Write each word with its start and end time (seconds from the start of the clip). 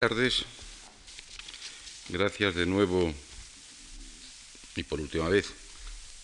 tardes. 0.00 0.46
Gracias 2.08 2.54
de 2.54 2.64
nuevo 2.64 3.12
y 4.74 4.82
por 4.82 4.98
última 4.98 5.28
vez 5.28 5.52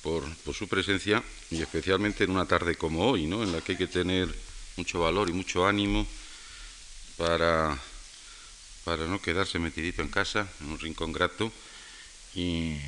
por, 0.02 0.24
su 0.54 0.66
presencia 0.66 1.22
y 1.50 1.60
especialmente 1.60 2.24
en 2.24 2.30
una 2.30 2.46
tarde 2.46 2.76
como 2.76 3.06
hoy, 3.06 3.26
¿no? 3.26 3.42
en 3.42 3.52
la 3.52 3.60
que 3.60 3.72
hay 3.72 3.78
que 3.78 3.86
tener 3.86 4.34
mucho 4.78 5.00
valor 5.00 5.28
y 5.28 5.34
mucho 5.34 5.66
ánimo 5.66 6.06
para, 7.18 7.78
para 8.84 9.04
no 9.04 9.20
quedarse 9.20 9.58
metidito 9.58 10.00
en 10.00 10.08
casa, 10.08 10.50
en 10.62 10.70
un 10.70 10.78
rincón 10.78 11.12
grato 11.12 11.52
y 12.34 12.78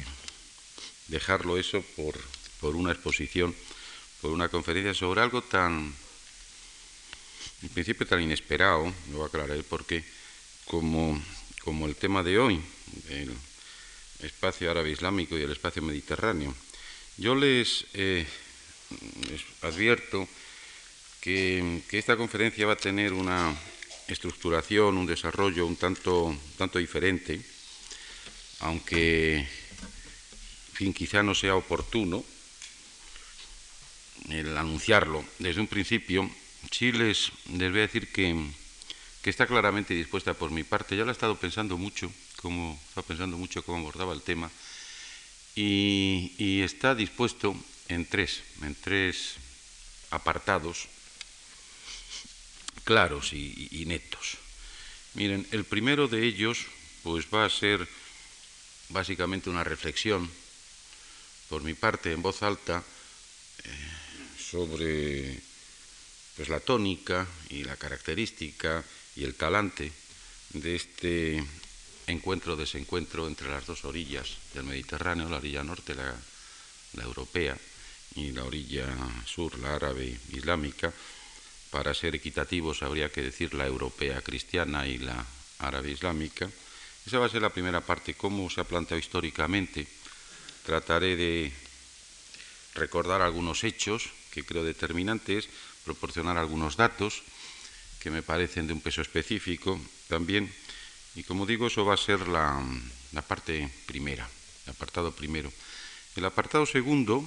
dejarlo 1.09 1.59
eso 1.59 1.85
por, 1.97 2.19
por 2.63 2.77
una 2.77 2.93
exposición, 2.93 3.55
por 4.23 4.31
una 4.31 4.49
conferencia 4.49 4.95
sobre 4.95 5.21
algo 5.21 5.43
tan, 5.43 5.95
en 7.61 7.69
principio 7.69 8.07
tan 8.07 8.23
inesperado, 8.23 8.91
lo 9.13 9.27
aclararé 9.27 9.63
por 9.65 9.85
qué 9.85 10.03
como, 10.69 11.21
como 11.65 11.87
el 11.87 11.97
tema 11.97 12.23
de 12.23 12.39
hoy, 12.39 12.61
el 13.09 13.35
espacio 14.21 14.71
árabe 14.71 14.91
islámico 14.91 15.37
y 15.37 15.43
el 15.43 15.53
espacio 15.53 15.83
mediterráneo. 15.83 16.55
Yo 17.17 17.35
les, 17.35 17.87
eh, 17.95 18.27
advierto 19.63 20.29
que, 21.21 21.83
esta 21.91 22.17
conferencia 22.17 22.67
va 22.67 22.75
a 22.75 22.77
tener 22.77 23.13
una 23.13 23.57
estructuración, 24.07 24.97
un 24.97 25.07
desarrollo 25.07 25.67
un 25.67 25.77
tanto, 25.77 26.37
tanto 26.57 26.79
diferente, 26.79 27.41
aunque 28.61 29.47
fin, 30.73 30.93
quizá 30.93 31.23
no 31.23 31.35
sea 31.35 31.57
oportuno 31.57 32.25
el 34.31 34.57
anunciarlo 34.57 35.25
desde 35.39 35.61
un 35.61 35.67
principio, 35.67 36.31
sí 36.71 36.93
les, 36.93 37.33
les 37.53 37.71
voy 37.71 37.81
a 37.81 37.89
decir 37.89 38.13
que 38.13 38.35
que 39.23 39.31
está 39.31 39.47
claramente 39.47 39.95
dispuesta 39.95 40.35
por 40.35 40.51
mi 40.51 40.65
parte. 40.65 40.97
Ya 40.97 41.05
la 41.05 41.11
he 41.11 41.13
estado 41.13 41.37
pensando 41.37 41.77
mucho, 41.77 42.11
cómo, 42.37 42.81
estado 42.89 43.07
pensando 43.07 43.37
mucho 43.37 43.63
cómo 43.63 43.79
abordaba 43.79 44.13
el 44.15 44.23
tema, 44.23 44.51
y, 45.55 46.61
está 46.63 46.95
dispuesto 46.95 47.57
en 47.89 48.07
tres, 48.07 48.43
en 48.63 48.77
tres 48.77 49.35
apartados 50.11 50.87
claros 52.85 53.33
y, 53.33 53.85
netos. 53.87 54.39
Miren, 55.15 55.47
el 55.51 55.65
primero 55.65 56.07
de 56.07 56.25
ellos, 56.25 56.67
pues 57.03 57.27
va 57.33 57.45
a 57.45 57.51
ser 57.51 57.89
básicamente 58.91 59.51
una 59.51 59.65
reflexión 59.65 60.31
por 61.49 61.63
mi 61.63 61.75
parte 61.75 62.13
en 62.13 62.23
voz 62.23 62.43
alta 62.43 62.85
eh, 63.65 63.71
sobre 64.39 65.41
pues 66.37 66.49
la 66.49 66.61
tónica 66.61 67.27
y 67.51 67.65
la 67.65 67.77
característica 67.77 68.85
y 69.19 69.25
el 69.25 69.35
talante 69.35 69.91
de 70.51 70.77
este 70.77 71.45
encuentro-desencuentro 72.07 73.27
entre 73.27 73.51
las 73.51 73.67
dos 73.67 73.85
orillas 73.85 74.39
del 74.55 74.63
Mediterráneo, 74.63 75.29
la 75.29 75.39
orilla 75.39 75.65
norte, 75.65 75.97
la, 75.97 76.15
europea, 77.03 77.57
y 78.15 78.31
la 78.31 78.45
orilla 78.45 78.87
sur, 79.27 79.59
la 79.59 79.75
árabe 79.75 80.17
islámica. 80.31 80.93
Para 81.71 81.95
ser 81.95 82.15
equitativos 82.15 82.83
habría 82.83 83.11
que 83.11 83.23
decir 83.23 83.55
la 83.55 83.67
europea 83.67 84.23
cristiana 84.23 84.87
y 84.87 84.99
la 84.99 85.27
árabe 85.59 85.91
islámica. 85.91 86.49
Esa 87.05 87.19
va 87.19 87.27
a 87.27 87.29
ser 87.29 87.43
la 87.43 87.51
primera 87.51 87.81
parte, 87.81 88.15
cómo 88.15 88.49
se 88.49 88.61
ha 88.61 88.65
planteado 88.65 89.01
históricamente. 89.01 89.87
Trataré 90.65 91.17
de 91.17 91.53
recordar 92.75 93.21
algunos 93.21 93.65
hechos 93.65 94.11
que 94.31 94.45
creo 94.45 94.63
determinantes, 94.63 95.49
proporcionar 95.85 96.39
algunos 96.39 96.77
datos 96.77 97.23
que 98.09 98.15
me 98.15 98.23
parecen 98.23 98.67
de 98.67 98.73
un 98.73 98.81
peso 98.81 99.03
específico 99.03 99.79
también. 100.09 100.49
Y 101.15 101.25
como 101.25 101.45
digo, 101.45 101.67
eso 101.67 101.85
va 101.85 101.93
a 101.93 102.01
ser 102.01 102.27
la, 102.27 102.57
parte 103.29 103.69
primera, 103.85 104.27
el 104.65 104.73
apartado 104.73 105.13
primero. 105.13 105.53
El 106.17 106.25
apartado 106.25 106.65
segundo 106.65 107.21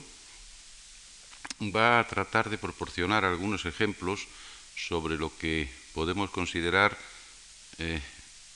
va 1.61 2.00
a 2.00 2.08
tratar 2.08 2.50
de 2.50 2.58
proporcionar 2.58 3.26
algunos 3.26 3.66
ejemplos 3.66 4.26
sobre 4.76 5.17
lo 5.17 5.30
que 5.38 5.70
podemos 5.94 6.32
considerar 6.32 6.98
eh, 7.78 8.02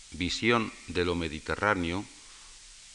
visión 0.09 0.73
de 0.87 1.05
lo 1.05 1.13
mediterráneo, 1.13 2.03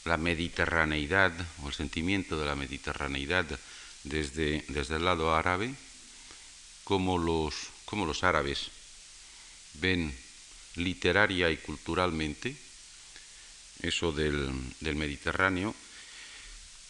la 0.03 0.17
mediterraneidad 0.17 1.31
o 1.63 1.69
el 1.69 1.73
sentimiento 1.73 2.37
de 2.37 2.47
la 2.47 2.55
mediterraneidad 2.55 3.47
desde, 4.03 4.65
desde 4.67 4.97
el 4.97 5.05
lado 5.05 5.33
árabe, 5.33 5.73
como 6.83 7.17
los, 7.17 7.71
como 7.85 8.05
los 8.05 8.25
árabes 8.25 8.80
ven 9.75 10.13
literaria 10.75 11.49
y 11.49 11.57
culturalmente, 11.57 12.55
eso 13.81 14.11
del, 14.11 14.51
Mediterráneo, 14.95 15.73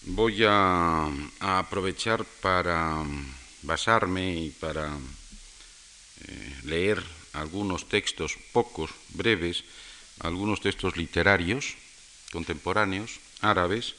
voy 0.03 0.43
a, 0.45 1.09
aprovechar 1.39 2.25
para 2.41 3.03
basarme 3.63 4.35
y 4.35 4.49
para 4.49 4.87
eh, 4.87 6.55
leer 6.63 7.03
algunos 7.33 7.87
textos, 7.87 8.35
pocos, 8.51 8.91
breves, 9.09 9.63
algunos 10.19 10.59
textos 10.61 10.97
literarios 10.97 11.75
contemporáneos, 12.31 13.19
árabes. 13.41 13.95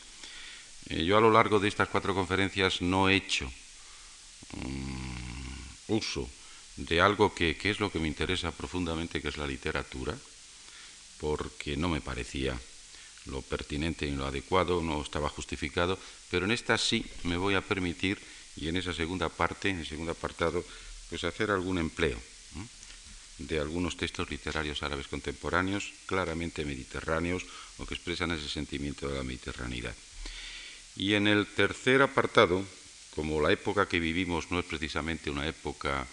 Eh, 0.88 1.04
yo 1.04 1.16
a 1.16 1.20
lo 1.20 1.30
largo 1.30 1.60
de 1.60 1.68
estas 1.68 1.88
cuatro 1.88 2.14
conferencias 2.14 2.82
no 2.82 3.08
he 3.08 3.16
hecho 3.16 3.50
mm, 4.56 5.94
uso 5.94 6.28
de 6.76 7.00
algo 7.00 7.34
que, 7.34 7.56
es 7.62 7.80
lo 7.80 7.90
que 7.90 7.98
me 7.98 8.08
interesa 8.08 8.50
profundamente, 8.50 9.20
que 9.20 9.28
es 9.28 9.36
la 9.36 9.46
literatura, 9.46 10.16
porque 11.18 11.76
no 11.76 11.88
me 11.88 12.00
parecía 12.00 12.58
lo 13.26 13.42
pertinente 13.42 14.06
y 14.06 14.12
lo 14.12 14.26
adecuado, 14.26 14.82
no 14.82 15.00
estaba 15.00 15.28
justificado, 15.28 15.98
pero 16.30 16.46
en 16.46 16.52
esta 16.52 16.76
sí 16.78 17.04
me 17.24 17.36
voy 17.36 17.54
a 17.54 17.60
permitir, 17.60 18.18
y 18.56 18.68
en 18.68 18.76
esa 18.76 18.92
segunda 18.92 19.28
parte, 19.28 19.70
en 19.70 19.78
el 19.78 19.86
segundo 19.86 20.12
apartado, 20.12 20.64
pues 21.08 21.24
hacer 21.24 21.50
algún 21.50 21.78
empleo 21.78 22.20
de 23.38 23.58
algunos 23.58 23.96
textos 23.96 24.30
literarios 24.30 24.82
árabes 24.82 25.08
contemporáneos, 25.08 25.92
claramente 26.06 26.64
mediterráneos, 26.64 27.44
o 27.78 27.86
que 27.86 27.94
expresan 27.94 28.30
ese 28.30 28.48
sentimiento 28.48 29.08
de 29.08 29.16
la 29.16 29.24
mediterraneidad. 29.24 29.94
Y 30.96 31.14
en 31.14 31.26
el 31.26 31.46
tercer 31.46 32.02
apartado, 32.02 32.64
como 33.14 33.40
la 33.40 33.52
época 33.52 33.88
que 33.88 34.00
vivimos 34.00 34.50
no 34.50 34.60
es 34.60 34.66
precisamente 34.66 35.30
una 35.30 35.48
época 35.48 36.06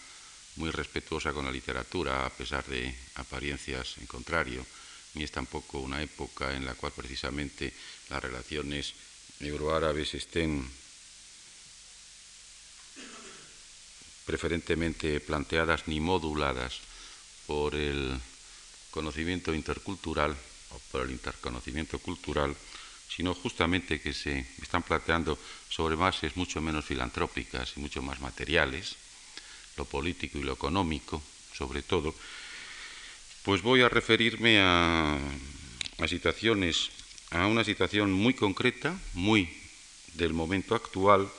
muy 0.55 0.71
respetuosa 0.71 1.33
con 1.33 1.45
la 1.45 1.51
literatura, 1.51 2.25
a 2.25 2.29
pesar 2.29 2.65
de 2.65 2.93
apariencias 3.15 3.97
en 3.97 4.07
contrario, 4.07 4.65
ni 5.13 5.23
es 5.23 5.31
tampoco 5.31 5.79
una 5.79 6.01
época 6.01 6.53
en 6.53 6.65
la 6.65 6.75
cual 6.75 6.91
precisamente 6.95 7.73
las 8.09 8.21
relaciones 8.21 8.93
euroárabes 9.39 10.13
estén 10.13 10.69
preferentemente 14.25 15.19
planteadas 15.21 15.87
ni 15.87 15.99
moduladas 15.99 16.81
por 17.47 17.73
el 17.73 18.19
conocimiento 18.91 19.53
intercultural 19.53 20.37
o 20.69 20.79
por 20.91 21.01
el 21.01 21.11
interconocimiento 21.11 21.97
cultural, 21.97 22.55
sino 23.09 23.33
justamente 23.33 23.99
que 23.99 24.13
se 24.13 24.45
están 24.61 24.83
planteando 24.83 25.37
sobre 25.67 25.95
bases 25.95 26.37
mucho 26.37 26.61
menos 26.61 26.85
filantrópicas 26.85 27.73
y 27.75 27.79
mucho 27.79 28.03
más 28.03 28.21
materiales, 28.21 28.97
lo 29.79 29.85
político 29.85 30.37
y 30.37 30.43
lo 30.43 30.53
económico, 30.53 31.23
sobre 31.55 31.81
todo, 31.81 32.13
pues 33.43 33.61
voy 33.61 33.81
a 33.81 33.87
referirme 33.87 34.59
a, 34.59 35.17
situaciones, 36.07 36.89
a 37.31 37.47
una 37.47 37.63
situación 37.63 38.11
muy 38.11 38.33
concreta, 38.33 38.99
muy 39.13 39.47
del 40.15 40.33
momento 40.33 40.75
actual 40.75 41.31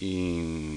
y 0.00 0.74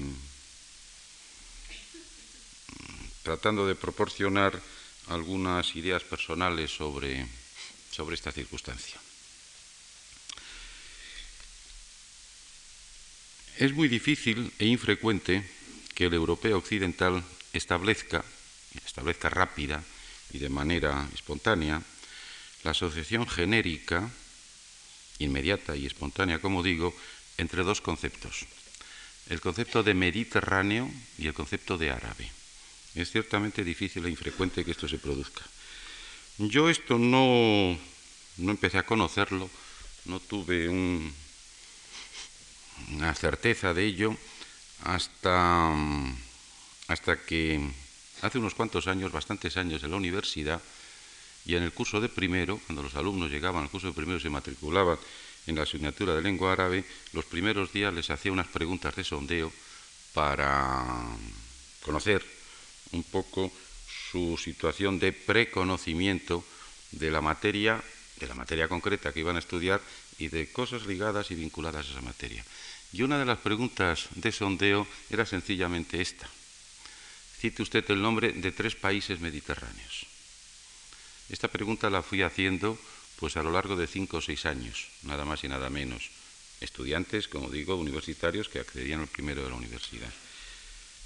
tratando 3.24 3.66
de 3.66 3.74
proporcionar 3.74 4.62
algunas 5.08 5.74
ideas 5.74 6.04
personales 6.04 6.70
sobre, 6.70 7.26
sobre 7.90 8.14
esta 8.14 8.30
circunstancia. 8.30 9.00
Es 13.58 13.72
muy 13.72 13.88
difícil 13.88 14.52
e 14.60 14.66
infrecuente 14.66 15.55
que 15.96 16.04
el 16.04 16.14
europeo 16.14 16.58
occidental 16.58 17.24
establezca, 17.54 18.22
establezca 18.84 19.30
rápida 19.30 19.82
y 20.30 20.38
de 20.38 20.50
manera 20.50 21.08
espontánea, 21.14 21.82
la 22.62 22.72
asociación 22.72 23.26
genérica, 23.26 24.10
inmediata 25.18 25.74
y 25.74 25.86
espontánea, 25.86 26.38
como 26.38 26.62
digo, 26.62 26.94
entre 27.38 27.64
dos 27.64 27.80
conceptos, 27.80 28.44
el 29.30 29.40
concepto 29.40 29.82
de 29.82 29.94
Mediterráneo 29.94 30.90
y 31.16 31.28
el 31.28 31.34
concepto 31.34 31.78
de 31.78 31.90
árabe. 31.90 32.30
Es 32.94 33.10
ciertamente 33.10 33.64
difícil 33.64 34.04
e 34.04 34.10
infrecuente 34.10 34.64
que 34.64 34.72
esto 34.72 34.88
se 34.88 34.98
produzca. 34.98 35.42
Yo 36.36 36.68
esto 36.68 36.98
no, 36.98 37.78
no 38.36 38.50
empecé 38.50 38.76
a 38.76 38.84
conocerlo, 38.84 39.48
no 40.04 40.20
tuve 40.20 40.68
una 40.68 41.14
certeza 43.14 43.72
de 43.72 43.86
ello 43.86 44.14
hasta, 44.84 45.74
hasta 46.88 47.24
que 47.24 47.60
hace 48.22 48.38
unos 48.38 48.54
cuantos 48.54 48.86
años, 48.86 49.12
bastantes 49.12 49.56
años 49.56 49.82
en 49.82 49.90
la 49.90 49.96
universidad, 49.96 50.60
y 51.46 51.54
en 51.54 51.62
el 51.62 51.72
curso 51.72 52.00
de 52.00 52.08
primero, 52.08 52.60
cuando 52.66 52.82
los 52.82 52.96
alumnos 52.96 53.30
llegaban 53.30 53.62
al 53.62 53.70
curso 53.70 53.86
de 53.86 53.92
primero 53.92 54.18
y 54.18 54.22
se 54.22 54.30
matriculaban 54.30 54.98
en 55.46 55.54
la 55.54 55.62
asignatura 55.62 56.14
de 56.14 56.22
lengua 56.22 56.52
árabe, 56.52 56.84
los 57.12 57.24
primeros 57.24 57.72
días 57.72 57.94
les 57.94 58.10
hacía 58.10 58.32
unas 58.32 58.48
preguntas 58.48 58.96
de 58.96 59.04
sondeo 59.04 59.52
para 60.12 60.82
conocer 61.82 62.24
un 62.92 63.04
poco 63.04 63.52
su 64.10 64.36
situación 64.36 64.98
de 64.98 65.12
preconocimiento 65.12 66.44
de 66.90 67.10
la 67.10 67.20
materia, 67.20 67.82
de 68.18 68.26
la 68.26 68.34
materia 68.34 68.66
concreta 68.66 69.12
que 69.12 69.20
iban 69.20 69.36
a 69.36 69.40
estudiar 69.40 69.80
y 70.18 70.28
de 70.28 70.50
cosas 70.50 70.86
ligadas 70.86 71.30
y 71.30 71.34
vinculadas 71.34 71.86
a 71.86 71.90
esa 71.90 72.00
materia. 72.00 72.44
Y 72.92 73.02
una 73.02 73.18
de 73.18 73.26
las 73.26 73.38
preguntas 73.38 74.08
de 74.14 74.32
sondeo 74.32 74.86
era 75.10 75.26
sencillamente 75.26 76.00
esta. 76.00 76.28
Cite 77.38 77.62
usted 77.62 77.84
el 77.90 78.00
nombre 78.00 78.32
de 78.32 78.52
tres 78.52 78.74
países 78.74 79.20
mediterráneos. 79.20 80.06
Esta 81.28 81.48
pregunta 81.48 81.90
la 81.90 82.02
fui 82.02 82.22
haciendo 82.22 82.78
pues 83.18 83.36
a 83.36 83.42
lo 83.42 83.50
largo 83.50 83.76
de 83.76 83.86
cinco 83.86 84.18
o 84.18 84.22
seis 84.22 84.46
años, 84.46 84.88
nada 85.02 85.24
más 85.24 85.42
y 85.44 85.48
nada 85.48 85.70
menos. 85.70 86.10
Estudiantes, 86.60 87.28
como 87.28 87.50
digo, 87.50 87.76
universitarios 87.76 88.48
que 88.48 88.60
accedían 88.60 89.00
al 89.00 89.08
primero 89.08 89.42
de 89.42 89.50
la 89.50 89.56
universidad. 89.56 90.12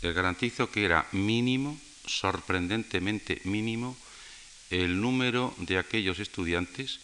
Les 0.02 0.14
garantizo 0.14 0.70
que 0.70 0.84
era 0.84 1.08
mínimo, 1.12 1.80
sorprendentemente 2.06 3.40
mínimo, 3.44 3.96
el 4.70 5.00
número 5.00 5.54
de 5.58 5.78
aquellos 5.78 6.18
estudiantes 6.18 7.00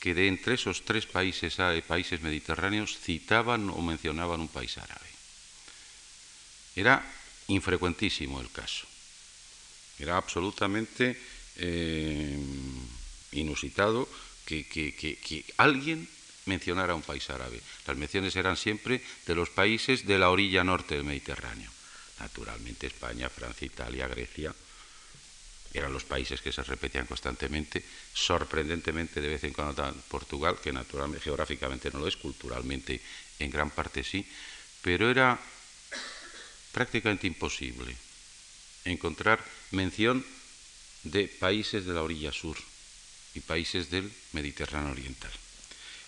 que 0.00 0.14
de 0.14 0.28
entre 0.28 0.54
esos 0.54 0.84
tres 0.84 1.06
países, 1.06 1.56
países 1.86 2.20
mediterráneos 2.20 2.98
citaban 2.98 3.70
o 3.70 3.82
mencionaban 3.82 4.40
un 4.40 4.48
país 4.48 4.78
árabe. 4.78 5.10
Era 6.76 7.02
infrecuentísimo 7.48 8.40
el 8.40 8.50
caso. 8.50 8.86
Era 9.98 10.16
absolutamente 10.16 11.18
eh, 11.56 12.38
inusitado 13.32 14.08
que, 14.46 14.64
que, 14.64 15.44
alguien 15.56 16.08
mencionara 16.46 16.94
un 16.94 17.02
país 17.02 17.28
árabe. 17.30 17.60
Las 17.86 17.96
menciones 17.96 18.36
eran 18.36 18.56
siempre 18.56 19.02
de 19.26 19.34
los 19.34 19.50
países 19.50 20.06
de 20.06 20.18
la 20.18 20.30
orilla 20.30 20.62
norte 20.62 20.94
del 20.94 21.04
Mediterráneo. 21.04 21.70
Naturalmente 22.20 22.86
España, 22.86 23.28
Francia, 23.28 23.66
Italia, 23.66 24.08
Grecia, 24.08 24.54
eran 25.74 25.92
los 25.92 26.04
países 26.04 26.40
que 26.40 26.52
se 26.52 26.62
repetían 26.62 27.06
constantemente, 27.06 27.84
sorprendentemente 28.12 29.20
de 29.20 29.28
vez 29.28 29.44
en 29.44 29.52
cuando 29.52 29.94
Portugal, 30.08 30.58
que 30.62 30.72
naturalmente 30.72 31.24
geográficamente 31.24 31.90
no 31.92 32.00
lo 32.00 32.08
es, 32.08 32.16
culturalmente 32.16 33.00
en 33.38 33.50
gran 33.50 33.70
parte 33.70 34.02
sí, 34.02 34.26
pero 34.82 35.10
era 35.10 35.38
prácticamente 36.72 37.26
imposible 37.26 37.94
encontrar 38.84 39.44
mención 39.72 40.24
de 41.04 41.28
países 41.28 41.84
de 41.84 41.92
la 41.92 42.02
orilla 42.02 42.32
sur 42.32 42.56
y 43.34 43.40
países 43.40 43.90
del 43.90 44.10
Mediterráneo 44.32 44.92
oriental. 44.92 45.30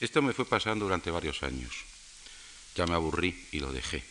Esto 0.00 0.22
me 0.22 0.32
fue 0.32 0.46
pasando 0.46 0.86
durante 0.86 1.10
varios 1.10 1.42
años. 1.42 1.84
Ya 2.74 2.86
me 2.86 2.94
aburrí 2.94 3.48
y 3.52 3.60
lo 3.60 3.72
dejé. 3.72 4.02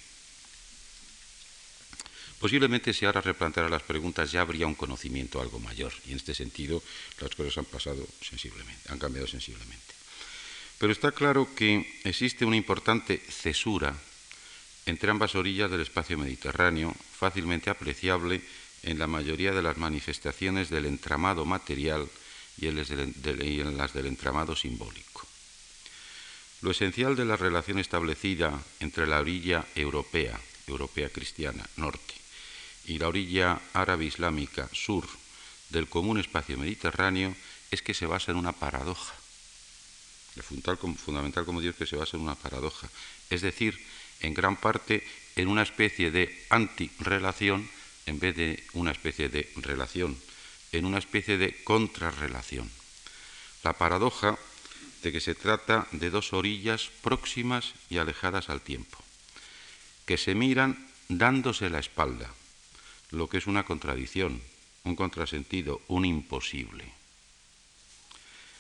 Posiblemente 2.40 2.94
si 2.94 3.06
ahora 3.06 3.20
replanteara 3.20 3.68
las 3.68 3.84
preguntas 3.84 4.32
ya 4.32 4.42
habría 4.42 4.66
un 4.66 4.76
conocimiento 4.76 5.42
algo 5.42 5.60
mayor 5.60 5.92
y 6.08 6.12
en 6.12 6.18
este 6.18 6.34
sentido 6.34 6.82
las 7.20 7.36
cosas 7.36 7.58
han 7.58 7.66
pasado 7.66 8.08
sensiblemente, 8.22 8.90
han 8.90 8.98
cambiado 8.98 9.28
sensiblemente. 9.28 9.94
Pero 10.78 10.94
está 10.94 11.12
claro 11.12 11.54
que 11.54 12.00
existe 12.06 12.46
una 12.46 12.56
importante 12.56 13.18
cesura 13.18 13.94
entre 14.86 15.12
ambas 15.12 15.36
orillas 15.36 15.70
del 15.70 15.82
espacio 15.82 16.18
mediterráneo, 16.18 16.96
fácilmente 17.18 17.70
apreciable 17.70 18.42
en 18.84 18.98
la 18.98 19.08
mayoría 19.08 19.52
de 19.52 19.62
las 19.62 19.78
manifestaciones 19.78 20.70
del 20.70 20.86
entramado 20.86 21.44
material 21.44 22.08
y 22.58 22.68
en 22.68 23.78
las 23.78 23.94
del 23.94 24.06
entramado 24.06 24.56
simbólico. 24.56 25.28
Lo 26.62 26.72
esencial 26.72 27.18
de 27.18 27.26
la 27.26 27.36
relación 27.36 27.80
establecida 27.80 28.58
entre 28.80 29.06
la 29.08 29.20
orilla 29.20 29.66
europea, 29.76 30.40
europea 30.68 31.10
cristiana, 31.10 31.70
norte, 31.76 32.19
y 32.90 32.98
la 32.98 33.08
orilla 33.08 33.62
árabe 33.74 34.06
islámica 34.06 34.68
sur 34.74 35.08
del 35.70 35.88
común 35.88 36.20
espacio 36.20 36.58
mediterráneo 36.58 37.36
es 37.70 37.84
que 37.84 37.94
se 37.94 38.08
basa 38.08 38.32
en 38.32 38.38
una 38.38 38.52
paradoja. 38.52 39.14
El 40.36 40.42
fundamental, 40.42 41.46
como 41.46 41.62
Dios 41.62 41.76
que 41.76 41.86
se 41.86 41.96
basa 41.96 42.18
en 42.18 42.24
una 42.24 42.34
paradoja. 42.34 42.90
Es 43.30 43.42
decir, 43.42 43.78
en 44.22 44.34
gran 44.34 44.56
parte 44.56 45.06
en 45.36 45.48
una 45.50 45.62
especie 45.62 46.10
de 46.10 46.46
antirrelación 46.50 47.70
en 48.08 48.20
vez 48.20 48.36
de 48.36 48.64
una 48.74 48.92
especie 48.92 49.30
de 49.30 49.52
relación, 49.58 50.18
en 50.72 50.86
una 50.86 50.98
especie 50.98 51.38
de 51.38 51.64
contrarrelación. 51.64 52.72
La 53.64 53.74
paradoja 53.74 54.36
de 55.04 55.12
que 55.12 55.22
se 55.22 55.36
trata 55.36 55.88
de 55.92 56.10
dos 56.10 56.34
orillas 56.34 56.90
próximas 57.04 57.74
y 57.90 58.00
alejadas 58.00 58.50
al 58.50 58.62
tiempo, 58.62 58.98
que 60.08 60.18
se 60.18 60.34
miran 60.34 60.90
dándose 61.08 61.70
la 61.70 61.80
espalda, 61.80 62.34
lo 63.12 63.28
que 63.28 63.38
es 63.38 63.48
una 63.48 63.66
contradicción, 63.66 64.42
un 64.84 64.96
contrasentido, 64.96 65.82
un 65.88 66.06
imposible. 66.06 66.86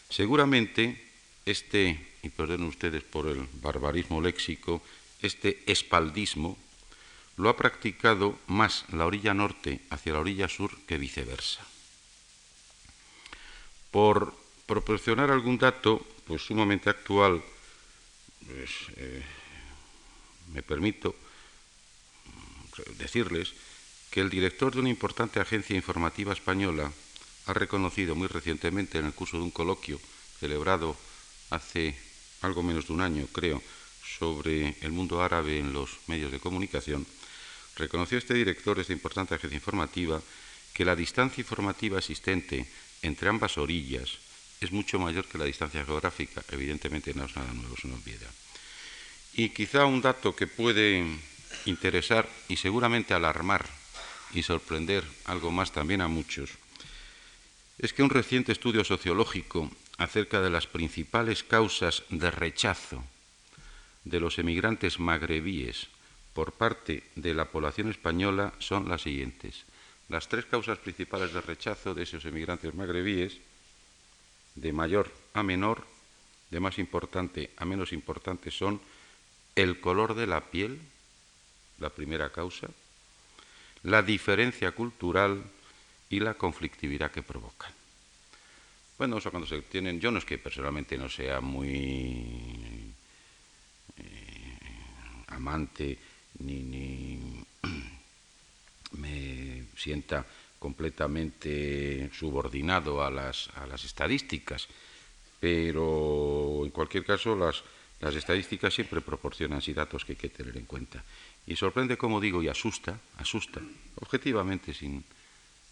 Seguramente 0.10 1.10
este, 1.46 2.14
y 2.24 2.30
perdonen 2.30 2.68
ustedes 2.68 3.04
por 3.04 3.28
el 3.28 3.48
barbarismo 3.62 4.22
léxico, 4.22 4.82
este 5.22 5.64
espaldismo 5.66 6.58
lo 7.38 7.50
ha 7.50 7.58
practicado 7.58 8.38
más 8.48 8.86
la 8.92 9.06
orilla 9.06 9.34
norte 9.34 9.82
hacia 9.90 10.14
la 10.14 10.20
orilla 10.20 10.48
sur 10.48 10.78
que 10.86 10.98
viceversa. 10.98 11.66
Por 13.92 14.36
proporcionar 14.66 15.32
algún 15.32 15.58
dato 15.58 16.06
pues, 16.28 16.44
sumamente 16.44 16.90
actual, 16.90 17.42
pues, 18.46 18.70
eh, 18.98 19.24
me 20.54 20.62
permito 20.62 21.16
decirles 22.98 23.54
que 24.10 24.22
el 24.22 24.30
director 24.30 24.74
de 24.74 24.80
una 24.80 24.90
importante 24.90 25.40
agencia 25.40 25.76
informativa 25.76 26.34
española 26.34 26.92
ha 27.46 27.54
reconocido 27.54 28.16
muy 28.16 28.28
recientemente 28.28 28.98
en 28.98 29.06
el 29.06 29.14
curso 29.14 29.38
de 29.38 29.44
un 29.44 29.52
coloquio 29.52 30.00
celebrado 30.40 30.96
hace 31.50 31.96
algo 32.42 32.64
menos 32.64 32.88
de 32.88 32.94
un 32.94 33.02
año, 33.02 33.28
creo, 33.32 33.62
sobre 34.20 34.76
el 34.82 34.92
mundo 34.92 35.22
árabe 35.22 35.60
en 35.60 35.74
los 35.74 36.00
medios 36.08 36.32
de 36.32 36.40
comunicación, 36.40 37.06
reconoció 37.76 38.18
este 38.18 38.34
director 38.34 38.76
de 38.76 38.82
esta 38.82 38.94
importante 38.94 39.36
agencia 39.36 39.56
informativa 39.56 40.22
que 40.74 40.86
la 40.86 40.96
distancia 40.96 41.42
informativa 41.42 41.98
existente 41.98 42.68
entre 43.02 43.30
ambas 43.30 43.58
orillas 43.58 44.18
es 44.62 44.72
mucho 44.72 45.00
mayor 45.00 45.26
que 45.26 45.38
la 45.38 45.46
distancia 45.46 45.86
geográfica. 45.86 46.44
Evidentemente 46.52 47.14
no 47.14 47.26
es 47.26 47.36
nada 47.36 47.54
nuevo, 47.54 47.76
es 47.76 47.84
una 47.86 47.96
obviedad. 47.96 48.32
Y 49.34 49.50
quizá 49.50 49.86
un 49.86 50.02
dato 50.02 50.36
que 50.36 50.48
puede 50.48 51.06
interesar 51.66 52.28
y 52.50 52.58
seguramente 52.58 53.14
alarmar 53.14 53.79
y 54.34 54.44
sorprender 54.44 55.04
algo 55.26 55.52
más 55.52 55.72
también 55.72 56.02
a 56.02 56.08
muchos, 56.08 56.52
es 57.78 57.94
que 57.94 58.04
un 58.04 58.10
reciente 58.10 58.52
estudio 58.52 58.84
sociológico 58.84 59.72
acerca 59.98 60.42
de 60.42 60.50
las 60.50 60.68
principales 60.68 61.44
causas 61.44 62.04
de 62.10 62.32
rechazo 62.32 63.04
de 64.04 64.20
los 64.20 64.40
emigrantes 64.40 65.00
magrebíes 65.00 65.88
por 66.34 66.54
parte 66.54 67.04
de 67.16 67.34
la 67.34 67.46
población 67.46 67.90
española 67.90 68.54
son 68.60 68.88
las 68.88 69.02
siguientes. 69.02 69.66
Las 70.10 70.28
tres 70.28 70.46
causas 70.46 70.80
principales 70.80 71.34
de 71.34 71.42
rechazo 71.42 71.94
de 71.94 72.04
esos 72.04 72.26
emigrantes 72.26 72.74
magrebíes, 72.74 73.38
de 74.56 74.74
mayor 74.74 75.12
a 75.34 75.44
menor, 75.44 75.86
de 76.50 76.60
más 76.60 76.80
importante 76.80 77.52
a 77.58 77.66
menos 77.66 77.94
importante, 77.94 78.52
son 78.52 78.82
el 79.56 79.80
color 79.80 80.16
de 80.16 80.28
la 80.28 80.42
piel, 80.42 80.80
la 81.80 81.90
primera 81.90 82.32
causa, 82.32 82.68
la 83.84 84.02
diferencia 84.02 84.72
cultural 84.72 85.44
y 86.10 86.20
la 86.20 86.34
conflictividad 86.34 87.12
que 87.12 87.24
provocan. 87.24 87.72
Bueno, 88.98 89.18
eso 89.18 89.32
cuando 89.32 89.48
se 89.48 89.62
tienen, 89.62 90.00
yo 90.00 90.12
no 90.12 90.20
es 90.20 90.26
que 90.26 90.38
personalmente 90.38 90.98
no 90.98 91.08
sea 91.08 91.40
muy 91.40 92.94
eh, 93.98 94.58
amante 95.28 95.98
ni, 96.40 96.64
ni 96.64 97.46
me 98.94 99.64
sienta 99.78 100.26
completamente 100.60 102.10
subordinado 102.14 103.02
a 103.02 103.10
las, 103.10 103.50
a 103.56 103.66
las 103.66 103.86
estadísticas, 103.86 104.68
pero 105.40 106.66
en 106.66 106.72
cualquier 106.72 107.06
caso 107.06 107.36
las, 107.36 107.64
las 108.00 108.16
estadísticas 108.16 108.74
siempre 108.74 109.02
proporcionan 109.02 109.62
sí 109.62 109.74
datos 109.74 110.06
que 110.06 110.14
hay 110.14 110.18
que 110.18 110.30
tener 110.30 110.56
en 110.56 110.66
cuenta. 110.66 111.04
Y 111.46 111.56
sorprende, 111.56 111.98
como 111.98 112.22
digo, 112.22 112.42
y 112.42 112.48
asusta, 112.48 113.00
asusta, 113.18 113.60
objetivamente, 113.96 114.74
sin, 114.74 115.04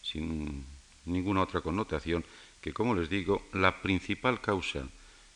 sin 0.04 0.66
ninguna 1.06 1.42
otra 1.42 1.62
connotación, 1.62 2.26
que, 2.62 2.74
como 2.74 2.96
les 2.96 3.10
digo, 3.10 3.48
la 3.54 3.82
principal 3.82 4.42
causa 4.42 4.84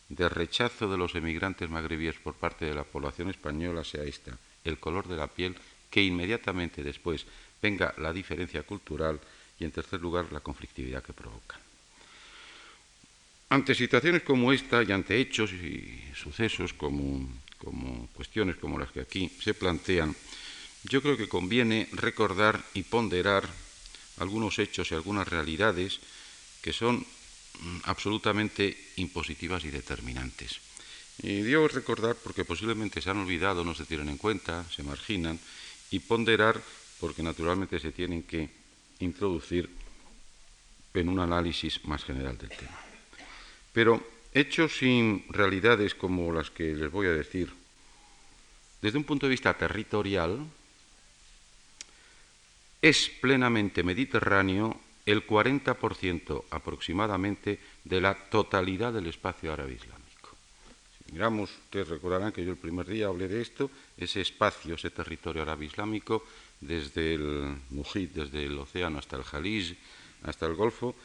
de 0.10 0.28
rechazo 0.28 0.92
de 0.92 0.98
los 0.98 1.16
emigrantes 1.16 1.70
magrebíes 1.70 2.20
por 2.20 2.36
parte 2.36 2.66
de 2.66 2.76
la 2.76 2.84
población 2.84 3.30
española 3.30 3.86
sea 3.86 4.04
esta, 4.04 4.38
el 4.66 4.78
color 4.78 5.08
de 5.08 5.16
la 5.16 5.28
piel, 5.28 5.56
que 5.90 6.04
inmediatamente 6.04 6.84
después 6.84 7.26
venga 7.62 7.94
la 7.98 8.12
diferencia 8.12 8.64
cultural 8.64 9.20
y, 9.60 9.64
en 9.64 9.72
tercer 9.72 10.02
lugar, 10.02 10.32
la 10.34 10.42
conflictividad 10.42 11.04
que 11.04 11.14
provoca. 11.14 11.71
Ante 13.52 13.76
situaciones 13.76 14.24
como 14.24 14.54
esta 14.54 14.82
y 14.82 14.94
ante 14.94 15.20
hechos 15.20 15.52
y 15.52 16.00
sucesos 16.16 16.72
como, 16.72 17.28
como 17.58 18.08
cuestiones 18.16 18.56
como 18.56 18.80
las 18.80 18.92
que 18.92 19.02
aquí 19.02 19.30
se 19.44 19.54
plantean, 19.54 20.16
yo 20.86 21.02
creo 21.02 21.18
que 21.18 21.28
conviene 21.28 21.90
recordar 21.92 22.64
y 22.74 22.84
ponderar 22.84 23.44
algunos 24.20 24.58
hechos 24.58 24.92
y 24.92 24.96
algunas 24.96 25.28
realidades 25.28 26.00
que 26.62 26.72
son 26.72 27.00
mm, 27.00 27.78
absolutamente 27.84 28.78
impositivas 28.96 29.66
y 29.66 29.70
determinantes. 29.70 30.62
Y 31.22 31.42
digo 31.42 31.68
recordar 31.68 32.16
porque 32.24 32.46
posiblemente 32.46 33.02
se 33.02 33.10
han 33.10 33.18
olvidado, 33.18 33.66
no 33.66 33.76
se 33.76 33.84
tienen 33.84 34.08
en 34.08 34.18
cuenta, 34.18 34.64
se 34.72 34.82
marginan, 34.82 35.38
y 35.92 36.00
ponderar 36.00 36.64
porque 37.02 37.22
naturalmente 37.22 37.80
se 37.80 37.92
tienen 37.92 38.24
que 38.24 38.50
introducir 39.00 39.70
en 40.94 41.10
un 41.10 41.20
análisis 41.20 41.84
más 41.84 42.06
general 42.06 42.38
del 42.38 42.50
tema. 42.50 42.81
Pero 43.74 44.02
hechos 44.34 44.78
sin 44.78 45.26
realidades 45.30 45.96
como 45.96 46.32
las 46.32 46.50
que 46.52 46.74
les 46.74 46.92
voy 46.92 47.08
a 47.08 47.12
decir, 47.12 47.52
desde 48.82 48.98
un 48.98 49.04
punto 49.04 49.26
de 49.26 49.32
vista 49.32 49.54
territorial, 49.54 50.40
es 52.82 53.10
plenamente 53.22 53.84
mediterráneo 53.84 54.80
el 55.06 55.26
40% 55.26 56.46
aproximadamente 56.50 57.60
de 57.84 58.02
la 58.02 58.16
totalidad 58.16 58.94
del 58.94 59.08
espacio 59.08 59.54
árabe 59.54 59.74
islámico. 59.74 60.36
Si 60.98 61.14
miramos, 61.14 61.52
ustedes 61.66 61.90
recordarán 61.90 62.32
que 62.32 62.44
yo 62.44 62.52
el 62.52 62.58
primer 62.58 62.88
día 62.88 63.08
hablé 63.08 63.28
de 63.28 63.42
esto, 63.42 63.70
ese 63.98 64.22
espacio, 64.22 64.76
ese 64.76 64.90
territorio 64.90 65.44
árabe 65.44 65.66
islámico, 65.66 66.26
desde 66.60 67.16
el 67.16 67.58
Mujid, 67.70 68.10
desde 68.10 68.46
el 68.46 68.58
océano 68.58 69.00
hasta 69.00 69.18
el 69.18 69.24
Jalís, 69.24 69.76
hasta 70.24 70.46
el 70.46 70.54
Golfo, 70.54 70.96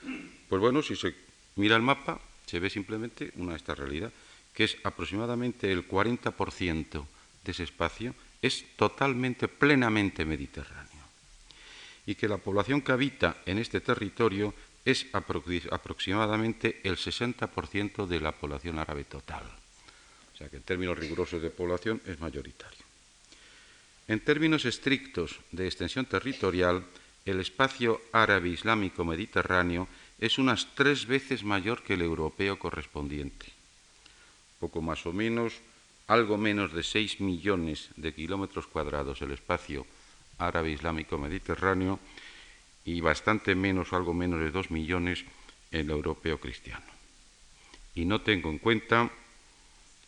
pues 0.49 0.61
bueno, 0.61 0.83
si 0.83 0.97
se 0.97 1.15
mira 1.57 1.77
el 1.77 1.83
mapa, 1.83 2.21
se 2.47 2.61
ve 2.61 2.71
simplemente 2.71 3.33
una 3.37 3.57
esta 3.57 3.75
realidad, 3.75 4.13
que 4.55 4.65
es 4.65 4.77
aproximadamente 4.85 5.71
el 5.71 5.87
40% 5.87 7.07
de 7.45 7.53
ese 7.53 7.65
espacio 7.65 8.15
es 8.41 8.65
totalmente, 8.77 9.49
plenamente 9.49 10.25
mediterráneo 10.25 10.87
y 12.07 12.15
que 12.15 12.29
la 12.29 12.39
población 12.39 12.81
que 12.81 12.93
habita 12.93 13.43
en 13.45 13.59
este 13.59 13.81
territorio 13.81 14.55
es 14.85 15.07
aproximadamente 15.13 16.81
el 16.85 16.97
60% 16.97 18.07
de 18.07 18.21
la 18.21 18.31
población 18.31 18.79
árabe 18.79 19.05
total. 19.05 19.43
O 20.33 20.37
sea 20.39 20.49
que 20.49 20.57
en 20.57 20.63
términos 20.63 20.97
rigurosos 20.97 21.43
de 21.43 21.51
población 21.51 22.01
es 22.07 22.21
mayoritario. 22.21 22.87
En 24.07 24.21
términos 24.21 24.65
estrictos 24.65 25.41
de 25.51 25.67
extensión 25.67 26.07
territorial, 26.07 26.85
el 27.25 27.41
espacio 27.41 28.01
árabe 28.13 28.51
islámico 28.51 29.05
mediterráneo 29.05 29.89
es 30.19 30.39
unas 30.39 30.75
tres 30.75 31.07
veces 31.07 31.45
mayor 31.45 31.83
que 31.83 31.95
el 31.95 32.03
europeo 32.03 32.59
correspondiente. 32.59 33.47
Poco 34.59 34.81
más 34.81 35.05
o 35.07 35.13
menos, 35.13 35.61
algo 36.07 36.39
menos 36.39 36.73
de 36.73 36.83
6 36.83 37.21
millones 37.21 37.91
de 37.97 38.15
kilómetros 38.15 38.67
cuadrados 38.67 39.21
el 39.23 39.33
espacio 39.33 39.87
árabe 40.39 40.71
islámico 40.71 41.19
mediterráneo 41.19 41.99
y 42.85 43.01
bastante 43.01 43.55
menos, 43.55 43.93
algo 43.93 44.15
menos 44.15 44.41
de 44.41 44.51
dos 44.51 44.71
millones 44.71 45.25
el 45.71 45.91
europeo 45.91 46.39
cristiano. 46.39 46.87
Y 47.95 48.05
no 48.05 48.21
tengo 48.21 48.51
en 48.51 48.59
cuenta, 48.59 49.11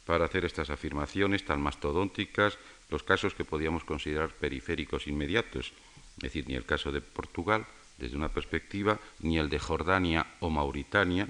para 0.07 0.25
hacer 0.25 0.45
estas 0.45 0.71
afirmaciones 0.71 1.45
tan 1.45 1.61
mastodónticas, 1.61 2.59
los 2.91 3.03
casos 3.03 3.35
que 3.35 3.45
podíamos 3.45 3.85
considerar 3.85 4.31
periféricos 4.31 5.07
inmediatos, 5.07 5.73
es 6.17 6.23
decir, 6.23 6.47
ni 6.49 6.55
el 6.55 6.65
caso 6.65 6.93
de 6.93 7.01
Portugal, 7.01 7.67
desde 7.99 8.17
una 8.17 8.29
perspectiva, 8.29 8.99
ni 9.21 9.39
el 9.39 9.49
de 9.49 9.59
Jordania 9.59 10.27
o 10.41 10.51
Mauritania, 10.51 11.29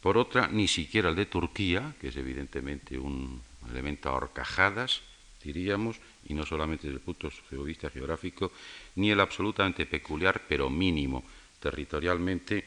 por 0.00 0.18
otra, 0.18 0.48
ni 0.48 0.68
siquiera 0.68 1.08
el 1.08 1.16
de 1.16 1.26
Turquía, 1.26 1.94
que 2.00 2.08
es 2.08 2.16
evidentemente 2.16 2.98
un 2.98 3.42
elemento 3.68 4.08
a 4.08 4.14
horcajadas, 4.14 5.02
diríamos, 5.42 5.96
y 6.28 6.34
no 6.34 6.46
solamente 6.46 6.86
desde 6.86 6.98
el 6.98 7.04
punto 7.04 7.30
de 7.50 7.64
vista 7.64 7.90
geográfico, 7.90 8.52
ni 8.96 9.10
el 9.10 9.20
absolutamente 9.20 9.86
peculiar, 9.86 10.42
pero 10.48 10.70
mínimo 10.70 11.24
territorialmente, 11.60 12.64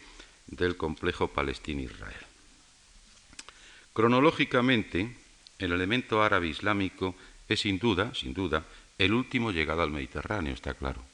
del 0.48 0.76
complejo 0.76 1.28
Palestina-Israel. 1.28 2.26
Cronológicamente, 3.94 5.16
el 5.60 5.72
elemento 5.72 6.24
árabe 6.24 6.48
islámico 6.48 7.16
es 7.48 7.62
sin 7.62 7.80
duda, 7.80 8.14
sin 8.16 8.34
duda, 8.34 8.66
el 8.98 9.14
último 9.14 9.52
llegado 9.52 9.82
al 9.82 9.92
Mediterráneo, 9.92 10.54
está 10.54 10.74
claro. 10.74 11.09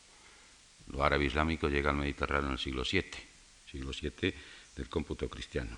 Lo 0.88 1.04
árabe 1.04 1.25
islámico 1.25 1.68
llega 1.68 1.89
al 1.89 1.98
Mediterráneo 1.98 2.48
en 2.48 2.54
el 2.54 2.60
siglo 2.60 2.84
VII, 2.89 3.04
siglo 3.72 3.92
VII 3.92 4.34
del 4.75 4.89
cómputo 4.89 5.30
cristiano. 5.30 5.77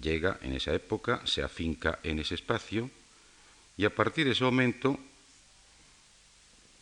Llega 0.00 0.38
en 0.42 0.54
esa 0.54 0.74
época, 0.74 1.26
se 1.26 1.42
afinca 1.42 1.98
en 2.02 2.18
ese 2.18 2.34
espacio, 2.34 2.90
y 3.76 3.84
a 3.84 3.94
partir 3.94 4.26
de 4.26 4.32
ese 4.32 4.44
momento 4.44 4.98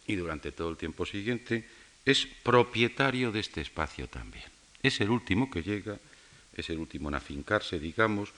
y 0.07 0.17
durante 0.17 0.51
todo 0.51 0.71
el 0.71 0.77
tiempo 0.77 1.07
siguiente 1.07 1.65
es 2.05 2.27
propietario 2.43 3.31
de 3.31 3.41
este 3.41 3.61
espacio 3.61 4.09
también. 4.09 4.45
Es 4.83 5.01
el 5.01 5.11
último 5.11 5.51
que 5.51 5.63
llega, 5.63 5.99
es 6.57 6.71
el 6.71 6.79
último 6.79 7.09
en 7.09 7.15
afincarse, 7.15 7.79
digamos, 7.79 8.33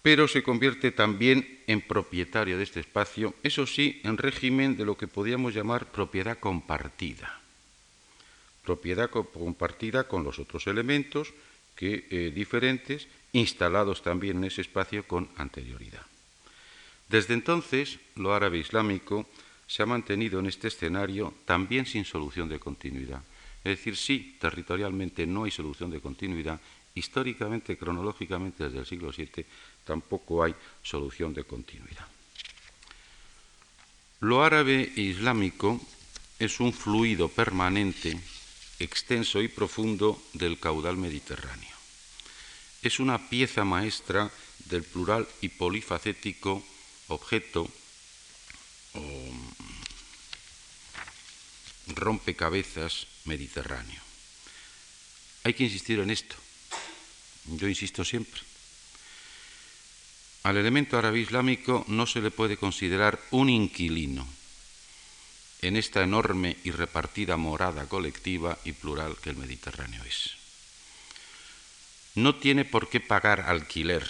pero 0.00 0.28
se 0.28 0.42
convierte 0.42 0.90
también 0.92 1.60
en 1.66 1.82
propietario 1.82 2.56
de 2.56 2.62
este 2.62 2.80
espacio, 2.80 3.34
eso 3.42 3.66
sí, 3.66 4.00
en 4.04 4.16
régimen 4.16 4.76
de 4.76 4.84
lo 4.84 4.96
que 4.96 5.08
podríamos 5.08 5.54
llamar 5.54 5.90
propiedad 5.92 6.38
compartida. 6.38 7.42
Propiedad 8.68 9.08
compartida 9.08 10.04
con 10.04 10.24
los 10.24 10.38
otros 10.38 10.66
elementos 10.66 11.32
que, 11.74 12.04
eh, 12.10 12.30
diferentes, 12.34 13.08
instalados 13.32 14.02
también 14.02 14.36
en 14.36 14.44
ese 14.44 14.60
espacio 14.60 15.08
con 15.08 15.26
anterioridad. 15.40 16.04
Desde 17.08 17.32
entonces, 17.32 17.98
lo 18.16 18.34
árabe 18.34 18.58
islámico 18.58 19.24
se 19.66 19.82
ha 19.82 19.86
mantenido 19.86 20.38
en 20.38 20.52
este 20.52 20.68
escenario 20.68 21.32
también 21.46 21.86
sin 21.86 22.04
solución 22.04 22.46
de 22.50 22.60
continuidad. 22.60 23.22
Es 23.64 23.78
decir, 23.78 23.96
sí, 23.96 24.36
territorialmente 24.38 25.26
no 25.26 25.44
hay 25.44 25.50
solución 25.50 25.88
de 25.88 26.02
continuidad, 26.02 26.60
históricamente, 26.94 27.78
cronológicamente, 27.78 28.64
desde 28.64 28.80
el 28.80 28.86
siglo 28.86 29.10
VII, 29.16 29.46
tampoco 29.82 30.44
hay 30.44 30.54
solución 30.82 31.32
de 31.32 31.44
continuidad. 31.44 32.06
Lo 34.20 34.44
árabe 34.44 34.92
islámico 34.96 35.80
es 36.38 36.60
un 36.60 36.74
fluido 36.74 37.28
permanente, 37.28 38.20
extenso 38.78 39.42
y 39.42 39.48
profundo 39.48 40.22
del 40.32 40.58
caudal 40.58 40.96
mediterráneo. 40.96 41.76
Es 42.82 43.00
una 43.00 43.28
pieza 43.28 43.64
maestra 43.64 44.30
del 44.66 44.84
plural 44.84 45.26
y 45.40 45.48
polifacético 45.48 46.64
objeto 47.08 47.68
o 48.94 49.32
rompecabezas 51.88 53.06
mediterráneo. 53.24 54.00
Hay 55.44 55.54
que 55.54 55.64
insistir 55.64 55.98
en 56.00 56.10
esto. 56.10 56.36
Yo 57.46 57.66
insisto 57.66 58.04
siempre. 58.04 58.40
Al 60.44 60.56
elemento 60.56 60.98
árabe 60.98 61.18
islámico 61.18 61.84
no 61.88 62.06
se 62.06 62.20
le 62.20 62.30
puede 62.30 62.56
considerar 62.56 63.20
un 63.30 63.50
inquilino 63.50 64.37
en 65.62 65.76
esta 65.76 66.02
enorme 66.02 66.56
y 66.64 66.70
repartida 66.70 67.36
morada 67.36 67.88
colectiva 67.88 68.58
y 68.64 68.72
plural 68.72 69.16
que 69.22 69.30
el 69.30 69.36
Mediterráneo 69.36 70.02
es. 70.04 70.36
No 72.14 72.36
tiene 72.36 72.64
por 72.64 72.88
qué 72.88 73.00
pagar 73.00 73.42
alquiler 73.42 74.08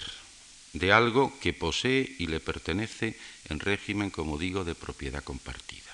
de 0.72 0.92
algo 0.92 1.32
que 1.40 1.52
posee 1.52 2.16
y 2.18 2.26
le 2.26 2.40
pertenece 2.40 3.18
en 3.48 3.60
régimen, 3.60 4.10
como 4.10 4.38
digo, 4.38 4.64
de 4.64 4.74
propiedad 4.74 5.24
compartida. 5.24 5.92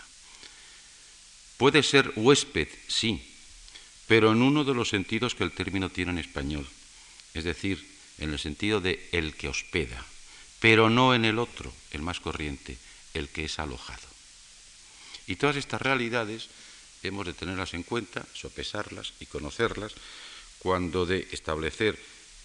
Puede 1.56 1.82
ser 1.82 2.12
huésped, 2.16 2.68
sí, 2.88 3.23
pero 4.06 4.32
en 4.32 4.42
uno 4.42 4.64
de 4.64 4.75
los 4.75 4.88
sentidos 4.88 5.34
que 5.34 5.44
el 5.44 5.52
término 5.52 5.90
tiene 5.90 6.12
en 6.12 6.18
español, 6.18 6.68
es 7.32 7.44
decir, 7.44 7.87
en 8.18 8.32
el 8.32 8.38
sentido 8.38 8.80
de 8.80 9.08
el 9.12 9.34
que 9.34 9.49
hospeda, 9.49 10.04
pero 10.61 10.90
no 10.90 11.14
en 11.14 11.25
el 11.25 11.38
otro, 11.38 11.73
el 11.92 12.02
más 12.02 12.20
corriente, 12.20 12.76
el 13.14 13.28
que 13.28 13.44
es 13.44 13.58
alojado. 13.58 14.13
Y 15.26 15.37
todas 15.37 15.57
estas 15.57 15.81
realidades 15.81 16.49
hemos 17.02 17.26
de 17.26 17.35
tenerlas 17.35 17.75
en 17.75 17.83
cuenta, 17.83 18.25
sopesarlas 18.33 19.12
y 19.21 19.26
conocerlas 19.26 19.93
cuando 20.59 21.07
de 21.07 21.28
establecer 21.33 21.99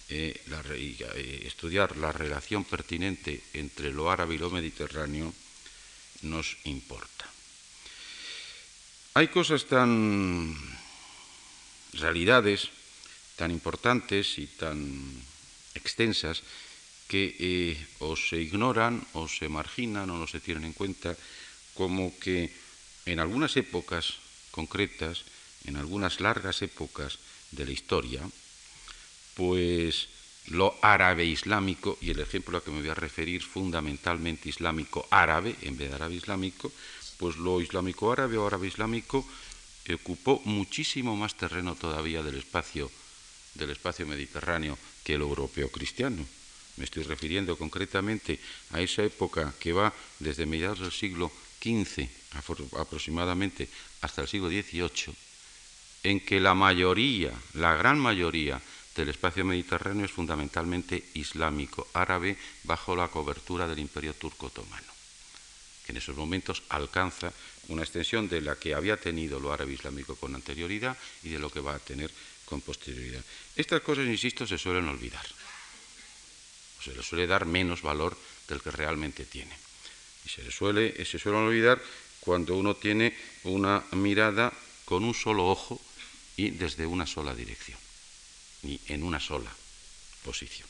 eh, 0.08 0.40
eh, 0.44 1.42
estudiar 1.46 1.96
la 1.96 2.12
relación 2.12 2.64
pertinente 2.64 3.42
entre 3.54 3.92
lo 3.92 4.10
árabe 4.10 4.34
y 4.34 4.38
lo 4.38 4.50
mediterráneo 4.50 5.32
nos 6.22 6.56
importa. 6.64 7.26
Hay 9.14 9.28
cosas 9.28 9.66
tan 9.66 10.56
realidades 11.94 12.70
tan 13.40 13.50
importantes 13.50 14.36
y 14.36 14.46
tan 14.46 14.84
extensas 15.74 16.42
que 17.08 17.34
eh, 17.40 17.86
o 18.04 18.12
se 18.12 18.36
ignoran 18.36 19.00
o 19.16 19.32
se 19.32 19.48
marginan 19.48 20.12
o 20.12 20.20
no 20.20 20.28
se 20.28 20.44
tienen 20.44 20.68
en 20.68 20.76
cuenta, 20.76 21.16
como 21.72 22.12
que 22.20 22.52
en 23.12 23.18
algunas 23.18 23.56
épocas 23.56 24.14
concretas, 24.52 25.24
en 25.64 25.76
algunas 25.76 26.20
largas 26.20 26.62
épocas 26.62 27.18
de 27.50 27.66
la 27.66 27.72
historia, 27.72 28.22
pues 29.34 30.08
lo 30.46 30.74
árabe 30.82 31.24
islámico, 31.24 31.98
y 32.00 32.10
el 32.10 32.20
ejemplo 32.20 32.58
a 32.58 32.64
que 32.64 32.70
me 32.70 32.80
voy 32.80 32.88
a 32.88 32.94
referir 32.94 33.42
fundamentalmente 33.42 34.48
islámico 34.48 35.06
árabe, 35.10 35.56
en 35.62 35.76
vez 35.76 35.90
de 35.90 35.96
árabe 35.96 36.14
islámico, 36.14 36.72
pues 37.18 37.36
lo 37.36 37.60
islámico 37.60 38.12
árabe 38.12 38.38
o 38.38 38.46
árabe 38.46 38.68
islámico 38.68 39.26
ocupó 39.92 40.40
muchísimo 40.44 41.16
más 41.16 41.36
terreno 41.36 41.74
todavía 41.74 42.22
del 42.22 42.36
espacio, 42.36 42.90
del 43.54 43.70
espacio 43.70 44.06
mediterráneo 44.06 44.78
que 45.02 45.14
el 45.14 45.22
europeo 45.22 45.68
cristiano. 45.68 46.24
Me 46.76 46.84
estoy 46.84 47.02
refiriendo 47.02 47.58
concretamente 47.58 48.38
a 48.70 48.80
esa 48.80 49.02
época 49.02 49.52
que 49.58 49.72
va 49.72 49.92
desde 50.20 50.46
mediados 50.46 50.78
del 50.78 50.92
siglo 50.92 51.32
XV 51.60 52.08
aproximadamente 52.78 53.68
hasta 54.00 54.22
el 54.22 54.28
siglo 54.28 54.48
XVIII, 54.48 55.14
en 56.04 56.20
que 56.20 56.40
la 56.40 56.54
mayoría, 56.54 57.32
la 57.54 57.74
gran 57.74 57.98
mayoría 57.98 58.60
del 58.96 59.10
espacio 59.10 59.44
mediterráneo 59.44 60.04
es 60.04 60.10
fundamentalmente 60.10 61.02
islámico, 61.14 61.88
árabe, 61.92 62.36
bajo 62.64 62.96
la 62.96 63.08
cobertura 63.08 63.66
del 63.66 63.78
imperio 63.78 64.14
turco 64.14 64.46
otomano, 64.46 64.92
que 65.84 65.92
en 65.92 65.98
esos 65.98 66.16
momentos 66.16 66.62
alcanza 66.68 67.32
una 67.68 67.82
extensión 67.82 68.28
de 68.28 68.40
la 68.40 68.56
que 68.56 68.74
había 68.74 68.96
tenido 68.96 69.38
lo 69.38 69.52
árabe 69.52 69.72
islámico 69.72 70.16
con 70.16 70.34
anterioridad 70.34 70.96
y 71.22 71.28
de 71.28 71.38
lo 71.38 71.50
que 71.50 71.60
va 71.60 71.74
a 71.74 71.78
tener 71.78 72.10
con 72.44 72.60
posterioridad. 72.60 73.24
Estas 73.54 73.80
cosas, 73.82 74.06
insisto, 74.06 74.46
se 74.46 74.58
suelen 74.58 74.88
olvidar, 74.88 75.24
o 76.78 76.82
se 76.82 76.94
le 76.94 77.02
suele 77.02 77.26
dar 77.26 77.46
menos 77.46 77.82
valor 77.82 78.16
del 78.48 78.60
que 78.60 78.70
realmente 78.70 79.24
tiene. 79.24 79.69
Y 80.24 80.28
se 80.28 80.42
le 80.42 80.50
suele, 80.50 81.04
se 81.04 81.18
suelen 81.18 81.42
olvidar 81.42 81.80
cuando 82.20 82.56
uno 82.56 82.74
tiene 82.76 83.16
una 83.44 83.82
mirada 83.92 84.52
con 84.84 85.04
un 85.04 85.14
solo 85.14 85.48
ojo 85.48 85.80
y 86.36 86.50
desde 86.50 86.86
una 86.86 87.06
sola 87.06 87.34
dirección, 87.34 87.78
y 88.62 88.80
en 88.88 89.02
una 89.02 89.20
sola 89.20 89.50
posición. 90.24 90.68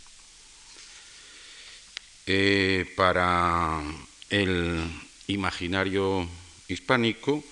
Eh, 2.26 2.92
para 2.96 3.82
el 4.28 4.84
imaginario 5.26 6.28
hispánico, 6.68 7.42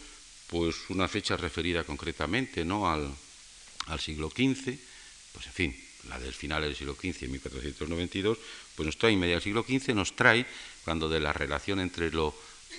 pues 0.48 0.76
una 0.88 1.08
fecha 1.08 1.36
referida 1.36 1.84
concretamente 1.84 2.64
¿no? 2.64 2.90
al, 2.90 3.10
siglo 3.98 4.30
XV, 4.30 4.78
pues 5.32 5.46
en 5.46 5.52
fin, 5.52 5.76
la 6.08 6.18
del 6.18 6.32
final 6.32 6.62
del 6.62 6.76
siglo 6.76 6.94
XV, 6.94 7.28
1492, 7.28 8.38
pues 8.76 8.86
nos 8.86 8.98
trae 8.98 9.16
media 9.16 9.34
del 9.34 9.42
siglo 9.42 9.64
XV, 9.64 9.94
nos 9.94 10.14
trae, 10.14 10.46
cuando 10.88 11.10
de 11.10 11.20
la 11.20 11.34
relación 11.34 11.80
entre 11.80 12.10
lo 12.10 12.32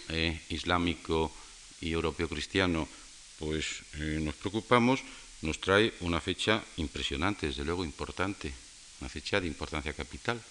eh, 0.10 0.42
islámico 0.50 1.32
y 1.80 1.92
europeo 1.92 2.28
cristiano, 2.28 2.90
pues 3.38 3.86
eh, 4.02 4.18
nos 4.18 4.34
preocupamos, 4.34 5.06
nos 5.44 5.62
trae 5.62 5.94
una 6.02 6.18
fecha 6.20 6.66
impresionante, 6.78 7.46
desde 7.46 7.64
luego 7.64 7.86
importante, 7.86 8.52
una 9.00 9.14
fecha 9.14 9.40
de 9.40 9.46
importancia 9.46 9.94
capital, 9.94 10.42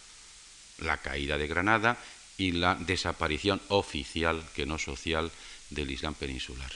la 0.86 0.98
caída 0.98 1.36
de 1.36 1.48
Granada 1.48 1.98
y 2.38 2.52
la 2.52 2.76
desaparición 2.76 3.60
oficial, 3.74 4.38
que 4.54 4.64
no 4.64 4.78
social, 4.78 5.26
del 5.68 5.90
Islam 5.90 6.14
peninsular. 6.14 6.70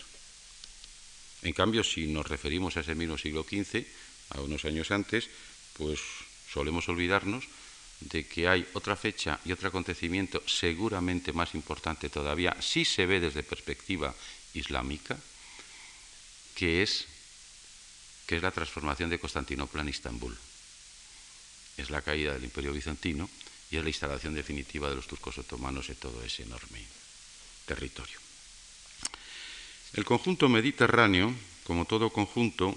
En 1.43 1.53
cambio, 1.53 1.85
si 1.85 2.09
nos 2.09 2.27
referimos 2.27 2.77
a 2.77 2.81
ese 2.81 2.97
mismo 2.97 3.17
siglo 3.17 3.47
XV, 3.47 3.87
a 4.31 4.41
unos 4.41 4.65
años 4.65 4.91
antes, 4.91 5.31
pues 5.79 6.01
solemos 6.51 6.89
olvidarnos 6.89 7.47
de 8.09 8.27
que 8.27 8.49
hay 8.49 8.67
otra 8.75 8.97
fecha 8.97 9.39
y 9.45 9.53
otro 9.53 9.69
acontecimiento 9.69 10.43
seguramente 10.47 11.33
más 11.33 11.55
importante 11.55 12.09
todavía, 12.09 12.57
si 12.61 12.85
se 12.85 13.07
ve 13.07 13.21
desde 13.21 13.43
perspectiva 13.43 14.15
islámica, 14.55 15.17
que 16.55 16.83
es, 16.83 17.07
que 18.27 18.37
es 18.37 18.43
la 18.43 18.51
transformación 18.51 19.11
de 19.11 19.19
Constantinopla 19.19 19.83
en 19.83 19.89
Istambul. 19.89 20.37
Es 21.77 21.91
la 21.91 22.03
caída 22.03 22.35
del 22.35 22.45
imperio 22.45 22.73
bizantino 22.73 23.29
y 23.71 23.77
es 23.77 23.83
la 23.83 23.89
instalación 23.89 24.35
definitiva 24.35 24.89
de 24.89 24.97
los 24.97 25.07
turcos 25.07 25.39
otomanos 25.39 25.89
en 25.89 25.97
todo 25.97 26.23
ese 26.23 26.43
enorme 26.43 26.85
territorio. 27.67 28.19
El 29.95 30.05
conjunto 30.05 30.49
mediterráneo, 30.49 31.35
como 31.65 31.85
todo 31.85 32.11
conjunto, 32.11 32.75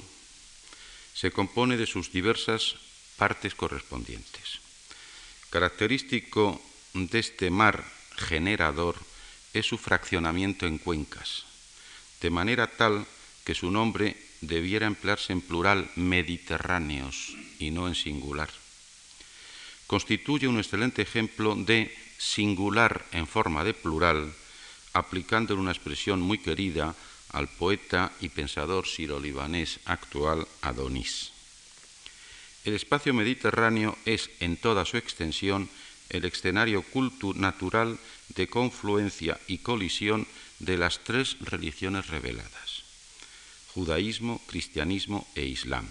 se 1.14 1.32
compone 1.32 1.78
de 1.78 1.88
sus 1.88 2.12
diversas 2.12 2.76
partes 3.18 3.56
correspondientes. 3.56 4.65
Característico 5.56 6.62
de 6.94 7.20
este 7.20 7.50
mar 7.50 7.86
generador 8.18 8.98
es 9.54 9.66
su 9.66 9.78
fraccionamiento 9.78 10.66
en 10.66 10.78
cuencas, 10.78 11.46
de 12.20 12.30
manera 12.30 12.68
tal 12.68 13.06
que 13.46 13.56
su 13.56 13.72
nombre 13.72 14.18
debiera 14.42 14.86
emplearse 14.86 15.32
en 15.32 15.40
plural 15.40 15.90
mediterráneos 15.96 17.38
y 17.58 17.72
no 17.72 17.88
en 17.88 17.96
singular. 17.96 18.50
Constituye 19.88 20.50
un 20.50 20.58
excelente 20.58 21.02
ejemplo 21.02 21.56
de 21.56 21.96
singular 22.18 23.06
en 23.14 23.26
forma 23.26 23.64
de 23.64 23.74
plural 23.74 24.34
aplicando 24.92 25.56
una 25.56 25.72
expresión 25.72 26.20
muy 26.20 26.40
querida 26.40 26.94
al 27.30 27.48
poeta 27.48 28.12
y 28.20 28.28
pensador 28.28 28.88
siro-libanés 28.88 29.80
actual 29.86 30.46
Adonis. 30.62 31.35
El 32.66 32.74
espacio 32.74 33.14
mediterráneo 33.14 33.96
es, 34.06 34.32
en 34.40 34.58
toda 34.58 34.86
su 34.86 34.98
extensión, 34.98 35.70
el 36.10 36.26
escenario 36.26 36.84
natural 37.36 38.00
de 38.30 38.48
confluencia 38.48 39.40
y 39.48 39.60
colisión 39.60 40.26
de 40.58 40.78
las 40.78 41.04
tres 41.04 41.38
religiones 41.42 42.08
reveladas, 42.08 42.84
judaísmo, 43.74 44.42
cristianismo 44.48 45.28
e 45.36 45.46
islam, 45.46 45.86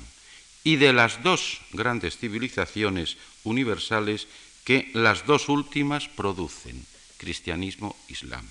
y 0.65 0.75
de 0.77 0.93
las 0.93 1.23
dos 1.23 1.61
grandes 1.71 2.19
civilizaciones 2.19 3.19
universales 3.45 4.27
que 4.65 4.91
las 4.95 5.27
dos 5.27 5.49
últimas 5.49 6.09
producen, 6.09 6.85
cristianismo-islam. 7.19 8.49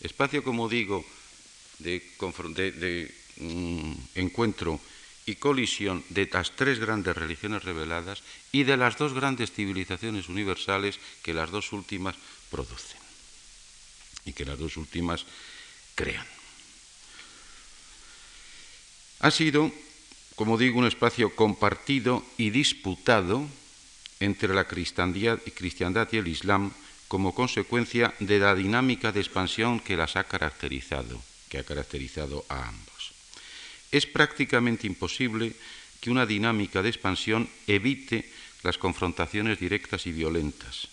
Espacio, 0.00 0.44
como 0.44 0.68
digo, 0.68 1.04
de, 1.78 2.02
mm, 3.38 3.92
encuentro 4.16 4.80
y 5.26 5.36
colisión 5.36 6.04
de 6.10 6.28
las 6.30 6.52
tres 6.52 6.78
grandes 6.78 7.16
religiones 7.16 7.64
reveladas 7.64 8.22
y 8.52 8.64
de 8.64 8.76
las 8.76 8.98
dos 8.98 9.14
grandes 9.14 9.52
civilizaciones 9.52 10.28
universales 10.28 10.98
que 11.22 11.34
las 11.34 11.50
dos 11.50 11.72
últimas 11.72 12.16
producen 12.50 13.00
y 14.24 14.32
que 14.32 14.44
las 14.44 14.58
dos 14.58 14.76
últimas 14.76 15.24
crean. 15.94 16.26
Ha 19.20 19.30
sido, 19.30 19.72
como 20.36 20.58
digo, 20.58 20.78
un 20.78 20.86
espacio 20.86 21.34
compartido 21.34 22.24
y 22.36 22.50
disputado 22.50 23.46
entre 24.20 24.54
la 24.54 24.66
cristiandad 24.66 26.08
y 26.12 26.16
el 26.16 26.28
islam 26.28 26.72
como 27.08 27.34
consecuencia 27.34 28.14
de 28.20 28.38
la 28.38 28.54
dinámica 28.54 29.12
de 29.12 29.20
expansión 29.20 29.80
que 29.80 29.96
las 29.96 30.16
ha 30.16 30.24
caracterizado, 30.24 31.20
que 31.48 31.58
ha 31.58 31.64
caracterizado 31.64 32.44
a 32.48 32.68
ambos. 32.68 32.93
Es 33.94 34.06
prácticamente 34.06 34.88
imposible 34.88 35.54
que 36.00 36.10
una 36.10 36.26
dinámica 36.26 36.82
de 36.82 36.88
expansión 36.88 37.48
evite 37.68 38.28
las 38.64 38.76
confrontaciones 38.76 39.60
directas 39.60 40.08
y 40.08 40.10
violentas, 40.10 40.88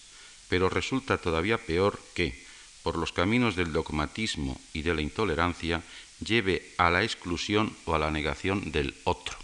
pero 0.47 0.69
resulta 0.69 1.17
todavía 1.17 1.57
peor 1.57 1.99
que, 2.13 2.45
por 2.83 2.99
los 2.99 3.11
caminos 3.11 3.55
del 3.55 3.73
dogmatismo 3.73 4.61
y 4.71 4.83
de 4.83 4.93
la 4.93 5.01
intolerancia, 5.01 5.81
lleve 6.23 6.61
a 6.77 6.91
la 6.91 7.01
exclusión 7.01 7.75
o 7.85 7.95
a 7.95 7.99
la 7.99 8.11
negación 8.11 8.71
del 8.71 8.93
otro, 9.05 9.35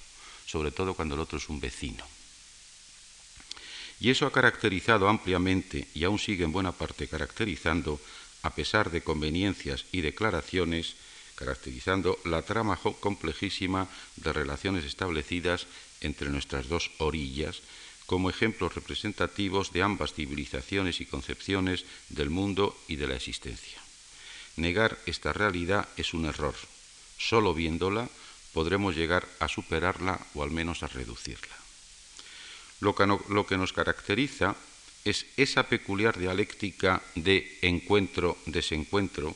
sobre 0.45 0.69
todo 0.69 0.93
cuando 0.93 1.15
el 1.15 1.21
otro 1.21 1.39
es 1.39 1.49
un 1.49 1.59
vecino. 1.59 2.05
Y 3.99 4.11
eso 4.11 4.27
ha 4.27 4.31
caracterizado 4.31 5.09
ampliamente, 5.09 5.87
y 5.95 6.03
aún 6.03 6.19
sigue 6.19 6.43
en 6.43 6.51
buena 6.51 6.73
parte 6.73 7.07
caracterizando, 7.07 7.99
a 8.43 8.53
pesar 8.53 8.91
de 8.91 9.01
conveniencias 9.01 9.85
y 9.91 10.01
declaraciones, 10.01 10.93
caracterizando 11.37 12.17
la 12.25 12.41
trama 12.41 12.75
complejísima 12.99 13.87
de 14.17 14.33
relaciones 14.33 14.83
establecidas 14.83 15.67
entre 16.01 16.29
nuestras 16.29 16.67
dos 16.67 16.91
orillas, 16.97 17.61
como 18.07 18.29
ejemplos 18.29 18.73
representativos 18.73 19.71
de 19.71 19.83
ambas 19.83 20.13
civilizaciones 20.13 20.99
y 20.99 21.05
concepciones 21.05 21.85
del 22.09 22.29
mundo 22.29 22.75
y 22.87 22.95
de 22.95 23.07
la 23.07 23.15
existencia. 23.15 23.79
Negar 24.55 24.97
esta 25.05 25.31
realidad 25.31 25.87
es 25.97 26.13
un 26.13 26.25
error. 26.25 26.55
Solo 27.19 27.53
viéndola 27.53 28.09
podremos 28.53 28.95
llegar 28.95 29.27
a 29.39 29.47
superarla 29.47 30.19
o 30.33 30.41
al 30.41 30.49
menos 30.49 30.81
a 30.81 30.87
reducirla. 30.87 31.55
Lo 32.79 32.95
que, 32.95 33.57
nos 33.57 33.73
caracteriza 33.73 34.55
es 35.05 35.25
esa 35.37 35.63
peculiar 35.63 36.17
dialéctica 36.17 37.01
de 37.15 37.59
encuentro-desencuentro 37.61 39.35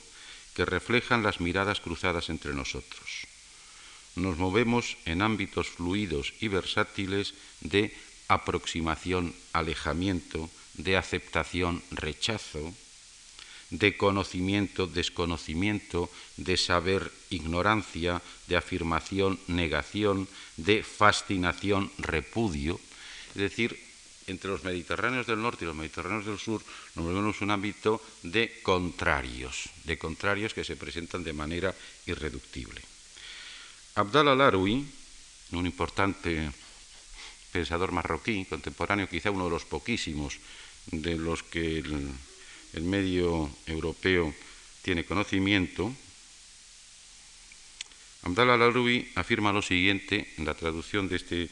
reflejan 0.66 1.24
las 1.24 1.40
miradas 1.40 1.80
cruzadas 1.80 2.30
entre 2.30 2.54
nosotros. 2.54 3.28
Nos 4.16 4.38
movemos 4.38 4.98
en 5.06 5.22
ámbitos 5.22 5.68
fluidos 5.68 6.34
y 6.42 6.50
versátiles 6.50 7.34
de 7.62 7.96
aproximación-alejamiento, 8.28 10.50
de 10.76 10.98
aceptación-rechazo, 10.98 12.74
de 13.72 13.96
conocimiento-desconocimiento, 13.96 16.12
de 16.36 16.58
saber-ignorancia, 16.58 18.22
de 18.48 18.58
afirmación-negación, 18.58 20.28
de 20.58 20.84
fascinación-repudio, 20.84 22.82
es 23.30 23.42
decir, 23.42 23.80
entre 24.32 24.50
los 24.50 24.64
mediterráneos 24.64 25.28
del 25.28 25.42
norte 25.42 25.66
y 25.66 25.68
los 25.68 25.76
mediterráneos 25.76 26.26
del 26.26 26.40
sur 26.40 26.64
nos 26.96 27.06
movemos 27.06 27.42
un 27.42 27.52
ámbito 27.52 28.02
de 28.24 28.62
contrarios, 28.64 29.70
de 29.84 29.98
contrarios 29.98 30.54
que 30.54 30.64
se 30.64 30.76
presentan 30.76 31.24
de 31.24 31.34
manera 31.34 31.76
irreductible. 32.08 32.82
Abdallah 33.96 34.36
Laroui, 34.36 34.88
un 35.52 35.66
importante 35.66 36.50
pensador 37.52 37.92
marroquí 37.92 38.46
contemporáneo, 38.48 39.12
quizá 39.12 39.30
uno 39.30 39.46
de 39.46 39.52
los 39.52 39.66
poquísimos 39.68 40.40
de 40.88 41.20
los 41.20 41.44
que 41.44 41.80
el, 41.80 42.82
medio 42.82 43.52
europeo 43.68 44.34
tiene 44.82 45.04
conocimiento, 45.04 45.94
Abdallah 48.24 48.56
Laroui 48.56 49.12
afirma 49.16 49.52
lo 49.52 49.62
siguiente 49.62 50.32
en 50.38 50.46
la 50.46 50.54
traducción 50.54 51.10
de 51.10 51.16
este 51.18 51.50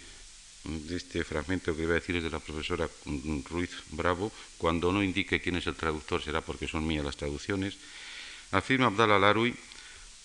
de 0.63 0.98
este 0.98 1.24
fragmento 1.24 1.76
que 1.76 1.84
voy 1.84 1.91
a 1.91 2.02
decir 2.02 2.17
es 2.17 2.24
de 2.24 2.30
la 2.30 2.39
profesora 2.39 2.89
Ruiz 3.50 3.72
Bravo, 3.91 4.32
cuando 4.58 4.91
no 4.91 5.04
indique 5.04 5.39
quién 5.39 5.56
es 5.56 5.67
el 5.67 5.76
traductor 5.76 6.22
será 6.22 6.41
porque 6.41 6.67
son 6.67 6.86
mías 6.86 7.06
las 7.06 7.17
traducciones, 7.17 7.78
afirma 8.52 8.88
Abdallah 8.88 9.19
Larui, 9.19 9.56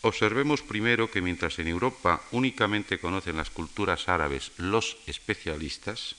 observemos 0.02 0.62
primero 0.62 1.10
que 1.10 1.22
mientras 1.22 1.58
en 1.58 1.68
Europa 1.68 2.20
únicamente 2.32 2.98
conocen 2.98 3.36
las 3.36 3.50
culturas 3.50 4.08
árabes 4.08 4.52
los 4.58 4.96
especialistas, 5.06 6.16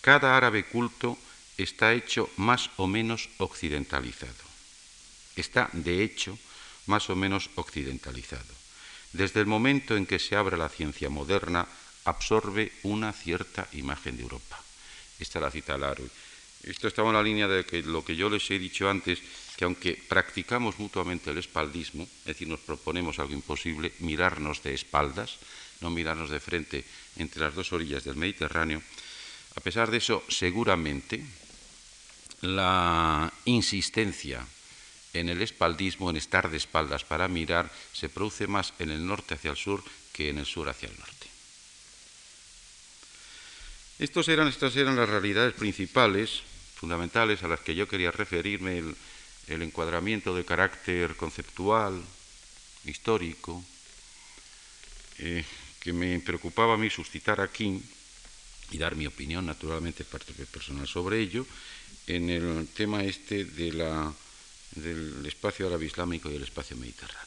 cada 0.00 0.36
árabe 0.36 0.64
culto 0.64 1.18
está 1.58 1.92
hecho 1.92 2.30
más 2.36 2.70
o 2.76 2.86
menos 2.86 3.28
occidentalizado. 3.38 4.44
Está, 5.34 5.68
de 5.72 6.02
hecho, 6.02 6.38
más 6.86 7.10
o 7.10 7.16
menos 7.16 7.50
occidentalizado. 7.56 8.54
Desde 9.12 9.40
el 9.40 9.46
momento 9.46 9.96
en 9.96 10.06
que 10.06 10.18
se 10.18 10.36
abre 10.36 10.56
la 10.56 10.68
ciencia 10.68 11.10
moderna, 11.10 11.66
absorbe 12.06 12.72
una 12.84 13.12
cierta 13.12 13.68
imagen 13.72 14.16
de 14.16 14.22
Europa. 14.22 14.58
Esta 15.18 15.38
es 15.38 15.42
la 15.42 15.50
cita 15.50 15.76
de 15.76 16.10
Esto 16.64 16.88
estaba 16.88 17.08
en 17.08 17.16
la 17.16 17.22
línea 17.22 17.48
de 17.48 17.64
que 17.64 17.82
lo 17.82 18.04
que 18.04 18.16
yo 18.16 18.30
les 18.30 18.50
he 18.50 18.58
dicho 18.58 18.88
antes, 18.88 19.20
que 19.56 19.64
aunque 19.64 20.00
practicamos 20.08 20.78
mutuamente 20.78 21.30
el 21.30 21.38
espaldismo, 21.38 22.02
es 22.04 22.24
decir, 22.24 22.48
nos 22.48 22.60
proponemos 22.60 23.18
algo 23.18 23.32
imposible, 23.32 23.92
mirarnos 24.00 24.62
de 24.62 24.74
espaldas, 24.74 25.36
no 25.80 25.90
mirarnos 25.90 26.30
de 26.30 26.40
frente 26.40 26.84
entre 27.16 27.42
las 27.42 27.54
dos 27.54 27.72
orillas 27.72 28.04
del 28.04 28.16
Mediterráneo, 28.16 28.82
a 29.56 29.60
pesar 29.60 29.90
de 29.90 29.96
eso, 29.98 30.22
seguramente 30.28 31.24
la 32.42 33.32
insistencia 33.46 34.46
en 35.14 35.30
el 35.30 35.40
espaldismo, 35.40 36.10
en 36.10 36.16
estar 36.16 36.50
de 36.50 36.58
espaldas 36.58 37.04
para 37.04 37.26
mirar, 37.26 37.72
se 37.92 38.10
produce 38.10 38.46
más 38.46 38.74
en 38.78 38.90
el 38.90 39.06
norte 39.06 39.34
hacia 39.34 39.50
el 39.50 39.56
sur 39.56 39.82
que 40.12 40.28
en 40.28 40.38
el 40.38 40.46
sur 40.46 40.68
hacia 40.68 40.90
el 40.90 40.98
norte. 40.98 41.15
Estos 43.98 44.28
eran, 44.28 44.48
estas 44.48 44.76
eran 44.76 44.96
las 44.96 45.08
realidades 45.08 45.54
principales, 45.54 46.42
fundamentales, 46.74 47.42
a 47.42 47.48
las 47.48 47.60
que 47.60 47.74
yo 47.74 47.88
quería 47.88 48.10
referirme, 48.10 48.78
el, 49.48 49.62
encuadramiento 49.62 50.34
de 50.34 50.44
carácter 50.44 51.16
conceptual, 51.16 52.02
histórico, 52.84 53.64
eh, 55.18 55.44
que 55.80 55.92
me 55.94 56.20
preocupaba 56.20 56.74
a 56.74 56.76
mí 56.76 56.90
suscitar 56.90 57.40
aquí 57.40 57.80
y 58.70 58.78
dar 58.78 58.96
mi 58.96 59.06
opinión, 59.06 59.46
naturalmente, 59.46 60.04
personal 60.04 60.86
sobre 60.86 61.20
ello, 61.20 61.46
en 62.06 62.28
el 62.28 62.68
tema 62.68 63.02
este 63.02 63.44
de 63.44 63.72
la, 63.72 64.12
del 64.72 65.24
espacio 65.24 65.68
árabe 65.68 65.86
islámico 65.86 66.30
y 66.30 66.34
el 66.34 66.42
espacio 66.42 66.76
mediterráneo. 66.76 67.24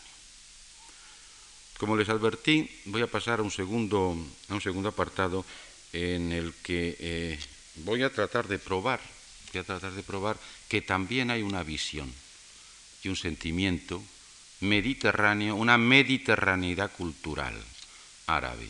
Como 1.80 1.96
les 1.96 2.10
advertí, 2.10 2.70
voy 2.86 3.02
a 3.02 3.08
pasar 3.08 3.40
a 3.40 3.44
un 3.44 3.52
segundo, 3.52 4.16
a 4.50 4.54
un 4.54 4.62
segundo 4.62 4.90
apartado 4.90 5.46
en 5.94 6.32
el 6.32 6.54
que 6.64 6.96
eh, 7.00 7.40
voy 7.76 8.04
a 8.04 8.12
tratar 8.12 8.48
de 8.48 8.60
probar, 8.60 9.00
voy 9.52 9.62
a 9.62 9.64
tratar 9.64 9.92
de 9.94 10.04
probar 10.04 10.38
que 10.68 10.82
también 10.82 11.32
hay 11.32 11.42
una 11.42 11.64
visión 11.64 12.14
y 13.04 13.10
un 13.10 13.16
sentimiento 13.16 14.04
mediterráneo, 14.62 15.56
una 15.56 15.78
mediterraneidad 15.78 16.92
cultural 16.92 17.56
árabe, 18.28 18.70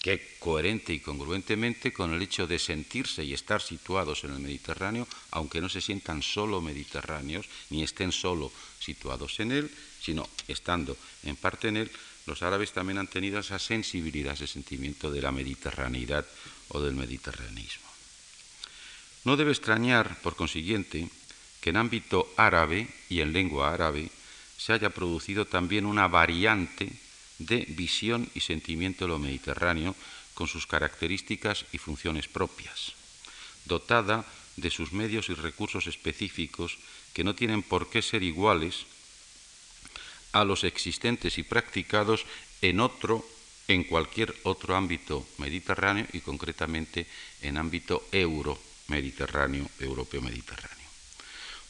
que 0.00 0.36
coherente 0.38 0.94
y 0.94 1.00
congruentemente 1.00 1.92
con 1.92 2.14
el 2.14 2.22
hecho 2.22 2.46
de 2.46 2.58
sentirse 2.58 3.22
y 3.22 3.34
estar 3.34 3.60
situados 3.60 4.24
en 4.24 4.32
el 4.32 4.40
Mediterráneo, 4.40 5.06
aunque 5.32 5.60
no 5.60 5.68
se 5.68 5.82
sientan 5.82 6.22
solo 6.22 6.62
mediterráneos, 6.62 7.46
ni 7.68 7.82
estén 7.82 8.10
solo 8.10 8.50
situados 8.78 9.38
en 9.40 9.52
él, 9.52 9.70
sino 10.00 10.26
estando 10.48 10.96
en 11.22 11.36
parte 11.36 11.68
en 11.68 11.76
él, 11.76 11.90
los 12.30 12.42
árabes 12.42 12.70
también 12.70 12.98
han 12.98 13.08
tenido 13.08 13.40
esa 13.40 13.58
sensibilidad, 13.58 14.34
ese 14.34 14.46
sentimiento 14.46 15.10
de 15.10 15.20
la 15.20 15.32
mediterraneidad 15.32 16.24
o 16.68 16.80
del 16.80 16.94
mediterraneismo. 16.94 17.90
No 19.24 19.36
debe 19.36 19.50
extrañar, 19.50 20.16
por 20.22 20.36
consiguiente, 20.36 21.10
que 21.60 21.70
en 21.70 21.76
ámbito 21.76 22.30
árabe 22.36 22.86
y 23.10 23.20
en 23.20 23.32
lengua 23.32 23.74
árabe 23.74 24.08
se 24.56 24.72
haya 24.72 24.90
producido 24.90 25.44
también 25.44 25.84
una 25.84 26.06
variante 26.06 26.92
de 27.38 27.66
visión 27.74 28.30
y 28.34 28.40
sentimiento 28.40 29.04
de 29.04 29.08
lo 29.10 29.18
mediterráneo 29.18 29.96
con 30.34 30.46
sus 30.46 30.68
características 30.68 31.66
y 31.72 31.78
funciones 31.78 32.28
propias, 32.28 32.94
dotada 33.64 34.24
de 34.56 34.70
sus 34.70 34.92
medios 34.92 35.28
y 35.30 35.34
recursos 35.34 35.88
específicos 35.88 36.78
que 37.12 37.24
no 37.24 37.34
tienen 37.34 37.64
por 37.64 37.90
qué 37.90 38.02
ser 38.02 38.22
iguales 38.22 38.86
a 40.32 40.44
los 40.44 40.64
existentes 40.64 41.38
y 41.38 41.42
practicados 41.42 42.26
en 42.62 42.80
otro, 42.80 43.24
en 43.68 43.84
cualquier 43.84 44.34
otro 44.44 44.76
ámbito 44.76 45.26
mediterráneo 45.38 46.06
y 46.12 46.20
concretamente 46.20 47.06
en 47.42 47.56
ámbito 47.56 48.02
euro-mediterráneo, 48.12 49.68
europeo-mediterráneo. 49.78 50.88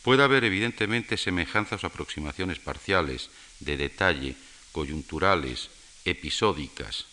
Puede 0.03 0.23
haber 0.23 0.45
evidentemente 0.45 1.17
semejanzas 1.17 1.85
o 1.85 1.87
aproximaciones 1.87 2.59
parciales, 2.59 3.29
de 3.61 3.77
detalle, 3.77 4.35
coyunturales, 4.73 5.69
episódicas, 6.05 7.05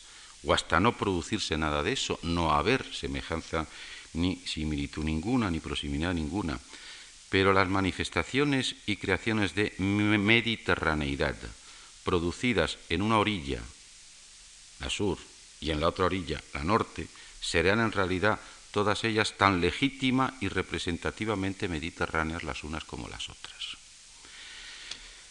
o 0.43 0.53
hasta 0.53 0.79
no 0.79 0.95
producirse 0.95 1.57
nada 1.57 1.83
de 1.83 1.93
eso, 1.93 2.19
no 2.23 2.53
haber 2.53 2.85
semejanza 2.93 3.67
ni 4.13 4.37
similitud 4.45 5.03
ninguna, 5.03 5.51
ni 5.51 5.59
proximidad 5.59 6.13
ninguna, 6.13 6.59
pero 7.29 7.53
las 7.53 7.67
manifestaciones 7.67 8.75
y 8.85 8.97
creaciones 8.97 9.55
de 9.55 9.73
mediterraneidad 9.77 11.35
producidas 12.03 12.77
en 12.89 13.01
una 13.01 13.19
orilla, 13.19 13.61
la 14.79 14.89
sur, 14.89 15.17
y 15.59 15.71
en 15.71 15.81
la 15.81 15.89
otra 15.89 16.05
orilla, 16.05 16.41
la 16.53 16.63
norte, 16.63 17.07
serán 17.41 17.79
en 17.79 17.91
realidad 17.91 18.39
todas 18.71 19.03
ellas 19.03 19.33
tan 19.37 19.59
legítima 19.59 20.37
y 20.39 20.47
representativamente 20.47 21.67
mediterráneas 21.67 22.43
las 22.43 22.63
unas 22.63 22.83
como 22.83 23.09
las 23.09 23.29
otras. 23.29 23.77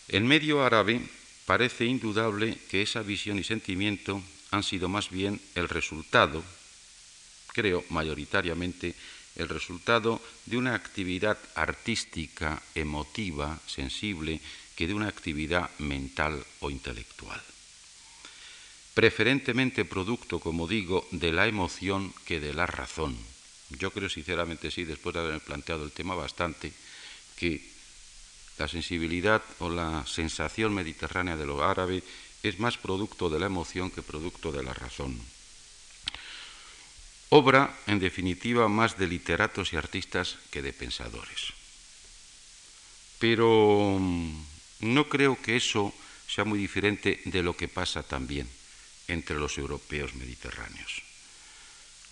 En 0.09 0.27
medio 0.27 0.65
árabe 0.65 1.01
parece 1.47 1.85
indudable 1.85 2.59
que 2.69 2.83
esa 2.83 3.03
visión 3.03 3.39
y 3.39 3.45
sentimiento 3.45 4.23
han 4.51 4.63
sido 4.63 4.89
más 4.89 5.11
bien 5.11 5.41
el 5.55 5.69
resultado, 5.69 6.45
creo 7.53 7.85
mayoritariamente, 7.91 8.95
el 9.37 9.49
resultado 9.49 10.21
de 10.47 10.57
una 10.57 10.75
actividad 10.75 11.39
artística, 11.55 12.63
emotiva, 12.75 13.61
sensible, 13.67 14.41
que 14.75 14.87
de 14.87 14.95
una 14.95 15.09
actividad 15.09 15.71
mental 15.79 16.45
o 16.61 16.71
intelectual. 16.71 17.41
Preferentemente 18.95 19.85
producto, 19.85 20.41
como 20.41 20.67
digo, 20.67 21.07
de 21.11 21.33
la 21.33 21.47
emoción 21.47 22.15
que 22.25 22.41
de 22.41 22.55
la 22.55 22.67
razón. 22.67 23.17
Yo 23.71 23.91
creo 23.91 24.09
sinceramente 24.09 24.71
sí, 24.71 24.85
después 24.85 25.15
de 25.15 25.21
haber 25.21 25.41
planteado 25.41 25.85
el 25.85 25.93
tema 25.93 26.15
bastante, 26.15 26.73
que 27.37 27.61
la 28.59 28.69
sensibilidad 28.69 29.43
o 29.59 29.69
la 29.69 30.07
sensación 30.07 30.75
mediterránea 30.75 31.37
de 31.37 31.45
lo 31.45 31.63
árabe 31.63 32.03
es 32.43 32.59
más 32.59 32.79
producto 32.79 33.29
de 33.29 33.41
la 33.41 33.47
emoción 33.47 33.91
que 33.91 34.03
producto 34.03 34.53
de 34.53 34.63
la 34.63 34.73
razón. 34.73 35.21
Obra, 37.31 37.75
en 37.89 37.99
definitiva, 37.99 38.69
más 38.69 38.99
de 38.99 39.09
literatos 39.09 39.73
y 39.73 39.77
artistas 39.77 40.39
que 40.51 40.63
de 40.63 40.73
pensadores. 40.73 41.51
Pero 43.19 43.99
mm, 43.99 44.95
no 44.95 45.09
creo 45.09 45.35
que 45.43 45.57
eso 45.57 45.93
sea 46.29 46.45
muy 46.45 46.59
diferente 46.59 47.21
de 47.25 47.43
lo 47.43 47.57
que 47.57 47.67
pasa 47.67 48.05
también 48.05 48.47
entre 49.09 49.39
los 49.39 49.59
europeos 49.59 50.15
mediterráneos. 50.15 51.03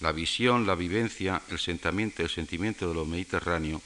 La 0.01 0.11
visión, 0.11 0.67
la 0.67 0.75
vivencia, 0.75 1.43
el 1.49 1.61
sentimiento, 1.61 2.23
el 2.23 2.31
sentimiento 2.31 2.89
de 2.89 2.95
lo 2.95 3.05
mediterráneo 3.05 3.81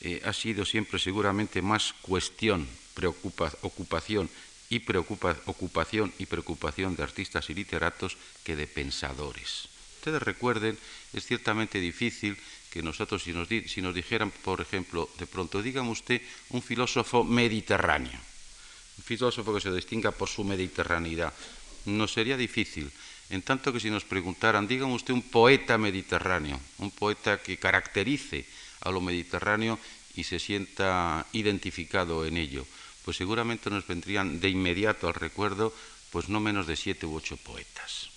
eh, 0.00 0.20
ha 0.24 0.32
sido 0.32 0.64
siempre 0.64 0.98
seguramente 0.98 1.62
más 1.62 1.94
cuestión, 2.02 2.66
preocupa, 2.94 3.52
ocupación 3.62 4.28
y 4.68 4.80
preocupa, 4.80 5.36
ocupación 5.46 6.12
y 6.18 6.26
preocupación 6.26 6.96
de 6.96 7.04
artistas 7.04 7.50
y 7.50 7.54
literatos 7.54 8.18
que 8.42 8.56
de 8.56 8.66
pensadores 8.66 9.70
ustedes 10.00 10.22
recuerden, 10.22 10.78
es 11.12 11.26
ciertamente 11.26 11.78
difícil 11.78 12.36
que 12.72 12.82
nosotros, 12.82 13.22
si 13.22 13.32
nos, 13.32 13.94
dijeran, 13.94 14.30
por 14.30 14.62
ejemplo, 14.62 15.10
de 15.18 15.26
pronto, 15.26 15.60
dígame 15.60 15.90
usted 15.90 16.22
un 16.48 16.62
filósofo 16.62 17.22
mediterráneo, 17.22 18.16
un 18.96 19.04
filósofo 19.04 19.52
que 19.52 19.60
se 19.60 19.72
distinga 19.72 20.10
por 20.10 20.28
su 20.28 20.42
mediterraneidad, 20.42 21.34
nos 21.84 22.12
sería 22.12 22.36
difícil 22.36 22.90
en 23.28 23.42
tanto 23.42 23.72
que 23.72 23.78
si 23.78 23.90
nos 23.90 24.02
preguntaran, 24.02 24.66
dígame 24.66 24.94
usted 24.94 25.14
un 25.14 25.22
poeta 25.22 25.78
mediterráneo, 25.78 26.58
un 26.78 26.90
poeta 26.90 27.38
que 27.38 27.58
caracterice 27.58 28.44
a 28.80 28.90
lo 28.90 29.00
mediterráneo 29.00 29.78
y 30.16 30.24
se 30.24 30.40
sienta 30.40 31.26
identificado 31.32 32.26
en 32.26 32.36
ello, 32.36 32.66
pues 33.04 33.16
seguramente 33.16 33.70
nos 33.70 33.86
vendrían 33.86 34.40
de 34.40 34.48
inmediato 34.48 35.06
al 35.06 35.14
recuerdo 35.14 35.72
pues 36.10 36.28
no 36.28 36.40
menos 36.40 36.66
de 36.66 36.74
siete 36.74 37.06
u 37.06 37.14
ocho 37.14 37.36
poetas. 37.36 38.09